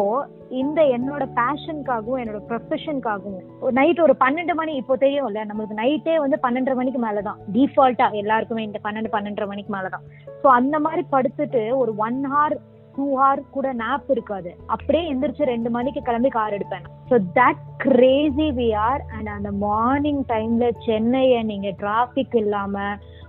இந்த 0.60 0.80
என்னோட 0.96 1.22
பேஷனுக்காகவும் 1.38 2.20
என்னோட 2.22 2.38
ப்ரொஃபஷனுக்காகவும் 2.50 3.74
நைட் 3.78 4.00
ஒரு 4.06 4.14
பன்னெண்டு 4.24 4.54
மணி 4.60 4.72
இப்போ 4.82 4.94
தெரியும்ல 5.04 5.42
நம்மளுக்கு 5.50 5.80
நைட்டே 5.82 6.16
வந்து 6.24 6.38
பன்னெண்டரை 6.46 6.76
மணிக்கு 6.80 7.02
மேலதான். 7.06 7.38
டிஃபால்ட்டா 7.56 8.08
எல்லாருக்குமே 8.22 8.64
இந்த 8.68 8.80
பன்னெண்டு 8.86 9.12
பன்னெண்டரை 9.16 9.48
மணிக்கு 9.52 9.72
மேலதான். 9.76 10.06
ஸோ 10.42 10.48
அந்த 10.58 10.76
மாதிரி 10.86 11.04
படுத்துட்டு 11.14 11.62
ஒரு 11.82 11.94
ஒன் 12.06 12.20
ஹவர் 12.34 12.56
டூ 12.98 13.06
ஹவர் 13.18 13.42
கூட 13.56 13.68
நாப் 13.82 14.08
இருக்காது. 14.14 14.50
அப்படியே 14.74 15.04
எந்திரிச்சு 15.12 15.50
ரெண்டு 15.52 15.70
மணிக்கு 15.76 16.00
கிளம்பி 16.08 16.30
கார் 16.36 16.56
எடுப்பேன். 16.56 16.86
So 17.10 17.18
that 17.38 17.62
crazy 17.84 18.48
we 18.58 18.68
are 18.88 19.04
and 19.16 19.30
அந்த 19.36 19.52
மார்னிங் 19.66 20.22
டைம்ல 20.32 20.68
சென்னையை 20.86 21.40
நீங்க 21.52 21.70
டிராபிக் 21.84 22.36
இல்லாம 22.42 22.74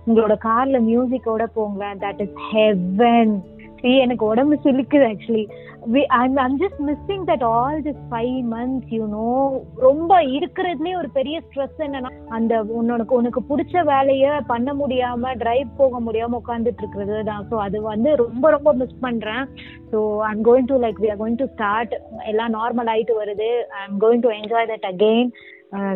உங்களோட 0.06 0.36
கார்ல 0.48 0.80
மியூசிக்கோட 0.90 1.46
போங்க. 1.56 1.94
தட் 2.04 2.22
இஸ் 2.26 2.36
ஹெவன் 2.52 3.34
எனக்கு 4.04 4.24
உடம்பு 4.32 4.54
சிலிக்குது 4.64 5.04
actually 5.10 5.44
we 5.86 6.06
I'm 6.10 6.38
I'm 6.38 6.58
just 6.58 6.78
missing 6.78 7.24
that 7.26 7.42
all 7.42 7.80
this 7.82 7.96
five 8.10 8.44
months 8.44 8.88
you 8.96 9.06
know 9.12 9.66
ரொம்ப 9.84 10.18
இருக்கிறதுலே 10.36 10.92
ஒரு 11.00 11.08
பெரிய 11.16 11.36
ஸ்ட்ரெஸ் 11.46 11.78
என்னன்னா 11.86 12.10
அந்த 12.36 12.62
உனக்கு 12.80 13.14
உனக்கு 13.20 13.40
பிடிச்ச 13.50 13.84
வேலையை 13.84 14.32
பண்ண 14.52 14.74
முடியாம 14.80 15.32
டிரைவ் 15.42 15.68
போக 15.76 16.00
முடியாம 16.06 16.38
உட்காந்துட்டு 16.40 16.82
இருக்கிறது 16.84 17.24
தான். 17.30 17.46
ஸோ 17.50 17.56
அது 17.66 17.80
வந்து 17.82 18.16
ரொம்ப 18.16 18.50
ரொம்ப 18.56 18.72
மிஸ் 18.80 18.98
பண்றேன். 19.06 19.44
So 19.92 20.00
I'm 20.30 20.44
going 20.48 20.70
to 20.72 20.78
like 20.86 21.00
we 21.04 21.10
are 21.14 21.20
going 21.22 21.40
to 21.42 21.48
start 21.54 21.94
எல்லாம் 22.32 22.54
நார்மல் 22.58 22.92
ஆயிட்டு 22.94 23.16
வருது. 23.22 23.50
I 23.78 23.82
am 23.88 24.00
going 24.04 24.24
to 24.26 24.32
enjoy 24.40 24.70
that 24.72 24.88
again 24.92 25.30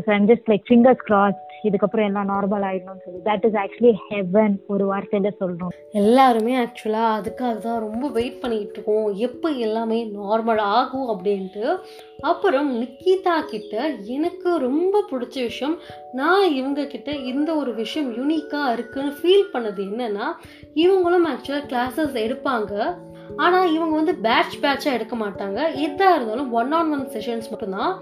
so 0.06 0.08
I'm 0.18 0.28
just 0.32 0.50
like 0.52 0.66
fingers 0.70 1.04
cross 1.10 1.40
இதுக்கப்புறம் 1.68 2.08
எல்லாம் 2.10 2.30
நார்மல் 2.32 2.64
ஆயிடணும்னு 2.68 3.04
சொல்லி. 3.04 3.20
தட் 3.28 3.44
இஸ் 3.48 3.58
ஆக்சுவலி 3.62 3.92
ஹெவன் 4.08 4.56
ஒரு 4.74 4.84
வார்த்தையில 4.92 5.32
சொல்றோம் 5.42 5.74
எல்லாருமே 6.02 6.54
ஆக்சுவலா 6.64 7.04
அதுக்காக 7.18 7.54
தான் 7.66 7.82
ரொம்ப 7.86 8.08
வெயிட் 8.18 8.40
பண்ணிட்டு 8.42 8.76
இருக்கோம். 8.76 9.08
எப்போ 9.28 9.50
எல்லாமே 9.66 10.00
நார்மல் 10.18 10.62
ஆகும் 10.78 11.08
அப்படின்ட்டு. 11.14 11.64
அப்புறம் 12.30 12.68
நிக்கிதா 12.80 13.36
கிட்ட 13.52 13.74
எனக்கு 14.16 14.50
ரொம்ப 14.66 15.02
பிடிச்ச 15.10 15.36
விஷயம் 15.48 15.76
நான் 16.20 16.44
இவங்க 16.58 16.86
கிட்ட 16.92 17.10
இந்த 17.32 17.50
ஒரு 17.62 17.72
விஷயம் 17.82 18.10
யூனிக்காக 18.18 18.74
இருக்குன்னு 18.76 19.12
ஃபீல் 19.20 19.50
பண்ணது 19.54 19.82
என்னன்னா 19.90 20.28
இவங்களும் 20.84 21.28
ஆக்சுவலாக 21.32 21.68
கிளாஸஸ் 21.72 22.16
எடுப்பாங்க. 22.26 22.72
ஆனால் 23.36 23.72
இவங்க 23.72 23.94
வந்து 23.96 24.14
பேட்ச் 24.26 24.56
பேட்சாக 24.60 24.96
எடுக்க 24.96 25.14
மாட்டாங்க. 25.16 25.58
எதாக 25.86 26.16
இருந்தாலும் 26.16 26.50
ஒன் 26.52 26.72
ஆன் 26.72 26.92
ஒன் 26.92 27.06
செஷன்ஸ் 27.14 27.50
மட்டும்தான். 27.50 27.94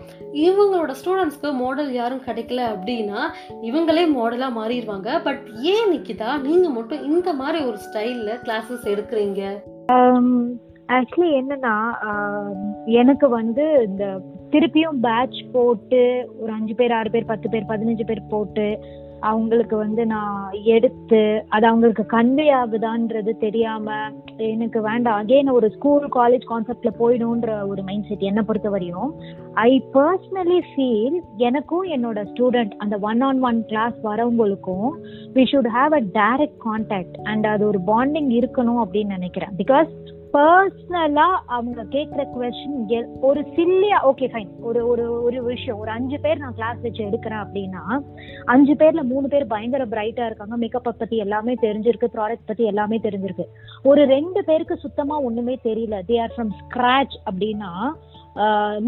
இவங்களோட 0.46 0.94
ஸ்டூடெண்ட்ஸ்க்கு 1.00 1.52
மாடல் 1.52 1.92
யாரும் 1.92 2.26
கிடைக்கல 2.26 2.62
அப்படின்னா 2.74 3.20
இவங்களே 3.62 4.04
மாடலாக 4.18 4.58
மாறிடுவாங்க. 4.60 5.10
பட் 5.22 5.44
ஏன் 5.74 5.90
நிக்கிதா 5.92 6.32
நீங்கள் 6.40 6.76
மட்டும் 6.78 7.04
இந்த 7.04 7.32
மாதிரி 7.32 7.60
ஒரு 7.64 7.80
ஸ்டைலில் 7.86 8.42
கிளாஸஸ் 8.46 8.90
எடுக்கிறீங்க? 8.94 9.42
Um, 9.92 10.28
ஆக்சுவலி 10.88 11.30
என்னன்னா 11.40 11.74
um, 12.08 12.56
எனக்கு 13.00 13.26
வந்து 13.28 13.64
இந்த 13.86 14.04
திருப்பியும் 14.50 14.98
பேட்ச் 15.00 15.38
போட்டு 15.52 16.00
ஒரு 16.40 16.50
அஞ்சு 16.52 16.74
பேர் 16.74 16.92
ஆறு 16.92 17.10
பேர் 17.10 17.24
பத்து 17.24 17.48
பேர் 17.48 17.68
பதினஞ்சு 17.68 18.04
பேர் 18.04 18.28
போட்டு 18.28 18.66
அவங்களுக்கு 19.30 19.76
வந்து 19.76 20.02
நான் 20.06 20.52
எடுத்து 20.76 21.20
அது 21.48 21.66
அவங்களுக்கு 21.66 22.04
கன்வே 22.12 22.46
ஆகுதான்றது 22.60 23.32
தெரியாம 23.44 23.96
எனக்கு 24.36 24.80
வேண்டாம். 24.82 25.18
அகெயின் 25.20 25.50
ஒரு 25.50 25.68
ஸ்கூல் 25.70 26.06
காலேஜ் 26.16 26.46
கான்செப்ட்ல 26.50 26.90
போயிடும்ன்ற 27.00 27.50
ஒரு 27.68 27.82
மைண்ட் 27.82 28.06
செட் 28.08 28.26
என்னை 28.30 28.42
பொறுத்த 28.42 28.68
வரையும் 28.68 29.10
ஐ 29.66 29.70
பர்சனலி 29.94 30.60
ஃபீல் 30.70 31.18
எனக்கும் 31.36 31.84
என்னோட 31.96 32.20
ஸ்டூடெண்ட் 32.32 32.74
அந்த 32.78 32.98
one 33.10 33.20
on 33.20 33.42
one 33.42 33.60
class 33.66 33.98
வரவங்களுக்கும் 34.04 34.90
we 35.34 35.44
should 35.52 35.70
have 35.78 35.94
a 36.00 36.02
direct 36.20 36.58
contact 36.66 37.18
and 37.22 37.46
அது 37.46 37.66
ஒரு 37.66 37.80
பாண்டிங் 37.86 38.32
இருக்கணும் 38.40 38.82
அப்படின்னு 38.84 39.16
நினைக்கிறேன். 39.18 39.54
பிகாஸ் 39.56 39.92
பர்சனலா 40.32 41.30
அவங்க 41.56 41.84
கேட்குற 41.84 42.22
கொஸ்டின் 42.34 43.04
ஒரு 43.20 43.40
சில்லியா 43.40 43.98
ஓகே 44.04 44.26
ஃபைன் 44.32 44.48
ஒரு 44.60 44.86
ஒரு 44.86 45.22
ஒரு 45.22 45.42
விஷயம். 45.44 45.78
ஒரு 45.78 45.90
அஞ்சு 45.90 46.20
பேர் 46.20 46.38
நான் 46.38 46.54
கிளாஸ் 46.54 46.80
வச்சு 46.82 47.04
எடுக்கிறேன் 47.04 47.42
அப்படின்னா 47.46 48.00
அஞ்சு 48.44 48.74
பேர்ல 48.74 49.02
மூணு 49.02 49.28
பேர் 49.28 49.46
பயங்கர 49.46 49.84
பிரைட்டா 49.84 50.26
இருக்காங்க. 50.26 50.56
மேக்கப் 50.56 50.84
பத்தி 50.84 51.16
எல்லாமே 51.16 51.54
தெரிஞ்சிருக்கு. 51.62 52.06
ப்ராடக்ட் 52.14 52.46
பத்தி 52.46 52.64
எல்லாமே 52.64 52.98
தெரிஞ்சிருக்கு. 52.98 53.44
ஒரு 53.82 54.04
ரெண்டு 54.04 54.44
பேருக்கு 54.44 54.76
சுத்தமா 54.76 55.20
ஒண்ணுமே 55.20 55.58
தெரியல. 55.64 56.00
தே 56.08 56.20
ஆர் 56.20 56.32
ஃப்ரம் 56.36 56.54
ஸ்கிராச் 56.62 57.16
அப்படின்னா 57.30 57.72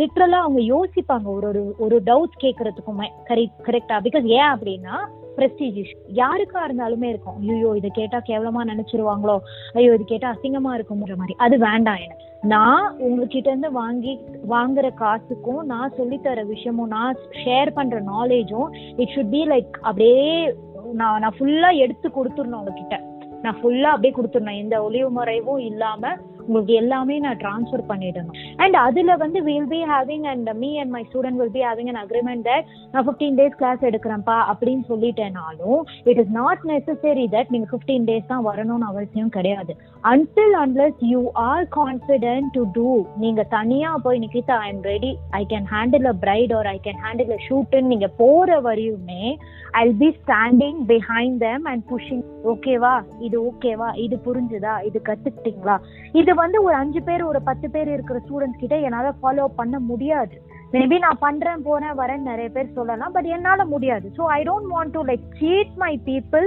லிட்ரலா 0.00 0.40
அவங்க 0.44 0.60
யோசிப்பாங்க. 0.60 1.24
ஒரு 1.24 1.46
ஒரு 1.48 1.74
ஒரு 1.78 2.00
டவுட் 2.06 2.42
கேட்கறதுக்குமே 2.42 3.08
கரெக்ட் 3.28 3.60
கரெக்டா 3.62 3.98
பிகாஸ் 4.04 4.24
ஏன் 4.24 4.50
அப்படின்னா 4.54 4.96
பிரஸ்டீஜிஷ் 5.36 5.94
யாருக்கா 6.14 6.60
இருந்தாலுமே 6.66 7.08
இருக்கும். 7.12 7.38
ஐயோ 7.48 7.72
இதை 7.76 7.90
கேட்டா 7.94 8.20
கேவலமா 8.28 8.62
நினைச்சிருவாங்களோ? 8.72 9.36
ஐயோ 9.72 9.94
இது 9.94 10.04
கேட்டா 10.04 10.28
அசிங்கமா 10.34 10.72
இருக்கும்ன்ற 10.78 11.16
மாதிரி. 11.16 11.34
அது 11.38 11.58
வேண்டாம் 11.58 12.02
எனக்கு. 12.04 12.22
நான் 12.42 12.86
உங்ககிட்ட 12.98 13.48
இருந்து 13.50 13.72
வாங்கி 13.72 14.12
வாங்குற 14.50 14.86
காசுக்கும் 15.02 15.62
நான் 15.62 15.94
சொல்லித்தர 15.98 16.46
விஷயமும் 16.46 16.88
நான் 16.88 17.16
ஷேர் 17.44 17.70
பண்ற 17.70 18.00
நாலேஜும் 18.00 18.68
இட் 18.96 19.12
ஷுட் 19.14 19.30
பி 19.30 19.42
லைக் 19.48 19.74
அப்படியே 19.80 20.54
நான் 20.92 21.20
நான் 21.20 21.36
ஃபுல்லா 21.38 21.70
எடுத்து 21.76 22.08
கொடுத்துடணும் 22.08 22.60
உங்ககிட்ட. 22.60 22.96
நான் 23.42 23.58
ஃபுல்லா 23.62 23.90
அப்படியே 23.94 24.14
கொடுத்துடணும். 24.16 24.60
எந்த 24.64 24.82
ஒளிவு 24.82 25.10
முறைவும் 25.10 25.62
இல்லாம 25.70 26.12
உங்களுக்கு 26.46 26.74
எல்லாமே 26.82 27.16
நான் 27.24 27.38
டிரான்ஸ்ஃபர் 27.42 27.84
பண்ணிடணும். 27.90 28.36
அண்ட் 28.62 28.76
அதுல 28.86 29.16
வந்து 29.16 29.38
will 29.48 29.68
be 29.74 29.80
having 29.92 30.26
and 30.32 30.50
me 30.62 30.70
and 30.80 30.92
my 30.96 31.02
student 31.08 31.38
will 31.40 31.54
be 31.56 31.62
having 31.68 31.90
an 31.92 32.00
agreement 32.02 32.44
that 32.48 32.66
நான் 32.92 33.06
ஃபிஃப்டீன் 33.06 33.38
டேஸ் 33.40 33.56
கிளாஸ் 33.60 33.86
எடுக்கிறேன்ப்பா 33.90 34.38
அப்படின்னு 34.52 34.84
சொல்லிட்டேனாலும் 34.90 35.80
it 36.12 36.20
is 36.24 36.32
not 36.40 36.62
necessary 36.72 37.26
that 37.36 37.52
நீங்க 37.56 37.68
ஃபிஃப்டீன் 37.72 38.06
டேஸ் 38.10 38.30
தான் 38.32 38.44
வரணும்னு 38.48 38.90
அவசியம் 38.92 39.28
கிடையாது. 39.28 39.74
Until 40.04 40.56
unless 40.62 41.00
you 41.12 41.22
are 41.32 41.66
confident 41.80 42.50
to 42.56 42.64
do 42.72 42.88
நீங்க 43.16 43.42
தனியா 43.42 43.92
போய் 44.06 44.18
Nikita 44.18 44.58
I 44.66 44.68
am 44.68 44.82
ready 44.82 45.12
I 45.30 45.46
can 45.54 45.68
handle 45.74 46.06
a 46.12 46.14
bride 46.26 46.52
or 46.52 46.66
I 46.66 46.78
can 46.88 47.02
handle 47.06 47.32
a 47.32 47.40
ஷூட்டுன்னு 47.48 47.92
நீங்க 47.94 48.08
போற 48.22 48.60
வரையுமே 48.60 49.24
I 49.72 49.84
be 50.02 50.10
standing 50.20 50.80
behind 50.92 51.38
them 51.38 51.64
and 51.64 51.84
pushing 51.92 52.24
ஓகேவா 52.52 52.94
இது 53.20 53.36
ஓகேவா 53.50 53.88
இது 54.04 54.16
புரிஞ்சுதா? 54.26 54.74
இது 54.88 54.98
கத்துக்கிட்டீங்களா? 55.08 55.76
இது 56.12 56.33
வந்து 56.42 56.58
ஒரு 56.66 56.74
அஞ்சு 56.80 57.00
பேர் 57.08 57.22
ஒரு 57.30 57.40
பத்து 57.48 57.66
பேர் 57.74 57.90
இருக்கிற 57.94 58.18
ஸ்டூடெண்ட்ஸ் 58.24 58.60
கிட்ட 58.62 58.76
என்னால 58.86 59.08
ஃபாலோ 59.20 59.46
பண்ண 59.60 59.78
முடியாது. 59.90 60.36
மேபி 60.74 60.96
நான் 61.04 61.24
பண்றேன் 61.24 61.64
போறேன் 61.66 61.98
வரேன் 62.02 62.28
நிறைய 62.30 62.48
பேர் 62.54 62.76
சொல்லலாம் 62.78 63.14
பட் 63.16 63.28
என்னால 63.36 63.64
முடியாது. 63.72 64.06
So 64.16 64.22
I 64.36 64.40
don't 64.50 64.70
want 64.74 64.94
to 64.96 65.02
like 65.10 65.26
cheat 65.40 65.74
my 65.82 65.92
people 66.08 66.46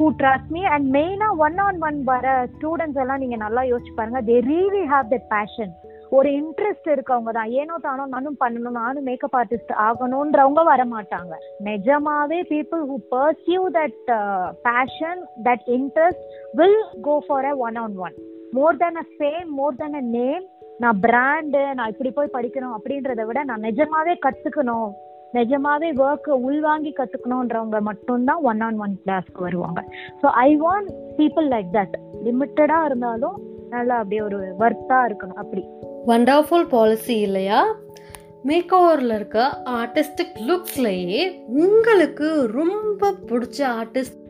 who 0.00 0.06
trust 0.20 0.52
me 0.56 0.62
and 0.74 0.86
மெயினா 0.96 1.28
ஒன் 1.46 1.58
ஆன் 1.64 1.80
ஒன் 1.88 1.98
வர 2.12 2.26
ஸ்டூடெண்ட்ஸ் 2.54 3.00
எல்லாம் 3.02 3.22
நீங்க 3.22 3.38
நல்லா 3.44 3.62
யோசிச்சு 3.70 3.98
பாருங்க. 3.98 4.22
They 4.30 4.36
really 4.52 4.84
have 4.92 5.08
that 5.14 5.28
passion 5.34 5.72
ஒரு 6.16 6.28
இன்ட்ரெஸ்ட் 6.40 6.88
இருக்கவங்க 6.94 7.30
தான். 7.36 7.52
ஏனோ 7.60 7.74
தானோ 7.86 8.02
நானும் 8.14 8.36
பண்ணணும் 8.42 8.78
நானும் 8.80 9.06
மேக்கப் 9.08 9.36
ஆர்டிஸ்ட் 9.40 9.72
ஆகணும்ன்றவங்க 9.86 10.62
வர 10.72 10.82
மாட்டாங்க. 10.92 11.34
நிஜமாவே 11.68 12.38
people 12.52 12.84
who 12.90 12.98
pursue 13.14 13.62
that 13.78 14.12
passion 14.68 15.22
that 15.48 15.66
interest 15.78 16.24
will 16.60 16.80
go 17.08 17.16
for 17.26 17.48
a 17.52 17.54
one 17.66 17.78
on 17.84 17.96
one 18.06 18.16
more 18.56 18.76
than 18.76 18.96
a 18.96 19.06
fame 19.18 19.48
more 19.48 19.76
than 19.76 19.94
a 19.94 20.00
name 20.00 20.44
நான் 20.78 21.00
பிராண்டு 21.00 21.74
நான் 21.74 21.88
இப்படி 21.88 22.10
போய் 22.10 22.34
படிக்கணும் 22.36 22.74
அப்படின்றத 22.76 23.26
விட 23.26 23.44
நான் 23.44 23.60
நிஜமாவே 23.60 24.14
கத்துக்கணும். 24.26 24.90
நிஜமாவே 25.34 25.88
ஒர்க் 25.96 26.28
உள்வாங்கி 26.48 26.92
கத்துக்கணுன்றவங்க 26.96 27.80
மட்டும்தான் 27.80 28.42
ஒன் 28.42 28.60
ஆன் 28.60 28.78
ஒன் 28.78 28.94
கிளாஸ்க்கு 29.04 29.40
வருவாங்க 29.40 29.80
so 30.22 30.26
I 30.26 30.56
want 30.56 30.90
people 31.16 31.48
like 31.48 31.70
that 31.72 31.94
லிமிட்டடா 32.24 32.84
இருந்தாலும் 32.84 33.36
நல்லா 33.68 33.94
அப்படியே 33.96 34.22
ஒரு 34.22 34.38
ஒர்த்தா 34.58 34.98
இருக்கணும். 35.08 35.36
அப்படி. 35.36 35.62
வண்டர்ஃபுல் 36.06 36.68
பாலிசி 36.68 37.18
இல்லையா? 37.18 37.60
மேக் 38.42 38.74
ஓவரில் 38.74 39.14
இருக்க 39.14 39.40
ஆர்டிஸ்டிக் 39.70 40.36
லுக்ஸ்லயே 40.48 41.22
உங்களுக்கு 41.64 42.28
ரொம்ப 42.52 43.12
பிடிச்ச 43.30 43.58
ஆர்டிஸ்ட் 43.80 44.20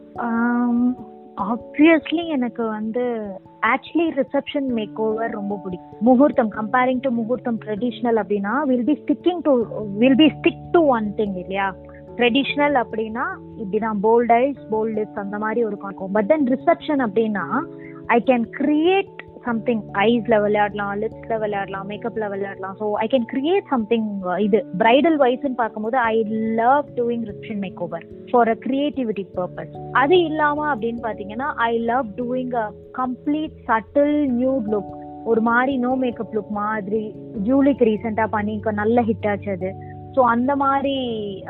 ஆப்வியஸ்லி 1.36 2.26
எனக்கு 2.26 2.68
வந்து 2.68 3.30
ஆக்சுவலி 3.66 4.22
ரிசப்ஷன் 4.22 4.66
மேக் 4.66 5.00
ஓவர் 5.00 5.30
ரொம்ப 5.30 5.60
பிடிக்கும். 5.64 5.98
முகூர்த்தம் 6.00 6.52
கம்பேரிங் 6.52 7.00
டு 7.00 7.10
முகூர்த்தம் 7.10 7.58
ட்ரெடிஷ்னல் 7.64 8.18
அப்படின்னா 8.22 8.62
will 8.62 8.84
be 8.84 8.92
sticking 8.92 9.40
to 9.42 9.64
will 9.96 10.14
be 10.14 10.26
stick 10.26 10.62
to 10.70 10.86
one 10.86 11.14
thing 11.16 11.36
இல்லையா? 11.36 11.74
ட்ரெடிஷ்னல் 12.16 12.76
அப்படின்னா 12.82 13.24
இப்படிதான் 13.56 14.00
போல்ட் 14.02 14.32
ஐஸ் 14.32 14.60
போல்ட் 14.70 14.96
லிப்ஸ் 14.98 15.14
அந்த 15.14 15.38
மாதிரி 15.38 15.64
ஒரு 15.64 15.76
இருக்கும் 15.76 16.12
பட் 16.12 16.26
தென் 16.26 16.46
ரிசப்ஷன் 16.46 17.02
அப்படின்னா 17.06 17.60
ஐ 18.06 18.22
கேன் 18.26 18.44
கிரியேட் 18.60 19.23
சம்திங் 19.44 19.83
ஐஸ்ல 20.04 20.35
விளையாடலாம் 20.44 20.94
லிப்ஸ்ல 21.02 21.38
விளையாடலாம் 21.38 21.88
மேக்கப்ல 21.90 22.28
விளையாடலாம். 22.35 22.76
So 22.80 22.87
I 23.04 23.07
can 23.14 23.28
create 23.33 23.66
something 23.74 24.09
இது 24.38 24.61
பிரைடல் 24.78 25.18
வைஸ்ன்னு 25.24 25.61
பார்க்கும்போது 25.62 25.98
I 25.98 26.16
love 26.62 26.88
doing 26.98 27.24
reception 27.30 27.62
makeover 27.87 28.04
for 28.33 28.48
a 28.48 28.57
creativity 28.66 29.26
purpose 29.38 29.74
அது 30.02 30.18
இல்லாம 30.30 30.66
அப்படின்னு 30.74 31.02
பாத்தீங்கன்னா 31.09 31.48
I 31.70 31.72
love 31.92 32.07
doing 32.16 32.54
a 32.64 32.66
complete 33.00 33.57
subtle 33.70 34.14
nude 34.40 34.68
look 34.74 34.92
ஒரு 35.24 35.40
மாதிரி 35.40 35.74
நோ 35.76 35.94
மேக்கப் 36.04 36.35
லுக் 36.37 36.54
மாதிரி 36.62 37.02
ஜூலிக்கு 37.48 37.85
ரீசெண்டா 37.85 38.26
பண்ணி 38.26 38.57
நல்ல 38.72 39.00
ஹிட் 39.00 39.28
ஆச்சு 39.30 39.50
அது. 39.50 39.70
ஸோ 40.16 40.22
அந்த 40.35 40.52
மாதிரி 40.57 40.96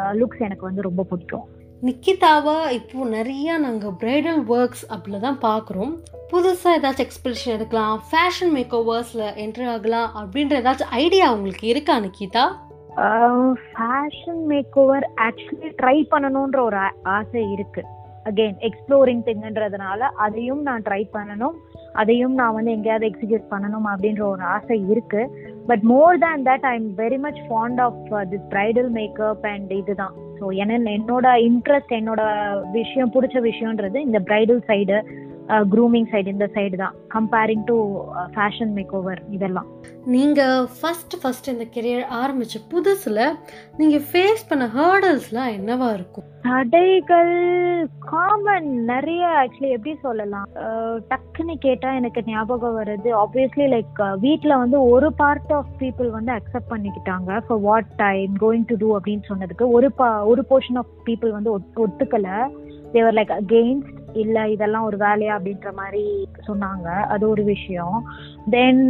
uh, 0.02 0.12
லுக்ஸ் 0.20 0.44
எனக்கு 0.46 0.64
வந்து 0.64 0.82
ரொம்ப 0.82 1.02
பிடிக்கும். 1.10 1.46
நிக்கிதாவை 1.86 2.70
இப்போது 2.70 3.10
நிறையா 3.14 3.54
நாங்கள் 3.58 3.94
பிரைடல் 4.00 4.42
ஒர்க்ஸ் 4.48 4.84
அப்படில் 4.94 5.24
தான் 5.24 5.38
பார்க்குறோம் 5.42 5.92
புதுசாக 6.32 6.76
ஏதாச்சும் 6.76 7.04
எக்ஸ்பிரிஷன் 7.04 7.54
எடுக்கலாம் 7.56 7.96
ஃபேஷன் 8.10 8.52
மேக் 8.52 8.74
ஓவர்ஸில் 8.74 9.26
என்ட்ரு 9.44 9.66
ஆகலாம் 9.68 10.10
அப்படின்ற 10.20 10.54
ஏதாச்சும் 10.60 10.94
ஐடியா 11.02 11.32
உங்களுக்கு 11.34 11.68
இருக்கா 11.68 11.96
Nikita? 12.00 12.44
Fashion 13.64 14.42
makeover 14.78 15.10
actually 15.16 15.70
try 15.82 15.96
பண்ணணுன்ற 16.10 16.60
ஒரு 16.60 16.80
ஆசை 17.02 17.44
இருக்குது 17.54 17.90
அகெயின் 18.28 18.58
எக்ஸ்ப்ளோரிங் 18.68 19.22
திங்குன்றதுனால 19.28 19.98
அதையும் 19.98 20.62
நான் 20.62 20.82
ட்ரை 20.82 21.02
பண்ணணும். 21.12 21.56
அதையும் 21.92 22.34
நான் 22.34 22.54
வந்து 22.54 22.70
எங்கேயாவது 22.70 23.06
எக்ஸிக்யூட் 23.08 23.50
பண்ணணும் 23.50 23.88
அப்படின்ற 23.90 24.22
ஒரு 24.22 24.42
ஆசை 24.42 24.84
இருக்கு. 24.90 25.22
But 25.66 25.80
more 25.80 26.18
than 26.18 26.44
that 26.44 26.66
I 26.70 26.74
am 26.74 26.92
very 26.96 27.18
much 27.18 27.40
fond 27.48 27.80
of 27.80 28.00
this 28.12 28.46
bridal 28.50 28.88
makeup 28.88 29.46
and 29.46 29.70
இதுதான். 29.70 30.14
ஸோ 30.44 30.48
ஏன்னா 30.54 30.74
என்னோட 30.90 31.26
இன்ட்ரெஸ்ட் 31.44 31.92
என்னோட 31.92 32.22
விஷயம் 32.72 33.12
பிடிச்ச 33.14 33.36
விஷயம்ன்றது 33.42 33.98
இந்த 34.00 34.18
பிரைடல் 34.20 34.60
சைடு 34.66 34.96
க்ரூமிங் 35.48 36.06
சைடு 36.12 36.26
இந்த 36.26 36.50
சைடு 36.54 36.76
தான். 36.76 36.94
Comparing 37.14 37.62
to 37.64 38.02
fashion 38.34 38.72
make 38.72 38.94
over 38.94 39.22
இதெல்லாம். 39.30 39.66
நீங்கள் 40.04 40.66
ஃபஸ்ட் 40.82 41.14
ஃபஸ்ட் 41.22 41.46
இந்த 41.46 41.64
கெரியர் 41.64 42.12
ஆரம்பிச்ச 42.12 42.56
புதுசில் 42.70 43.34
நீங்கள் 43.76 44.00
ஃபேஸ் 44.12 44.48
பண்ண 44.48 44.66
ஹேர்டல்ஸ்லாம் 44.66 45.60
என்னவா 45.60 45.92
இருக்கும்? 45.92 46.24
தடைகள் 46.42 47.88
காமன் 47.98 48.84
நிறைய 48.84 49.26
ஆக்சுவலி 49.26 49.68
எப்படி 49.68 49.96
சொல்லலாம்? 50.02 50.48
டக்குன்னு 51.08 51.54
கேட்டா 51.58 51.92
எனக்கு 51.92 52.22
ஞாபகம் 52.26 52.78
வருது. 52.78 53.24
ஆப்வியஸ்லி 53.24 53.82
லைக் 53.94 54.18
வீட்ல 54.18 54.56
வந்து 54.56 54.84
ஒரு 54.88 55.12
பார்ட் 55.12 55.52
ஆஃப் 55.52 55.66
பீப்புள் 55.78 56.10
வந்து 56.10 56.32
அக்செப்ட் 56.32 56.70
பண்ணிக்கிட்டாங்க. 56.70 57.40
For 57.46 57.60
what 57.60 57.92
I'm 57.96 58.34
going 58.40 58.64
to 58.66 58.74
do 58.78 58.98
அப்படின்னு 59.04 59.20
சொன்னதுக்கு 59.28 59.70
ஒரு 59.70 59.92
பா 59.92 60.24
ஒரு 60.24 60.44
போர்ஷன் 60.50 60.76
ஆஃப் 60.76 60.86
பீப்புள் 61.06 61.30
வந்து 61.30 61.58
ஒத்- 61.58 61.62
ஒத்துக்கல. 61.76 62.48
தேவர் 62.92 63.14
லைக் 63.14 63.40
அகெயின்ஸ்ட் 63.40 64.02
இல்ல 64.22 64.48
இதெல்லாம் 64.54 64.84
ஒரு 64.84 64.96
வேலையா 64.96 65.32
அப்படின்ற 65.36 65.70
மாதிரி 65.80 66.04
சொன்னாங்க. 66.48 66.88
அது 67.14 67.24
ஒரு 67.28 67.44
விஷயம். 67.44 67.96
தென் 68.50 68.82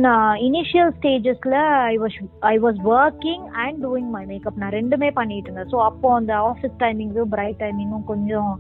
initial 0.47 0.93
ஸ்டேஜஸ்ல 0.99 1.57
I 1.93 1.95
was 1.99 2.19
I 2.53 2.55
was 2.65 2.81
working 2.97 3.47
and 3.65 3.85
doing 3.85 4.11
my 4.17 4.25
makeup 4.27 4.61
நான் 4.63 4.77
ரெண்டுமே 4.79 5.11
பண்ணிட்டு 5.21 5.51
இருந்தேன். 5.51 5.73
ஸோ 5.73 5.83
அப்போ 5.85 6.15
அந்த 6.15 6.35
ஆஃபீஸ் 6.51 6.81
டைமிங்கும் 6.83 7.33
பிரைட் 7.37 7.63
டைமிங்கும் 7.65 8.09
கொஞ்சம் 8.13 8.53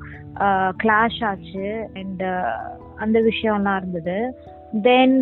கிளாஷ் 0.83 1.23
ஆச்சு. 1.31 1.69
அண்ட் 2.03 2.25
அந்த 2.97 3.17
விஷயம்லாம் 3.31 3.81
இருந்தது. 3.83 4.19
தென் 4.83 5.19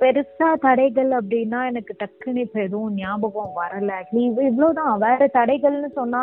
பெருசா 0.00 0.48
தடைகள் 0.60 1.10
அப்படின்னா 1.16 1.58
எனக்கு 1.70 1.92
டக்குன்னு 2.02 2.44
இப்போ 2.44 2.60
எதுவும் 2.60 2.94
ஞாபகம் 2.94 3.56
வரல. 3.56 3.90
ஆக்சுவலி 3.98 4.48
இவ்வளோதான். 4.50 4.96
வேற 5.06 5.30
தடைகள்னு 5.34 5.90
சொன்னா 5.98 6.22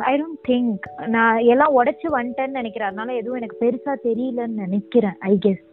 ஐ 0.00 0.20
டோன்ட் 0.20 0.42
திங்க் 0.48 1.06
நான் 1.06 1.38
எல்லாம் 1.38 1.76
உடைச்சு 1.76 2.06
வந்துட்டேன்னு 2.10 2.58
நினைக்கிறேன். 2.60 2.88
அதனால 2.88 3.14
எதுவும் 3.14 3.36
எனக்கு 3.36 3.56
பெருசா 3.60 3.94
தெரியலன்னு 4.04 4.62
நினைக்கிறேன் 4.64 5.16
I 5.18 5.38
guess 5.46 5.64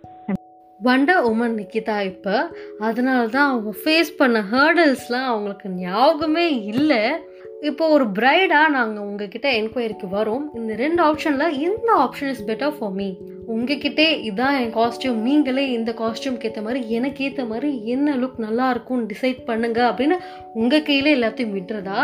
wonder 0.81 1.23
woman 1.25 1.57
Nikita 1.59 2.01
இப்போ? 2.01 2.51
அதனால 2.79 3.27
தான் 3.27 3.49
அவங்க 3.49 3.71
ஃபேஸ் 3.83 4.17
பண்ண 4.17 4.39
ஹேர்டல்ஸ்லாம் 4.41 5.27
அவங்களுக்கு 5.27 5.69
ஞாபகமே 5.69 6.63
இல்லை. 6.63 7.23
இப்போ 7.61 7.85
ஒரு 7.89 8.05
பிரைடாக 8.11 8.67
நாங்கள் 8.69 9.05
உங்ககிட்ட 9.05 9.47
என்கொயரிக்கு 9.59 10.07
வரோம். 10.09 10.43
இந்த 10.55 10.73
ரெண்டு 10.75 11.01
ஆப்ஷனில் 11.03 11.55
எந்த 11.61 11.89
option 11.97 12.29
is 12.29 12.43
better 12.43 12.73
for 12.77 12.93
me 12.93 13.07
உங்ககிட்டே 13.47 14.07
இதான் 14.27 14.55
என் 14.59 14.73
காஸ்டியூம் 14.75 15.19
நீங்களே 15.21 15.63
இந்த 15.71 15.91
காஸ்டியூம்க்கு 15.91 16.47
ஏற்ற 16.49 16.61
மாதிரி 16.61 16.81
எனக்கு 16.89 17.23
ஏற்ற 17.23 17.45
மாதிரி 17.45 17.69
என்ன 17.85 18.15
லுக் 18.15 18.37
நல்லா 18.37 18.65
இருக்கும்னு 18.69 19.09
டிசைட் 19.09 19.39
பண்ணுங்க 19.45 19.79
அப்படின்னு 19.89 20.17
உங்கள் 20.53 20.83
கையில் 20.83 21.09
எல்லாத்தையும் 21.15 21.53
விடுறதா 21.53 22.01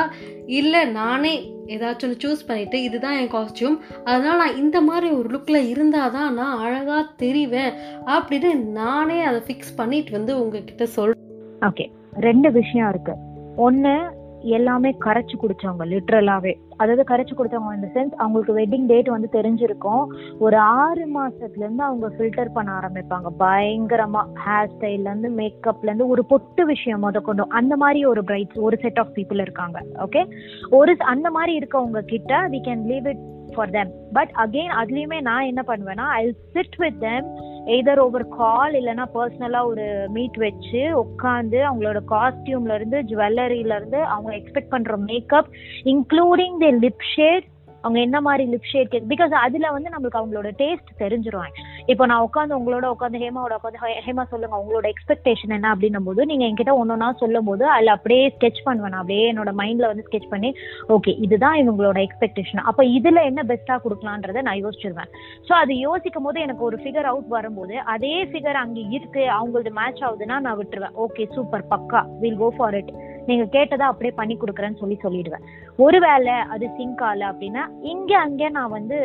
இல்லை 0.52 0.82
நானே 0.94 1.34
ஏதாச்சும் 1.68 2.10
ஒன்று 2.10 2.22
சூஸ் 2.24 2.48
பண்ணிவிட்டு 2.48 2.80
இதுதான் 2.84 3.18
என் 3.18 3.34
காஸ்டியூம் 3.34 3.78
அதனால் 4.06 4.42
நான் 4.44 4.58
இந்த 4.58 4.82
மாதிரி 4.82 5.10
ஒரு 5.16 5.30
லுக்கில் 5.30 5.70
இருந்தால் 5.70 6.12
தான் 6.12 6.34
நான் 6.34 6.62
அழகாக 6.62 7.04
தெரிவேன் 7.22 7.74
அப்படின்னு 8.08 8.52
நானே 8.78 9.20
அதை 9.24 9.42
ஃபிக்ஸ் 9.46 9.76
பண்ணிட்டு 9.76 10.12
வந்து 10.12 10.34
உங்ககிட்ட 10.42 10.88
சொல் 10.96 11.16
ஓகே 11.62 11.88
ரெண்டு 12.22 12.52
விஷயம் 12.52 12.90
இருக்குது 12.92 13.22
ஒன்று 13.60 13.96
எல்லாமே 14.42 14.96
கரைச்சு 15.00 15.36
குடிச்சவங்க 15.42 15.86
லிட்ரலாவே 15.86 16.54
அதாவது 16.78 17.16
கரைச்சு 17.16 17.34
கொடுத்தவங்க 17.38 17.76
இந்த 17.76 17.90
சென்ஸ் 17.94 18.14
அவங்களுக்கு 18.18 18.58
வெட்டிங் 18.58 18.86
டேட் 18.86 19.08
வந்து 19.08 19.30
தெரிஞ்சிருக்கும். 19.32 20.06
ஒரு 20.40 20.58
ஆறு 20.58 21.20
மாசத்துல 21.20 21.58
இருந்து 21.58 21.84
அவங்க 21.84 22.08
ஃபில்டர் 22.08 22.54
பண்ண 22.54 22.72
ஆரம்பிப்பாங்க. 22.80 23.30
பயங்கரமா. 23.40 24.24
ஹேர் 24.46 24.70
ஸ்டைல்ல 24.78 25.10
இருந்து 25.12 25.30
மேக்கப்ல 25.30 25.84
இருந்து 25.84 26.08
ஒரு 26.08 26.26
பொட்டு 26.26 26.66
விஷயம் 26.66 27.04
முத 27.04 27.22
கொண்டு. 27.22 27.50
அந்த 27.50 27.76
மாதிரி 27.76 28.06
ஒரு 28.06 28.24
பிரைட்ஸ் 28.24 28.60
ஒரு 28.60 28.78
செட் 28.82 29.00
ஆஃப் 29.00 29.12
பீப்புள் 29.16 29.42
இருக்காங்க. 29.42 29.84
ஓகே 30.06 30.32
ஒரு 30.70 30.96
அந்த 30.98 31.30
மாதிரி 31.30 31.58
இருக்கவங்க 31.58 32.00
கிட்ட 32.00 32.48
we 32.48 32.62
can 32.68 32.86
leave 32.86 33.06
it 33.06 33.30
for 33.56 33.70
them 33.70 33.92
but 34.14 34.30
again 34.38 34.74
அதுலயுமே 34.84 35.22
நான் 35.22 35.44
என்ன 35.44 35.64
பண்ணுவேன்னா 35.68 36.08
I 36.08 36.36
sit 36.54 36.76
with 36.78 37.00
them 37.00 37.51
either 37.66 37.98
over 37.98 38.28
call 38.28 38.74
இல்லைன்னா 38.74 39.06
பர்சனலாக 39.14 39.66
ஒரு 39.66 40.08
மீட் 40.10 40.38
வச்சு 40.38 40.82
உட்காந்து 41.04 41.60
அவங்களோட 41.62 42.00
காஸ்டியூம்லேருந்து 42.10 43.00
இருந்து 43.06 43.76
இருந்து 43.76 43.98
அவங்க 44.06 44.32
எக்ஸ்பெக்ட் 44.36 44.70
பண்ற 44.70 44.98
makeup 44.98 45.50
including 45.84 46.58
the 46.58 46.88
lip 46.88 47.06
shade 47.16 47.46
அவங்க 47.84 48.00
என்ன 48.00 48.18
மாதிரி 48.22 48.44
லிப் 48.54 48.70
ஷேட் 48.72 48.96
பிகாஸ் 49.12 49.36
அதுல 49.46 49.72
வந்து 49.72 49.94
நம்மளுக்கு 49.94 50.22
அவங்களோட 50.22 50.52
டேஸ்ட் 50.62 50.92
தெரிஞ்சிரும் 51.04 51.54
இப்போ 51.92 52.04
நான் 52.06 52.26
உட்காந்து 52.28 52.58
உங்களோட 52.60 52.86
உட்காந்து 52.96 53.22
ஹேமாவோட 53.24 53.54
உட்காந்து 53.60 54.04
ஹேமா 54.08 54.26
சொல்லுங்க 54.34 54.56
உங்களோட 54.64 54.88
எக்ஸ்பெக்டேஷன் 54.94 55.56
என்ன 55.58 55.70
அப்படின்னும் 55.76 56.08
போது 56.10 56.26
நீங்க 56.26 56.46
என்கிட்ட 56.50 56.74
ஒன்னொன்னா 56.82 57.10
சொல்லும் 57.24 57.50
போது 57.52 57.66
அதுல 57.76 57.96
அப்படியே 57.98 58.26
ஸ்கெச் 58.36 58.62
பண்ணுவேன் 58.64 59.00
அப்படியே 59.02 59.26
என்னோட 59.32 59.54
மைண்ட்ல 59.62 59.92
வந்து 59.92 60.08
ஸ்கெச் 60.08 60.32
பண்ணி 60.34 60.52
ஓகே 60.98 61.14
இதுதான் 61.28 61.58
இவங்களோட 61.64 62.00
எக்ஸ்பெக்டேஷன் 62.08 62.64
அப்ப 62.72 62.86
இதுல 62.98 63.24
என்ன 63.30 63.42
பெஸ்டா 63.52 63.78
கொடுக்கலான்றத 63.84 64.42
நான் 64.48 64.62
யோசிச்சிருவேன். 64.64 65.12
ஸோ 65.48 65.54
அது 65.62 65.74
யோசிக்கும் 65.78 66.24
போது 66.24 66.40
எனக்கு 66.40 66.64
ஒரு 66.64 66.78
ஃபிகர் 66.84 67.10
அவுட் 67.12 67.30
வரும்போது 67.38 67.76
அதே 67.94 68.16
ஃபிகர் 68.32 68.62
அங்கே 68.64 68.84
இருக்கு 68.98 69.24
அவங்களது 69.38 69.72
மேட்ச் 69.80 70.04
ஆகுதுன்னா 70.08 70.38
நான் 70.46 70.60
விட்டுருவேன். 70.60 70.96
ஓகே 71.06 71.26
சூப்பர் 71.36 71.66
பக்கா 71.74 72.02
வில் 72.22 72.38
கோ 72.38 72.50
ஃபார் 72.58 72.78
இட் 72.82 72.92
நீங்க 73.30 73.46
கேட்டதை 73.56 73.86
அப்படியே 73.92 74.14
பண்ணி 74.20 74.36
கொடுக்குறேன்னு 74.38 74.82
சொல்லி 74.82 74.98
சொல்லிடுவேன். 75.04 75.46
ஒருவேளை 75.86 76.36
அது 76.56 76.66
சிங்க் 76.80 77.04
ஆகல 77.10 77.30
அப்படின்னா 77.32 77.64
இங்க 77.94 78.12
அங்கே 78.26 78.50
நான் 78.58 78.76
வந்து 78.78 78.98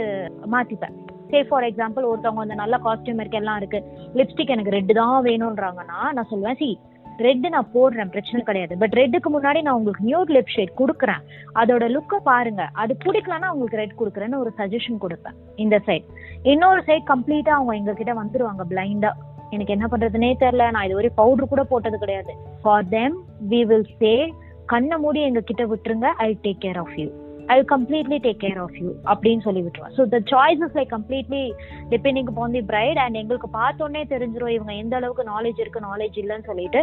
மாத்திப்பேன். 0.54 0.96
சே 1.30 1.38
ஃபார் 1.46 1.68
எக்ஸாம்பிள் 1.68 2.10
ஒருத்தவங்க 2.10 2.42
வந்து 2.44 2.62
நல்ல 2.62 2.76
காஸ்டியூம் 2.84 3.22
இருக்கு 3.22 3.40
எல்லாம் 3.42 3.60
இருக்கு. 3.62 3.78
லிப்ஸ்டிக் 4.18 4.52
எனக்கு 4.56 4.76
ரெட்டு 4.78 4.98
தான் 5.00 5.16
வேணும்ன்றாங்கன்னா 5.30 5.98
நான் 6.16 6.30
சொல்லுவேன் 6.32 6.60
சி 6.62 6.70
ரெட்டு 7.26 7.48
நான் 7.52 7.70
போடுறேன் 7.74 8.10
பிரச்சனை 8.14 8.40
கிடையாது. 8.48 8.74
பட் 8.80 8.94
ரெட்டுக்கு 8.98 9.28
முன்னாடி 9.34 9.60
நான் 9.66 9.76
உங்களுக்கு 9.78 10.08
நியூட் 10.08 10.32
லிப் 10.36 10.52
ஷேட் 10.54 10.72
கொடுக்குறேன். 10.80 11.22
அதோட 11.60 11.84
லுக்கை 11.94 12.18
பாருங்க. 12.30 12.62
அது 12.82 12.92
பிடிக்கலன்னா 13.04 13.50
உங்களுக்கு 13.54 13.80
ரெட் 13.82 13.98
கொடுக்குறேன்னு 14.00 14.40
ஒரு 14.42 14.50
சஜஷன் 14.58 15.02
கொடுப்பேன். 15.04 15.38
இந்த 15.64 15.76
சைட் 15.86 16.10
இன்னொரு 16.52 16.82
சைட் 16.88 17.08
கம்ப்ளீட்டா 17.12 17.54
அவங்க 17.58 17.74
எங்ககிட்ட 17.80 18.14
வந்துருவாங்க 18.22 18.64
பிளைண்டா 18.72 19.12
எனக்கு 19.54 19.74
என்ன 19.76 19.86
பண்றதுனே 19.92 20.32
தெரியல. 20.42 20.70
நான் 20.74 20.86
இது 20.88 20.98
வரைக்கும் 20.98 21.20
பவுடர் 21.22 21.52
கூட 21.52 21.64
போட்டது 21.72 21.98
கிடையாது. 21.98 22.34
For 22.62 22.88
them 22.96 23.16
we 23.52 23.62
will 23.70 23.88
say 24.00 24.14
கண்ணை 24.72 24.98
மூடி 25.04 25.20
எங்க 25.28 25.40
கிட்ட 25.40 25.64
விட்டுருங்க. 25.72 26.10
I 26.26 26.28
take 26.46 26.60
care 26.66 26.80
of 26.84 26.94
you 27.00 27.08
I 27.54 27.56
completely 27.72 28.16
take 28.22 28.40
care 28.44 28.60
of 28.62 28.78
you 28.82 28.88
அப்படின்னு 29.10 29.42
சொல்லி 29.44 29.60
விட்டுருவா 29.64 29.90
so 29.96 30.04
the 30.14 30.18
choice 30.30 30.62
is 30.66 30.76
like 30.78 30.90
completely 30.94 31.42
depending 31.92 32.30
upon 32.32 32.48
the 32.56 32.62
bride 32.70 32.98
and 33.02 33.18
எங்களுக்கு 33.20 33.48
பார்த்தோன்னே 33.60 34.02
தெரிஞ்சிடும் 34.12 34.54
இவங்க 34.54 34.72
எந்த 34.82 34.96
அளவுக்கு 35.00 35.24
நாலேஜ் 35.34 35.60
இருக்கு 35.64 35.82
நாலேஜ் 35.90 36.18
இல்லைன்னு 36.22 36.48
சொல்லிட்டு 36.50 36.80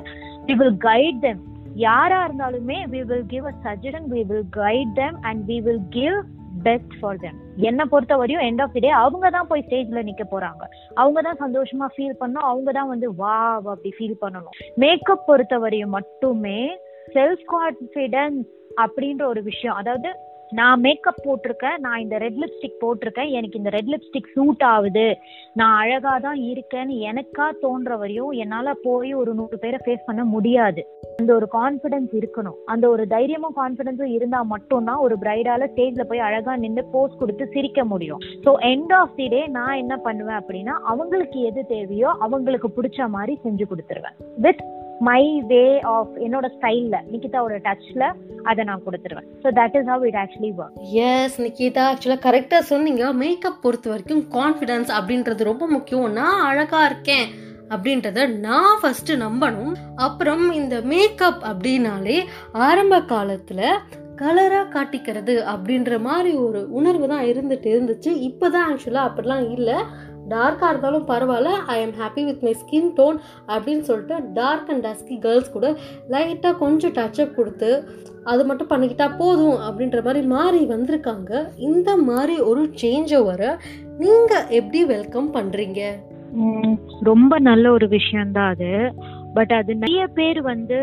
வி 0.47 0.55
வில் 0.61 0.77
கைட் 0.87 1.19
தெம் 1.25 1.41
யாரா 1.87 2.19
இருந்தாலுமே 2.27 2.77
we 2.93 3.01
will 3.11 3.27
give 3.33 3.45
a 3.51 3.53
suggestion 3.67 4.07
we 4.15 4.23
will 4.31 4.47
guide 4.61 4.93
them 5.01 5.17
and 5.29 5.43
we 5.51 5.57
will 5.67 5.83
give 5.97 6.17
best 6.63 6.93
for 6.99 7.19
them 7.19 7.37
என்னை 7.69 7.85
பொறுத்த 7.85 8.15
வரையும் 8.15 8.43
எண்ட் 8.43 8.61
ஆஃப் 8.61 8.73
தி 8.73 8.79
டே 8.79 8.89
அவங்க 8.89 9.29
தான் 9.29 9.47
போய் 9.47 9.65
ஸ்டேஜ்ல 9.67 10.01
நிக்க 10.09 10.23
போறாங்க. 10.31 10.63
அவங்க 10.93 11.21
தான் 11.21 11.41
சந்தோஷமா 11.43 11.87
ஃபீல் 11.95 12.19
பண்ணணும். 12.19 12.47
அவங்க 12.51 12.71
தான் 12.71 12.87
வந்து 12.87 13.15
வா 13.15 13.37
அப்படி 13.55 13.93
ஃபீல் 13.97 14.17
பண்ணணும். 14.21 14.55
மேக்கப் 14.75 15.25
பொறுத்த 15.25 15.57
வரையும் 15.57 15.95
மட்டுமே 15.97 16.59
செல்ஃப் 17.13 17.45
கான்ஃபிடன்ஸ் 17.55 18.43
அப்படின்ற 18.81 19.23
ஒரு 19.25 19.43
விஷயம் 19.43 19.75
அதாவது 19.75 20.11
நான் 20.59 20.81
மேக்கப் 20.85 21.21
போட்டிருக்கேன் 21.25 21.77
நான் 21.85 22.01
இந்த 22.03 22.15
ரெட் 22.23 22.39
லிப்ஸ்டிக் 22.41 22.79
போட்டிருக்கேன் 22.83 23.29
எனக்கு 23.37 23.59
இந்த 23.59 23.71
ரெட் 23.75 23.91
லிப்ஸ்டிக் 23.93 24.29
சூட் 24.35 24.63
ஆகுது. 24.73 25.05
நான் 25.59 25.75
அழகா 25.81 26.13
தான் 26.25 26.39
இருக்கேன்னு 26.51 26.95
எனக்கா 27.09 27.47
தோன்ற 27.63 27.97
வரையும் 28.01 28.31
என்னால 28.43 28.73
போய் 28.87 29.13
ஒரு 29.13 29.33
நூறு 29.33 29.57
பேரை 29.63 29.79
ஃபேஸ் 29.85 30.05
பண்ண 30.05 30.23
முடியாது. 30.33 30.83
அந்த 31.21 31.31
ஒரு 31.35 31.47
கான்ஃபிடன்ஸ் 31.57 32.11
இருக்கணும். 32.19 32.57
அந்த 32.65 32.85
ஒரு 32.89 33.05
தைரியமும் 33.07 33.57
கான்ஃபிடன்ஸும் 33.61 34.13
இருந்தா 34.17 34.41
மட்டும்தான் 34.53 35.03
ஒரு 35.05 35.17
பிரைடால 35.23 35.69
ஸ்டேஜ்ல 35.73 36.05
போய் 36.11 36.25
அழகா 36.27 36.55
நின்று 36.65 36.85
போஸ் 36.95 37.19
கொடுத்து 37.19 37.47
சிரிக்க 37.55 37.85
முடியும். 37.93 38.21
So 38.45 38.53
end 38.71 38.93
of 39.01 39.15
the 39.15 39.27
day 39.27 39.41
நான் 39.57 39.79
என்ன 39.83 39.97
பண்ணுவேன் 40.07 40.39
அப்படின்னா 40.41 40.75
அவங்களுக்கு 40.93 41.41
எது 41.51 41.63
தேவையோ 41.73 42.11
அவங்களுக்கு 42.27 42.71
பிடிச்ச 42.77 43.09
மாதிரி 43.17 43.35
செஞ்சு 43.43 43.67
கொடுத்துருவேன். 43.71 44.17
வித் 44.45 44.63
மை 44.99 45.41
வே 45.47 45.79
ஆஃப் 45.79 46.13
என்னோட 46.25 46.45
ஸ்டைல்ல 46.57 46.97
நிகிதாவோட 47.11 47.55
டச்ல 47.67 48.03
அதை 48.43 48.65
நான் 48.65 48.83
கொடுத்துருவேன். 48.85 49.27
So 49.43 49.47
that 49.59 49.75
is 49.79 49.89
how 49.93 50.05
it 50.05 50.19
actually 50.23 50.51
work 50.57 50.91
yes 50.91 51.41
Nikita 51.41 51.85
ஆக்சுவலாக 51.91 52.25
கரெக்டாக 52.27 52.59
சொன்னீங்க. 52.59 53.13
மேக்கப் 53.13 53.61
பொறுத்த 53.61 53.89
வரைக்கும் 53.89 54.23
கான்ஃபிடன்ஸ் 54.37 54.91
அப்படின்றது 54.99 55.43
ரொம்ப 55.43 55.67
முக்கியம். 55.67 56.11
நான் 56.11 56.45
அழகாக 56.49 56.85
இருக்கேன் 56.85 57.27
அப்படின்றத 57.69 58.27
நான் 58.39 58.79
ஃபஸ்ட்டு 58.81 59.19
நம்பணும். 59.25 59.73
அப்புறம் 59.95 60.51
இந்த 60.51 60.81
மேக்கப் 60.81 61.43
அப்படின்னாலே 61.51 62.17
ஆரம்ப 62.51 63.01
காலத்தில் 63.01 63.67
கலராக 64.15 64.71
காட்டிக்கிறது 64.73 65.33
அப்படின்ற 65.53 65.99
மாதிரி 65.99 66.35
ஒரு 66.35 66.71
உணர்வு 66.71 67.07
தான் 67.07 67.23
இருந்துட்டு 67.23 67.69
இருந்துச்சு. 67.73 68.11
இப்போ 68.29 68.49
தான் 68.49 68.67
ஆக்சுவலாக 68.71 69.09
அப்படிலாம் 69.09 69.51
இல்லை. 69.57 69.77
டார்க்காக 70.29 70.69
இருந்தாலும் 70.69 71.07
பரவாயில்ல. 71.07 71.51
I 71.75 71.77
am 71.81 71.95
happy 72.01 72.23
with 72.25 72.43
my 72.45 72.53
skin 72.61 72.91
tone 72.99 73.17
அப்படின்னு 73.47 73.83
சொல்லிட்டு 73.89 74.15
டார்க் 74.33 74.71
அண்ட் 74.71 74.85
டஸ்கி 74.85 75.17
கேர்ள்ஸ் 75.19 75.51
கூட 75.51 75.67
லைட்டாக 76.09 76.55
கொஞ்சம் 76.57 76.95
டச்சப் 76.99 77.35
கொடுத்து 77.35 77.71
அது 78.23 78.45
மட்டும் 78.45 78.69
பண்ணிக்கிட்டா 78.69 79.07
போதும் 79.17 79.57
அப்படின்ற 79.67 79.99
மாதிரி 80.03 80.21
மாறி 80.27 80.61
வந்திருக்காங்க. 80.67 81.31
இந்த 81.69 81.89
மாதிரி 82.09 82.35
ஒரு 82.39 82.63
சேஞ்சை 82.81 83.21
வர 83.25 83.41
நீங்கள் 83.97 84.47
எப்படி 84.59 84.81
வெல்கம் 84.85 85.29
பண்ணுறீங்க 85.33 85.81
ரொம்ப 87.01 87.33
நல்ல 87.39 87.65
ஒரு 87.71 87.87
விஷயம்தான் 87.87 88.51
அது. 88.53 88.69
பட் 89.33 89.51
அது 89.51 89.75
நிறைய 89.75 90.07
பேர் 90.07 90.41
வந்து 90.41 90.77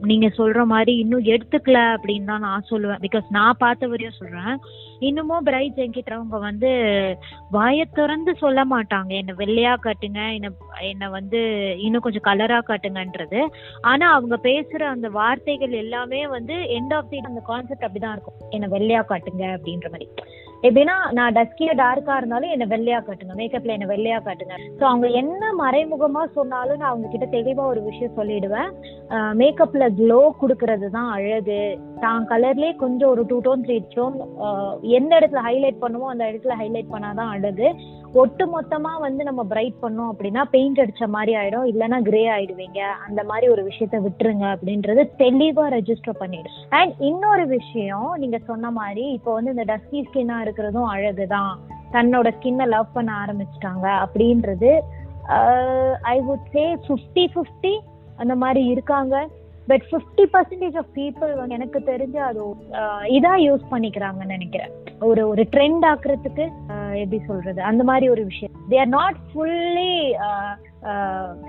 நீங்க 0.00 0.26
சொல்ற 0.26 0.64
மாதிரி 0.64 0.96
இன்னும் 0.96 1.24
எடுத்துக்கல 1.24 1.96
அப்படின்னு 1.96 2.24
தான் 2.24 2.40
நான் 2.40 2.64
சொல்லுவேன். 2.70 3.02
பிகாஸ் 3.02 3.24
நான் 3.30 3.56
பார்த்த 3.58 3.86
வரையும் 3.86 4.18
சொல்றேன். 4.18 4.58
இன்னமும் 4.98 5.46
பிரைட்ஸ் 5.46 5.80
என்கிட்ட 5.84 6.10
அவங்க 6.10 6.38
வந்து 6.38 6.70
வாயை 7.50 7.86
திறந்து 7.92 8.34
சொல்ல 8.34 8.64
மாட்டாங்க. 8.64 9.08
என்ன 9.08 9.34
வெள்ளையா 9.36 9.74
காட்டுங்க. 9.82 10.34
என்ன 10.34 10.50
என்ன 10.80 11.10
வந்து 11.10 11.40
இன்னும் 11.78 12.00
கொஞ்சம் 12.00 12.26
கலரா 12.26 12.60
காட்டுங்கன்றது. 12.66 13.46
ஆனா 13.80 14.12
அவங்க 14.12 14.38
பேசுற 14.42 14.82
அந்த 14.82 15.08
வார்த்தைகள் 15.08 15.70
எல்லாமே 15.70 16.26
வந்து 16.26 16.54
எண்ட் 16.54 16.94
ஆஃப் 16.94 17.10
தி 17.10 17.18
அந்த 17.18 17.40
கான்செப்ட் 17.44 17.82
அப்படிதான் 17.82 18.12
இருக்கும். 18.12 18.50
என்ன 18.50 18.66
வெள்ளையா 18.66 19.04
காட்டுங்க 19.04 19.46
அப்படின்ற 19.56 19.90
மாதிரி. 19.90 20.08
எப்படின்னா 20.66 20.96
நான் 21.16 21.36
டஸ்கியா 21.36 21.74
டார்க்கா 21.82 22.14
இருந்தாலும் 22.20 22.52
என்ன 22.54 22.64
வெள்ளையா 22.72 22.98
காட்டுங்க. 23.04 23.34
மேக்கப்ல 23.40 23.76
என்ன 23.76 23.86
வெள்ளையா 23.92 24.18
காட்டுங்க. 24.26 24.56
ஸோ 24.80 24.84
அவங்க 24.90 25.06
என்ன 25.20 25.52
மறைமுகமா 25.62 26.22
சொன்னாலும் 26.38 26.80
நான் 26.80 26.92
அவங்க 26.92 27.08
கிட்ட 27.12 27.26
தெளிவா 27.36 27.64
ஒரு 27.72 27.82
விஷயம் 27.88 28.16
சொல்லிடுவேன். 28.18 28.70
மேக்கப்ல 29.42 29.86
க்ளோ 30.00 30.20
கொடுக்கறது 30.42 30.88
தான் 30.96 31.08
அழகு. 31.16 31.60
தான் 32.04 32.28
கலர்லயே 32.32 32.72
கொஞ்சம் 32.82 33.12
ஒரு 33.14 33.22
டூ 33.30 33.38
டோன் 33.46 33.64
த்ரீ 33.64 33.78
டோன் 33.96 34.18
எந்த 34.98 35.12
இடத்துல 35.20 35.42
ஹைலைட் 35.48 35.82
பண்ணுமோ 35.84 36.10
அந்த 36.12 36.26
இடத்துல 36.30 36.56
ஹைலைட் 36.60 36.92
பண்ணாதான் 36.92 37.32
அழகு. 37.36 37.68
ஒட்டு 38.20 38.44
மொத்தமா 38.54 38.92
வந்து 39.04 39.22
நம்ம 39.26 39.42
பிரைட் 39.50 39.76
பண்ணோம் 39.82 40.08
அப்படின்னா 40.12 40.42
பெயிண்ட் 40.54 40.80
அடிச்ச 40.82 41.04
மாதிரி 41.16 41.32
ஆயிடும். 41.40 41.66
இல்லைன்னா 41.72 41.98
கிரே 42.08 42.22
ஆயிடுவீங்க. 42.36 42.80
அந்த 43.06 43.20
மாதிரி 43.28 43.46
ஒரு 43.54 43.62
விஷயத்த 43.68 43.98
விட்டுருங்க 44.06 44.46
அப்படின்றது 44.54 45.02
தெளிவா 45.24 45.66
ரெஜிஸ்டர் 45.76 46.20
பண்ணிடு. 46.22 46.50
அண்ட் 46.78 46.94
இன்னொரு 47.10 47.44
விஷயம் 47.56 48.10
நீங்க 48.22 48.40
சொன்ன 48.50 48.70
மாதிரி 48.80 49.04
இப்போ 49.18 49.32
வந்து 49.36 49.54
இந்த 49.56 49.66
டஸ்கி 49.72 50.00
ஸ்கின்னா 50.08 50.38
இருக்கிறதும் 50.50 50.88
அழகுதான். 50.94 51.52
தன்னோட 51.92 52.28
ஸ்கின்னை 52.36 52.66
லவ் 52.74 52.94
பண்ண 52.94 53.10
ஆரம்பிச்சிட்டாங்க 53.22 53.86
அப்படின்றது 54.04 54.72
I 56.12 56.16
would 56.28 56.46
say 56.54 56.64
fifty 56.86 57.24
fifty 57.34 57.74
அந்த 58.16 58.34
மாதிரி 58.42 58.62
இருக்காங்க. 58.72 59.16
But 59.70 59.84
fifty 59.90 60.24
percentage 60.32 60.76
of 60.80 60.92
people 60.94 61.32
வந்து 61.38 61.56
எனக்கு 61.56 61.78
தெரிஞ்சு 61.90 62.20
அது 62.28 62.40
இதா 63.16 63.34
யூஸ் 63.46 63.64
பண்ணிக்கிறாங்கன்னு 63.72 64.34
நினைக்கிறேன். 64.34 64.72
ஒரு 65.08 65.22
ஒரு 65.32 65.42
ட்ரெண்ட் 65.52 65.84
ஆக்குறதுக்கு 65.90 66.44
எப்படி 67.02 67.18
சொல்றது 67.26 67.60
அந்த 67.70 67.82
மாதிரி 67.90 68.06
ஒரு 68.14 68.22
விஷயம். 68.30 68.54
They 68.70 68.78
are 68.84 68.92
not 68.96 69.20
fully 69.30 69.92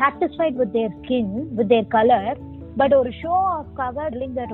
satisfied 0.02 0.58
with 0.62 0.74
their 0.78 0.96
skin 1.02 1.34
with 1.58 1.72
their 1.74 1.92
colour 1.98 2.38
but 2.78 2.94
ஒரு 2.94 3.10
show 3.10 3.30
ஆஃப்காக 3.30 4.10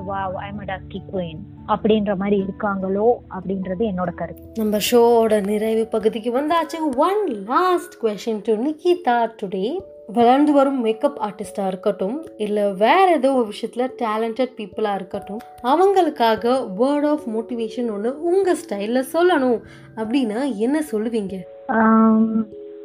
wow 0.08 0.32
I 0.34 0.48
am 0.48 0.60
dusky 0.60 1.00
queen 1.12 1.38
அப்படின்ற 1.68 2.16
மாதிரி 2.16 2.42
இருக்காங்களோ 2.42 3.12
அப்படின்றது 3.30 3.78
என்னோட 3.78 4.14
கருத்து. 4.14 4.52
நம்ம 4.54 4.78
ஷோவோட 4.90 5.46
நிறைவு 5.46 5.86
பகுதிக்கு 5.86 6.30
வந்தாச்சு. 6.32 6.96
One 6.96 7.26
last 7.26 7.94
question 8.02 8.40
to 8.42 8.54
Nikita 8.54 9.30
today 9.42 9.78
வளர்ந்து 10.12 10.52
வரும் 10.52 10.80
மேக்கப் 10.80 11.20
ஆர்டிஸ்டாக 11.20 11.66
இருக்கட்டும் 11.66 12.26
இல்லை 12.36 12.72
வேற 12.72 13.12
ஏதோ 13.12 13.32
ஒரு 13.32 13.46
விஷயத்தில் 13.46 14.08
டேலண்டட் 14.08 14.52
பீப்புளாக 14.56 14.94
இருக்கட்டும் 14.94 15.38
அவங்களுக்காக 15.62 16.68
வேர்ட் 16.78 17.08
ஆஃப் 17.08 17.28
மோட்டிவேஷன் 17.28 17.90
ஒன்று 17.90 18.22
உங்கள் 18.22 18.56
ஸ்டைலில் 18.68 19.04
சொல்லணும் 19.12 19.60
அப்படின்னா 19.96 20.56
என்ன 20.56 20.82
சொல்லுவீங்க? 20.92 21.40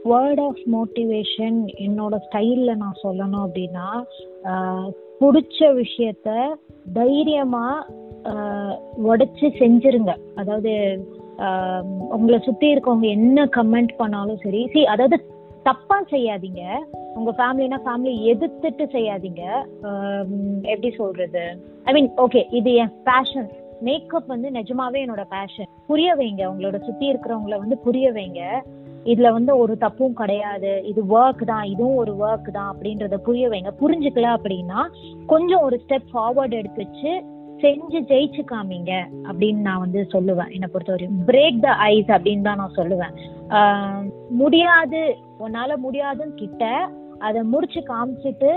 வேர்ட் 0.06 0.42
ஆஃப் 0.42 0.62
மோட்டிவேஷன் 0.72 1.66
என்னோட 1.80 2.20
ஸ்டைலில் 2.32 2.76
நான் 2.76 2.98
சொல்லணும் 3.04 3.48
அப்படின்னா 3.48 4.04
ஆஹ் 4.44 4.90
பிடிச்ச 5.24 5.60
விஷயத்த 5.82 6.30
தைரியமா 6.94 7.68
உடைச்சு 9.10 9.48
செஞ்சிருங்க. 9.62 10.12
அதாவது 10.42 10.74
உங்களை 12.16 12.38
சுத்தி 12.48 12.68
இருக்கவங்க 12.74 13.08
என்ன 13.18 13.46
கமெண்ட் 13.56 13.94
பண்ணாலும் 14.02 14.42
சரி 14.44 14.62
சி 14.74 14.82
அதாவது 14.94 15.18
தப்பா 15.68 15.98
செய்யாதீங்க. 16.12 16.62
உங்க 17.18 17.32
ஃபேமிலினா 17.38 17.78
ஃபேமிலி 17.86 18.14
எதிர்த்துட்டு 18.32 18.86
செய்யாதீங்க. 18.96 19.44
எப்படி 20.72 20.92
சொல்றது? 21.02 21.44
ஐ 21.88 21.94
மீன் 21.94 22.10
ஓகே 22.26 22.42
இது 22.60 22.72
என் 22.84 22.94
பேஷன் 23.10 23.50
மேக்கப் 23.88 24.32
வந்து 24.34 24.50
நிஜமாவே 24.58 25.00
என்னோட 25.06 25.24
பேஷன் 25.36 25.70
புரிய 25.88 26.10
வைங்க. 26.20 26.44
உங்களோட 26.52 26.78
சுத்தி 26.88 27.06
இருக்கிறவங்கள 27.12 27.58
வந்து 27.64 27.78
புரிய 27.86 28.08
வைங்க. 28.18 28.42
இதுல 29.12 29.32
வந்து 29.38 29.52
ஒரு 29.58 29.74
தப்பும் 29.78 30.18
கிடையாது. 30.22 30.72
இது 30.92 31.02
ஒர்க் 31.18 31.44
தான் 31.52 31.66
இதுவும் 31.74 32.00
ஒரு 32.04 32.14
ஒர்க் 32.26 32.50
தான் 32.52 32.70
அப்படின்றத 32.72 33.18
புரிய 33.28 33.50
வைங்க. 33.50 33.72
புரிஞ்சுக்கல 33.82 34.30
அப்படின்னா 34.38 34.82
கொஞ்சம் 35.32 35.64
ஒரு 35.68 35.78
ஸ்டெப் 35.84 36.10
ஃபார்வர்ட் 36.14 36.58
எடுத்து 36.60 36.84
வச்சு 36.84 37.14
செஞ்சு 37.64 38.00
ஜெயிச்சு 38.12 38.42
காமிங்க 38.52 38.94
அப்படின்னு 39.28 39.62
நான் 39.68 39.84
வந்து 39.86 40.00
சொல்லுவேன். 40.14 40.52
என்னை 40.56 40.68
பொறுத்தவரையும். 40.72 41.20
பிரேக் 41.30 41.60
த 41.66 41.70
ஐஸ் 41.92 42.12
அப்படின்னு 42.16 42.48
தான் 42.48 42.62
நான் 42.62 42.78
சொல்லுவேன். 42.80 43.14
முடியாது. 44.42 45.02
உன்னால 45.46 45.78
முடியாதுன்னு 45.86 46.40
கிட்ட 46.42 46.64
அதை 47.28 47.42
முடிச்சு 47.54 47.82
காமிச்சிட்டு 47.92 48.52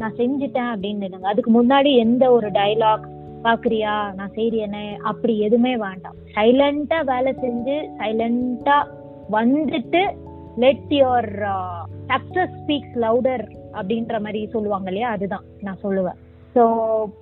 நான் 0.00 0.18
செஞ்சுட்டேன் 0.20 0.70
அப்படின்னு 0.72 1.04
நினைங்க 1.06 1.32
அதுக்கு 1.32 1.50
முன்னாடி 1.58 1.90
எந்த 2.04 2.24
ஒரு 2.36 2.48
டைலாக் 2.58 3.04
பாக்குறியா? 3.46 3.94
நான் 4.18 4.34
செய்யறேனே. 4.36 4.84
அப்படி 5.10 5.32
எதுவுமே 5.46 5.72
வேண்டாம். 5.76 6.18
சைலண்டா 6.34 6.98
வேலை 7.12 7.32
செஞ்சு 7.44 7.76
சைலண்டா 8.00 8.76
வந்துட்டு 9.30 10.02
let 10.56 10.92
your 11.00 11.30
success 12.10 12.56
speaks 12.60 12.96
louder 13.04 13.44
அப்படின்ற 13.72 14.20
மாதிரி 14.20 14.40
சொல்லுவாங்க 14.46 14.88
இல்லையா? 14.90 15.10
அதுதான் 15.10 15.44
நான் 15.60 15.82
சொல்லுவேன். 15.82 16.18
ஸோ 16.54 16.62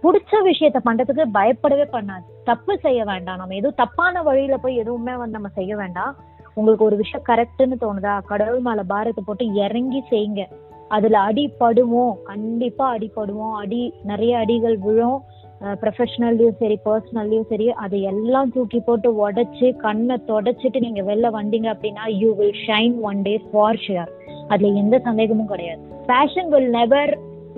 பிடிச்ச 0.03 0.33
விஷயத்த 0.45 0.79
பண்றதுக்கு 0.85 1.25
பயப்படவே 1.33 1.85
பண்ணாது. 1.93 2.25
தப்பு 2.45 2.79
செய்ய 2.79 3.05
வேண்டாம். 3.05 3.37
நம்ம 3.37 3.55
எதுவும் 3.55 3.75
தப்பான 3.75 4.23
வழியில 4.23 4.57
போய் 4.57 4.77
எதுவுமே 4.77 5.15
வந்து 5.15 5.37
நம்ம 5.39 5.51
செய்ய 5.55 5.77
வேண்டாம். 5.77 6.17
உங்களுக்கு 6.55 6.85
ஒரு 6.85 6.97
விஷயம் 6.97 7.27
கரெக்ட்னு 7.29 7.77
தோணுதா? 7.85 8.15
கடவுள் 8.25 8.61
மேல 8.61 8.83
பாரத்தை 8.83 9.25
போட்டு 9.27 9.53
இறங்கி 9.53 10.03
செய்யுங்க. 10.11 10.45
அதுல 10.89 11.19
அடிப்படுவோம் 11.19 12.15
கண்டிப்பா 12.23 12.97
அடிப்படுவோம் 12.97 13.53
அடி 13.53 13.95
நிறைய 14.03 14.39
அடிகள் 14.39 14.79
விழும். 14.79 15.21
ப்ரொஃபஷனல்லையும் 15.61 16.59
சரி 16.59 16.77
பர்சனல்லையும் 16.85 17.49
சரி 17.49 17.67
அதை 17.71 18.01
எல்லாம் 18.03 18.53
தூக்கி 18.53 18.81
போட்டு 18.81 19.29
உடைச்சு 19.29 19.77
கண்ணை 19.77 20.17
தொடச்சிட்டு 20.29 20.81
நீங்க 20.81 21.03
வெளில 21.03 21.31
வந்தீங்க 21.31 21.69
அப்படின்னா 21.75 22.07
you 22.19 22.35
will 22.35 22.59
shine 22.67 22.95
one 23.01 23.23
day 23.23 23.41
for 23.53 23.81
sure 23.87 24.13
அதுல 24.49 24.73
எந்த 24.75 24.99
சந்தேகமும் 24.99 25.47
கிடையாது. 25.47 25.81
Fashion 26.07 26.49
will 26.49 26.71
never 26.71 27.13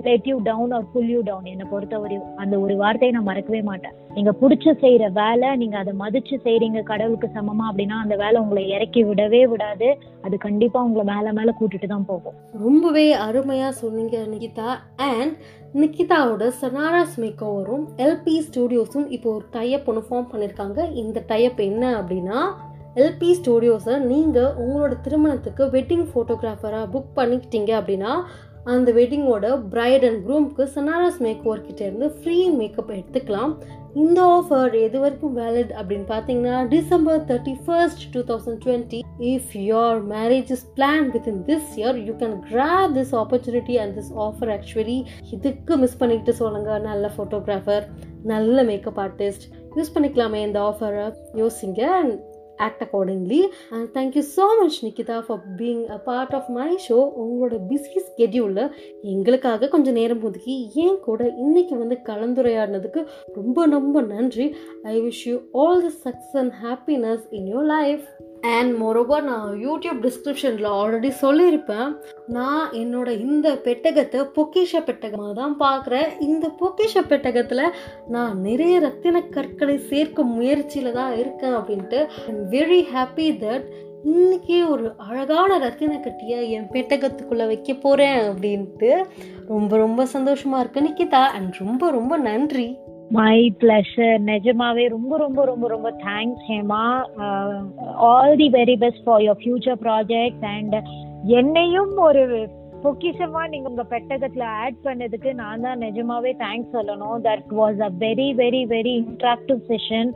let 0.07 0.27
you 0.29 0.35
down 0.49 0.71
or 0.77 0.85
pull 0.93 1.09
you 1.13 1.21
down 1.29 1.47
என்னை 1.51 1.65
பொறுத்தவரையும் 1.71 2.27
அந்த 2.43 2.55
ஒரு 2.63 2.75
வார்த்தையை 2.81 3.11
நான் 3.15 3.27
மறக்கவே 3.29 3.61
மாட்டேன். 3.69 3.95
நீங்க 4.15 4.31
பிடிச்சி 4.41 4.71
செய்யற 4.83 5.05
வேலை 5.21 5.49
நீங்க 5.61 5.77
அதை 5.81 5.93
மதிச்சு 6.03 6.35
செய்யறீங்க 6.45 6.81
கடவுளுக்கு 6.91 7.29
சமமா 7.37 7.65
அப்படின்னா 7.69 7.97
அந்த 8.03 8.15
வேலை 8.23 8.37
உங்களை 8.43 8.63
இறக்கி 8.75 9.03
விடவே 9.09 9.41
விடாது. 9.53 9.89
அது 10.25 10.37
கண்டிப்பா 10.47 10.81
உங்களை 10.87 11.05
மேல 11.13 11.33
மேல 11.39 11.55
கூட்டிட்டு 11.59 11.89
தான் 11.93 12.09
போகும். 12.11 12.37
ரொம்பவே 12.65 13.07
அருமையா 13.27 13.69
சொன்னீங்க 13.81 14.17
நிகிதா. 14.33 14.69
அண்ட் 15.11 15.33
நிகிதாவோட 15.81 16.43
சனாராஸ் 16.61 17.17
மேக்கோவரும் 17.21 17.85
எல்பி 18.05 18.35
ஸ்டூடியோஸும் 18.47 19.07
இப்போ 19.17 19.29
ஒரு 19.37 19.45
டைப் 19.57 19.87
ஒன்று 19.91 20.03
ஃபார்ம் 20.09 20.29
பண்ணியிருக்காங்க 20.33 20.79
இந்த 21.03 21.23
டைப் 21.31 21.59
என்ன 21.69 21.83
அப்படின்னா 22.01 22.39
எல்பி 23.03 23.29
ஸ்டூடியோஸை 23.37 23.95
நீங்கள் 24.09 24.55
உங்களோட 24.63 24.93
திருமணத்துக்கு 25.05 25.63
வெட்டிங் 25.75 26.07
ஃபோட்டோகிராஃபராக 26.09 26.91
புக் 26.93 27.15
பண்ணிக்கிட்டீங்க 27.15 27.71
அப்படின்னா 27.79 28.11
அந்த 28.71 28.91
வெட்டிங்கோட 28.91 29.69
பிரைட் 29.69 30.03
அண்ட் 30.05 30.19
க்ரூம்க்கு 30.25 30.63
சனாராஸ் 30.75 31.17
மேக் 31.17 31.41
ஓவர் 31.43 31.63
இருந்து 31.79 32.07
ஃப்ரீ 32.19 32.49
மேக்கப் 32.49 32.91
எடுத்துக்கலாம். 32.91 33.53
இந்த 33.93 34.21
ஆஃபர் 34.21 34.75
எது 34.83 34.99
வரைக்கும் 34.99 35.37
வேலிட் 35.37 35.73
அப்படின்னு 35.79 36.07
பார்த்தீங்கன்னா 36.11 36.67
December 36.67 37.25
thirty 37.31 37.55
first 37.65 38.03
two 38.13 38.19
thousand 38.19 38.59
twenty 38.65 38.99
if 39.19 39.51
your 39.53 39.99
marriage 40.13 40.51
is 40.51 40.65
plan 40.77 41.09
within 41.27 41.43
this 41.49 41.69
year 41.75 41.99
you 42.07 42.13
can 42.13 42.39
grab 42.51 42.93
this 42.99 43.13
opportunity 43.21 43.75
and 43.83 43.95
this 43.99 44.13
offer 44.27 44.51
actually 44.57 45.03
இதுக்கு 45.31 45.77
miss 45.77 45.97
பண்ணிக்கிட்டு 45.97 46.33
சொல்லுங்க 46.33 46.79
நல்ல 46.79 47.11
ஃபோட்டோகிராஃபர் 47.17 47.85
நல்ல 48.23 48.63
மேக்கப் 48.63 48.99
ஆர்டிஸ்ட் 48.99 49.47
யூஸ் 49.75 49.93
பண்ணிக்கலாமே 49.95 50.35
இந்த 50.35 50.59
ஆஃபரை 50.59 51.13
யோசிங்க. 51.35 51.81
And 51.81 52.19
act 52.57 52.83
accordingly 52.83 53.41
and 53.69 53.89
thank you 53.93 54.23
so 54.35 54.43
much 54.61 54.85
Nikitha 54.85 55.19
for 55.25 55.43
being 55.57 55.89
a 55.89 55.97
part 55.97 56.33
of 56.33 56.49
my 56.49 56.75
show 56.89 57.11
உங்களோட 57.21 57.59
busy 57.69 58.01
ஸ்கெடியூலில் 58.07 58.71
எங்களுக்காக 59.01 59.67
கொஞ்சம் 59.67 59.93
நேரம் 59.93 60.23
ஒதுக்கி 60.23 60.69
ஏன் 60.75 60.99
கூட 60.99 61.27
இன்னைக்கு 61.27 61.77
வந்து 61.77 61.99
கலந்துரையாடினதுக்கு 62.03 63.05
ரொம்ப 63.33 63.65
ரொம்ப 63.65 64.01
நன்றி. 64.01 64.55
I 64.83 65.01
wish 65.01 65.23
you 65.25 65.39
all 65.51 65.81
the 65.81 66.09
success 66.09 66.37
and 66.37 66.53
happiness 66.63 67.25
in 67.29 67.55
your 67.55 67.65
life 67.65 68.07
and 68.51 68.81
moreover 68.81 69.21
நான் 69.21 69.51
யூடியூப் 69.65 69.99
டிஸ்கிரிப்ஷனில் 70.05 70.67
ஆல்ரெடி 70.79 71.11
சொல்லியிருப்பேன். 71.21 71.95
நான் 72.27 72.71
என்னோட 72.71 73.19
இந்த 73.19 73.53
பெட்டகத்தை 73.63 74.27
பொக்கிஷ 74.35 74.81
பெட்டகமாக 74.85 75.33
தான் 75.33 75.55
பார்க்குறேன். 75.59 76.09
இந்த 76.19 76.51
பொக்கிஷ 76.59 77.03
பெட்டகத்தில் 77.07 77.73
நான் 78.07 78.41
நிறைய 78.41 78.79
ரத்தின 78.79 79.21
கற்களை 79.21 79.77
சேர்க்கும் 79.77 80.33
முயற்சியில் 80.33 80.91
தான் 80.91 81.17
இருக்கேன் 81.17 81.53
அப்படின்ட்டு 81.53 82.07
ஐம் 82.27 82.45
வெரி 82.49 82.81
ஹாப்பி 82.93 83.29
தட் 83.45 83.65
இன்றைக்கே 84.11 84.69
ஒரு 84.69 84.93
அழகான 84.97 85.57
ரத்தின 85.57 85.99
கட்டியை 85.99 86.51
என் 86.51 86.69
பெட்டகத்துக்குள்ளே 86.71 87.45
வைக்க 87.45 87.73
போகிறேன் 87.73 88.19
அப்படின்ட்டு 88.19 89.05
ரொம்ப 89.47 89.77
ரொம்ப 89.77 90.05
சந்தோஷமாக 90.05 90.63
இருக்கு 90.63 90.81
நிக்கிதா. 90.87 91.21
அண்ட் 91.37 91.55
ரொம்ப 91.55 91.91
ரொம்ப 91.91 92.17
நன்றி. 92.17 92.77
மை 93.13 93.37
பிளஷர் 93.59 94.19
நிஜமாவே 94.25 94.83
ரொம்ப 94.89 95.17
ரொம்ப 95.17 95.45
ரொம்ப 95.45 95.67
ரொம்ப 95.67 95.89
thanks 96.05 96.45
Hema. 96.49 96.83
All 98.05 98.35
the 98.35 98.49
very 98.49 98.75
best 98.77 99.03
for 99.03 99.21
your 99.21 99.41
future 99.43 99.79
project 99.81 100.45
and 100.55 100.75
என்னையும் 101.33 101.93
ஒரு 101.97 102.23
பொக்கிஷமா 102.83 103.41
நீங்க 103.51 103.67
உங்க 103.71 103.83
பெட்டகத்துல 103.91 104.45
ஆட் 104.61 104.79
பண்ணதுக்கு 104.85 105.29
நான் 105.41 105.63
தான் 105.65 105.81
நிஜமாவே 105.85 106.31
தேங்க்ஸ் 106.43 106.73
சொல்லணும். 106.77 107.17
That 107.27 107.51
was 107.59 107.81
a 107.87 107.89
very 108.05 108.27
very 108.41 108.61
very 108.73 108.93
interactive 109.03 109.59
session 109.71 110.09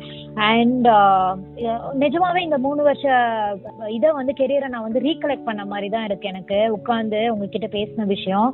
and 0.50 0.88
நிஜமாவே 2.04 2.42
இந்த 2.48 2.58
மூணு 2.66 2.82
வருஷ 2.90 3.06
இதை 3.98 4.12
வந்து 4.20 4.34
கெரியரை 4.40 4.68
நான் 4.74 4.88
வந்து 4.88 5.04
ரீகலெக்ட் 5.08 5.48
பண்ண 5.50 5.66
மாதிரி 5.72 5.90
தான் 5.96 6.08
இருக்கு 6.10 6.32
எனக்கு. 6.34 6.60
உட்காந்து 6.78 7.22
உங்ககிட்ட 7.34 7.70
பேசின 7.78 8.08
விஷயம். 8.16 8.50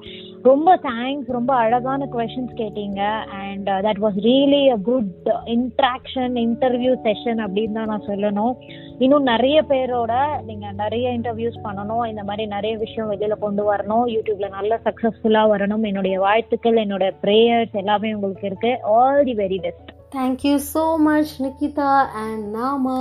ரொம்ப 0.49 0.69
தேங்க்ஸ் 0.89 1.35
ரொம்ப 1.37 1.51
அழகான 1.63 2.07
கொஷின்ஸ் 2.15 2.55
கேட்டீங்க. 2.61 3.01
And 3.43 3.69
that 3.87 4.01
was 4.05 4.19
really 4.29 4.63
a 4.77 4.79
good 4.91 5.27
interaction 5.57 6.35
interview 6.45 6.93
session 7.07 7.41
அப்படின்னு 7.45 7.77
தான் 7.79 7.91
நான் 7.93 8.09
சொல்லணும். 8.11 8.55
இன்னும் 9.03 9.29
நிறைய 9.33 9.57
பேரோட 9.69 10.13
நீங்க 10.47 10.65
நிறைய 10.81 11.05
இன்டர்வியூஸ் 11.17 11.57
பண்ணணும். 11.67 12.05
இந்த 12.11 12.23
மாதிரி 12.27 12.43
நிறைய 12.55 12.73
விஷயம் 12.83 13.11
வெளியில 13.11 13.35
கொண்டு 13.45 13.63
வரணும். 13.69 14.02
யூடியூப்ல 14.13 14.49
நல்ல 14.49 14.79
சக்சஸ்ஃபுல்லா 14.85 15.43
வரணும். 15.53 15.87
என்னுடைய 15.89 16.19
வாழ்த்துக்கள் 16.19 16.81
என்னோட 16.85 17.07
ப்ரேயர்ஸ் 17.23 17.75
எல்லாமே 17.83 18.13
உங்களுக்கு 18.13 18.47
இருக்கு. 18.51 18.73
All 18.97 19.23
the 19.23 19.35
very 19.43 19.59
best 19.61 19.91
thank you 20.15 20.55
so 20.73 20.81
much 21.05 21.31
Nikitha 21.43 21.91
and 22.23 22.43
நாம 22.55 22.91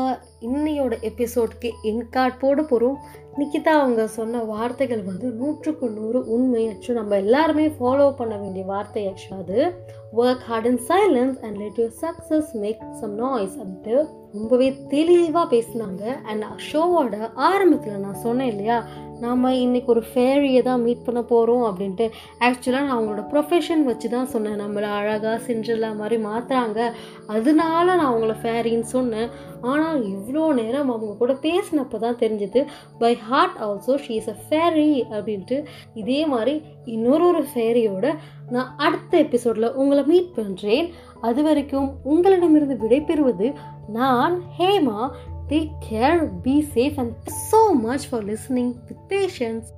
இன்னையோட 0.40 0.94
எபிசோட்க்கு 1.08 1.70
இன்கார்ட் 1.90 2.38
போட 2.38 2.62
போகிறோம் 2.62 2.96
நிக்கிதா 3.40 3.72
அவங்க 3.80 4.02
சொன்ன 4.06 4.40
வார்த்தைகள் 4.52 5.02
வந்து 5.02 5.26
நூற்றுக்கு 5.40 5.86
நூறு 5.90 6.20
உண்மை. 6.34 6.62
ஆக்சுவலி 6.70 6.98
நம்ம 7.00 7.16
எல்லாருமே 7.16 7.66
ஃபாலோ 7.76 8.06
பண்ண 8.16 8.34
வேண்டிய 8.36 8.64
வார்த்தை 8.64 9.02
ஆக்சுவல் 9.06 9.42
அது. 9.42 9.60
Work 10.16 10.42
hard 10.48 10.66
in 10.66 10.80
silence 10.88 11.38
and 11.44 11.56
let 11.56 11.78
your 11.82 11.94
success 12.02 12.50
make 12.64 12.82
some 13.00 13.14
noise 13.14 13.54
அப்படின்ட்டு 13.60 13.96
ரொம்பவே 14.32 14.68
தெளிவாக 14.88 15.46
பேசினாங்க. 15.54 16.02
அண்ட் 16.24 16.44
ஷோவோட 16.72 17.16
ஆரம்பத்தில் 17.34 18.04
நான் 18.06 18.22
சொன்னேன் 18.26 18.48
இல்லையா? 18.48 18.78
நாம் 19.22 19.42
இன்றைக்கி 19.64 19.88
ஒரு 19.94 20.02
ஃபேரியை 20.10 20.60
தான் 20.68 20.82
மீட் 20.84 21.04
பண்ண 21.06 21.20
போகிறோம் 21.30 21.64
அப்படின்ட்டு 21.68 22.06
ஆக்சுவலாக 22.46 22.84
நான் 22.86 22.94
அவங்களோட 22.96 23.22
ப்ரொஃபஷன் 23.32 23.82
வச்சு 23.88 24.08
தான் 24.14 24.30
சொன்னேன். 24.32 24.60
நம்மளை 24.62 24.88
அழகாக 24.98 25.34
செஞ்சிடலா 25.48 25.90
மாதிரி 26.00 26.16
மாற்றுறாங்க 26.28 26.80
அதனால 27.36 27.86
நான் 27.98 28.10
அவங்கள 28.12 28.34
ஃபேரின்னு 28.42 28.88
சொன்னேன். 28.96 29.28
ஆனால் 29.72 29.98
இவ்வளோ 30.12 30.44
நேரம் 30.60 30.90
அவங்க 30.92 31.12
கூட 31.20 31.32
பேசினப்போ 31.46 31.98
தான் 32.04 32.20
தெரிஞ்சது 32.22 32.62
by 33.02 33.12
heart 33.28 33.58
also 33.66 33.94
she 34.06 34.14
is 34.20 34.32
a 34.34 34.38
fairy 34.46 34.92
அப்படின்ட்டு. 35.16 35.58
இதே 36.02 36.20
மாதிரி 36.34 36.54
இன்னொரு 36.94 37.26
ஒரு 37.32 37.44
ஃபேரியோட 37.52 38.06
நான் 38.54 38.72
அடுத்த 38.86 39.12
எபிசோடில் 39.24 39.74
உங்களை 39.82 40.04
மீட் 40.12 40.32
பண்ணுறேன் 40.38 40.88
அது 41.28 41.40
வரைக்கும் 41.48 41.88
உங்களிடமிருந்து 42.12 42.76
விடைபெறுவது 42.82 43.48
நான் 43.98 44.34
Hema. 44.58 44.98
Take 45.52 45.72
care 45.86 46.20
be 46.44 46.56
safe 46.74 46.98
and 47.00 47.14
so 47.42 47.60
much 47.82 48.06
for 48.08 48.26
listening 48.28 48.74
with 48.88 49.04
patience 49.10 49.68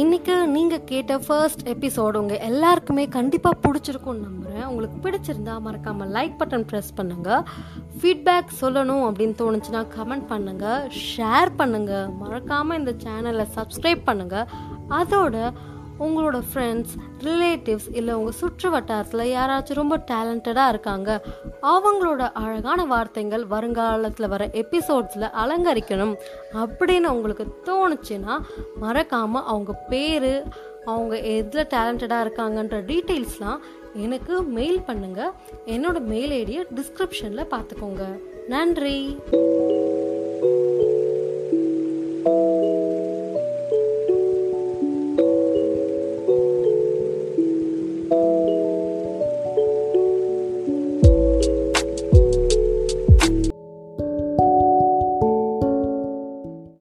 இன்னைக்கு 0.00 0.34
நீங்கள் 0.52 0.84
கேட்ட 0.84 1.14
ஃபர்ஸ்ட் 1.18 1.62
எபிசோடு 1.68 2.20
உங்கள் 2.20 2.42
எல்லாருக்குமே 2.48 3.04
கண்டிப்பாக 3.16 3.56
பிடிச்சிருக்கும்னு 3.64 4.26
நம்புகிறேன் 4.26 4.66
உங்களுக்கு 4.66 4.98
பிடிச்சிருந்தா 5.04 5.54
மறக்காமல் 5.58 6.12
லைக் 6.12 6.36
பட்டன் 6.38 6.66
ப்ரெஸ் 6.70 6.90
பண்ணுங்கள் 6.96 7.42
ஃபீட்பேக் 7.96 8.54
சொல்லணும் 8.60 9.04
அப்படின்னு 9.06 9.36
தோணுச்சுன்னா 9.40 9.82
கமெண்ட் 9.96 10.26
பண்ணுங்கள் 10.30 10.84
ஷேர் 11.06 11.52
பண்ணுங்கள் 11.58 12.12
மறக்காமல் 12.20 12.78
இந்த 12.78 12.94
சேனலை 13.04 13.46
சப்ஸ்கிரைப் 13.56 14.02
பண்ணுங்கள் 14.06 14.46
அதோட 14.92 15.36
உங்களோட 16.00 16.42
ஃப்ரெண்ட்ஸ் 16.52 16.94
ரிலேட்டிவ்ஸ் 17.24 17.88
இல்லை 17.92 18.14
உங்கள் 18.14 18.32
சுற்று 18.32 18.70
வட்டாரத்தில் 18.70 19.24
யாராச்சும் 19.30 19.80
ரொம்ப 19.80 19.96
டேலண்டடாக 20.10 20.68
இருக்காங்க 20.68 21.22
அவங்களோட 21.62 22.32
அழகான 22.32 22.84
வார்த்தைகள் 22.84 23.46
வருங்காலத்தில் 23.46 24.28
வர 24.28 24.50
எபிசோட்ஸில் 24.52 25.28
அலங்கரிக்கணும் 25.42 26.14
அப்படின்னு 26.54 27.06
உங்களுக்கு 27.06 27.46
தோணுச்சுன்னா 27.64 28.36
மறக்காமல் 28.80 29.44
அவங்க 29.44 29.72
பேர் 29.72 30.32
அவங்க 30.84 31.16
எதில் 31.16 31.70
டேலண்டடாக 31.74 32.24
இருக்காங்கன்ற 32.26 32.78
டீட்டெயில்ஸ்லாம் 32.90 33.60
எனக்கு 33.94 34.42
மெயில் 34.42 34.80
பண்ணுங்கள் 34.86 35.32
என்னோட 35.66 36.00
மெயில் 36.00 36.30
ஐடியை 36.30 36.62
டிஸ்கிரிப்ஷனில் 36.74 37.50
பார்த்துக்கோங்க. 37.50 38.04
நன்றி. 38.48 38.98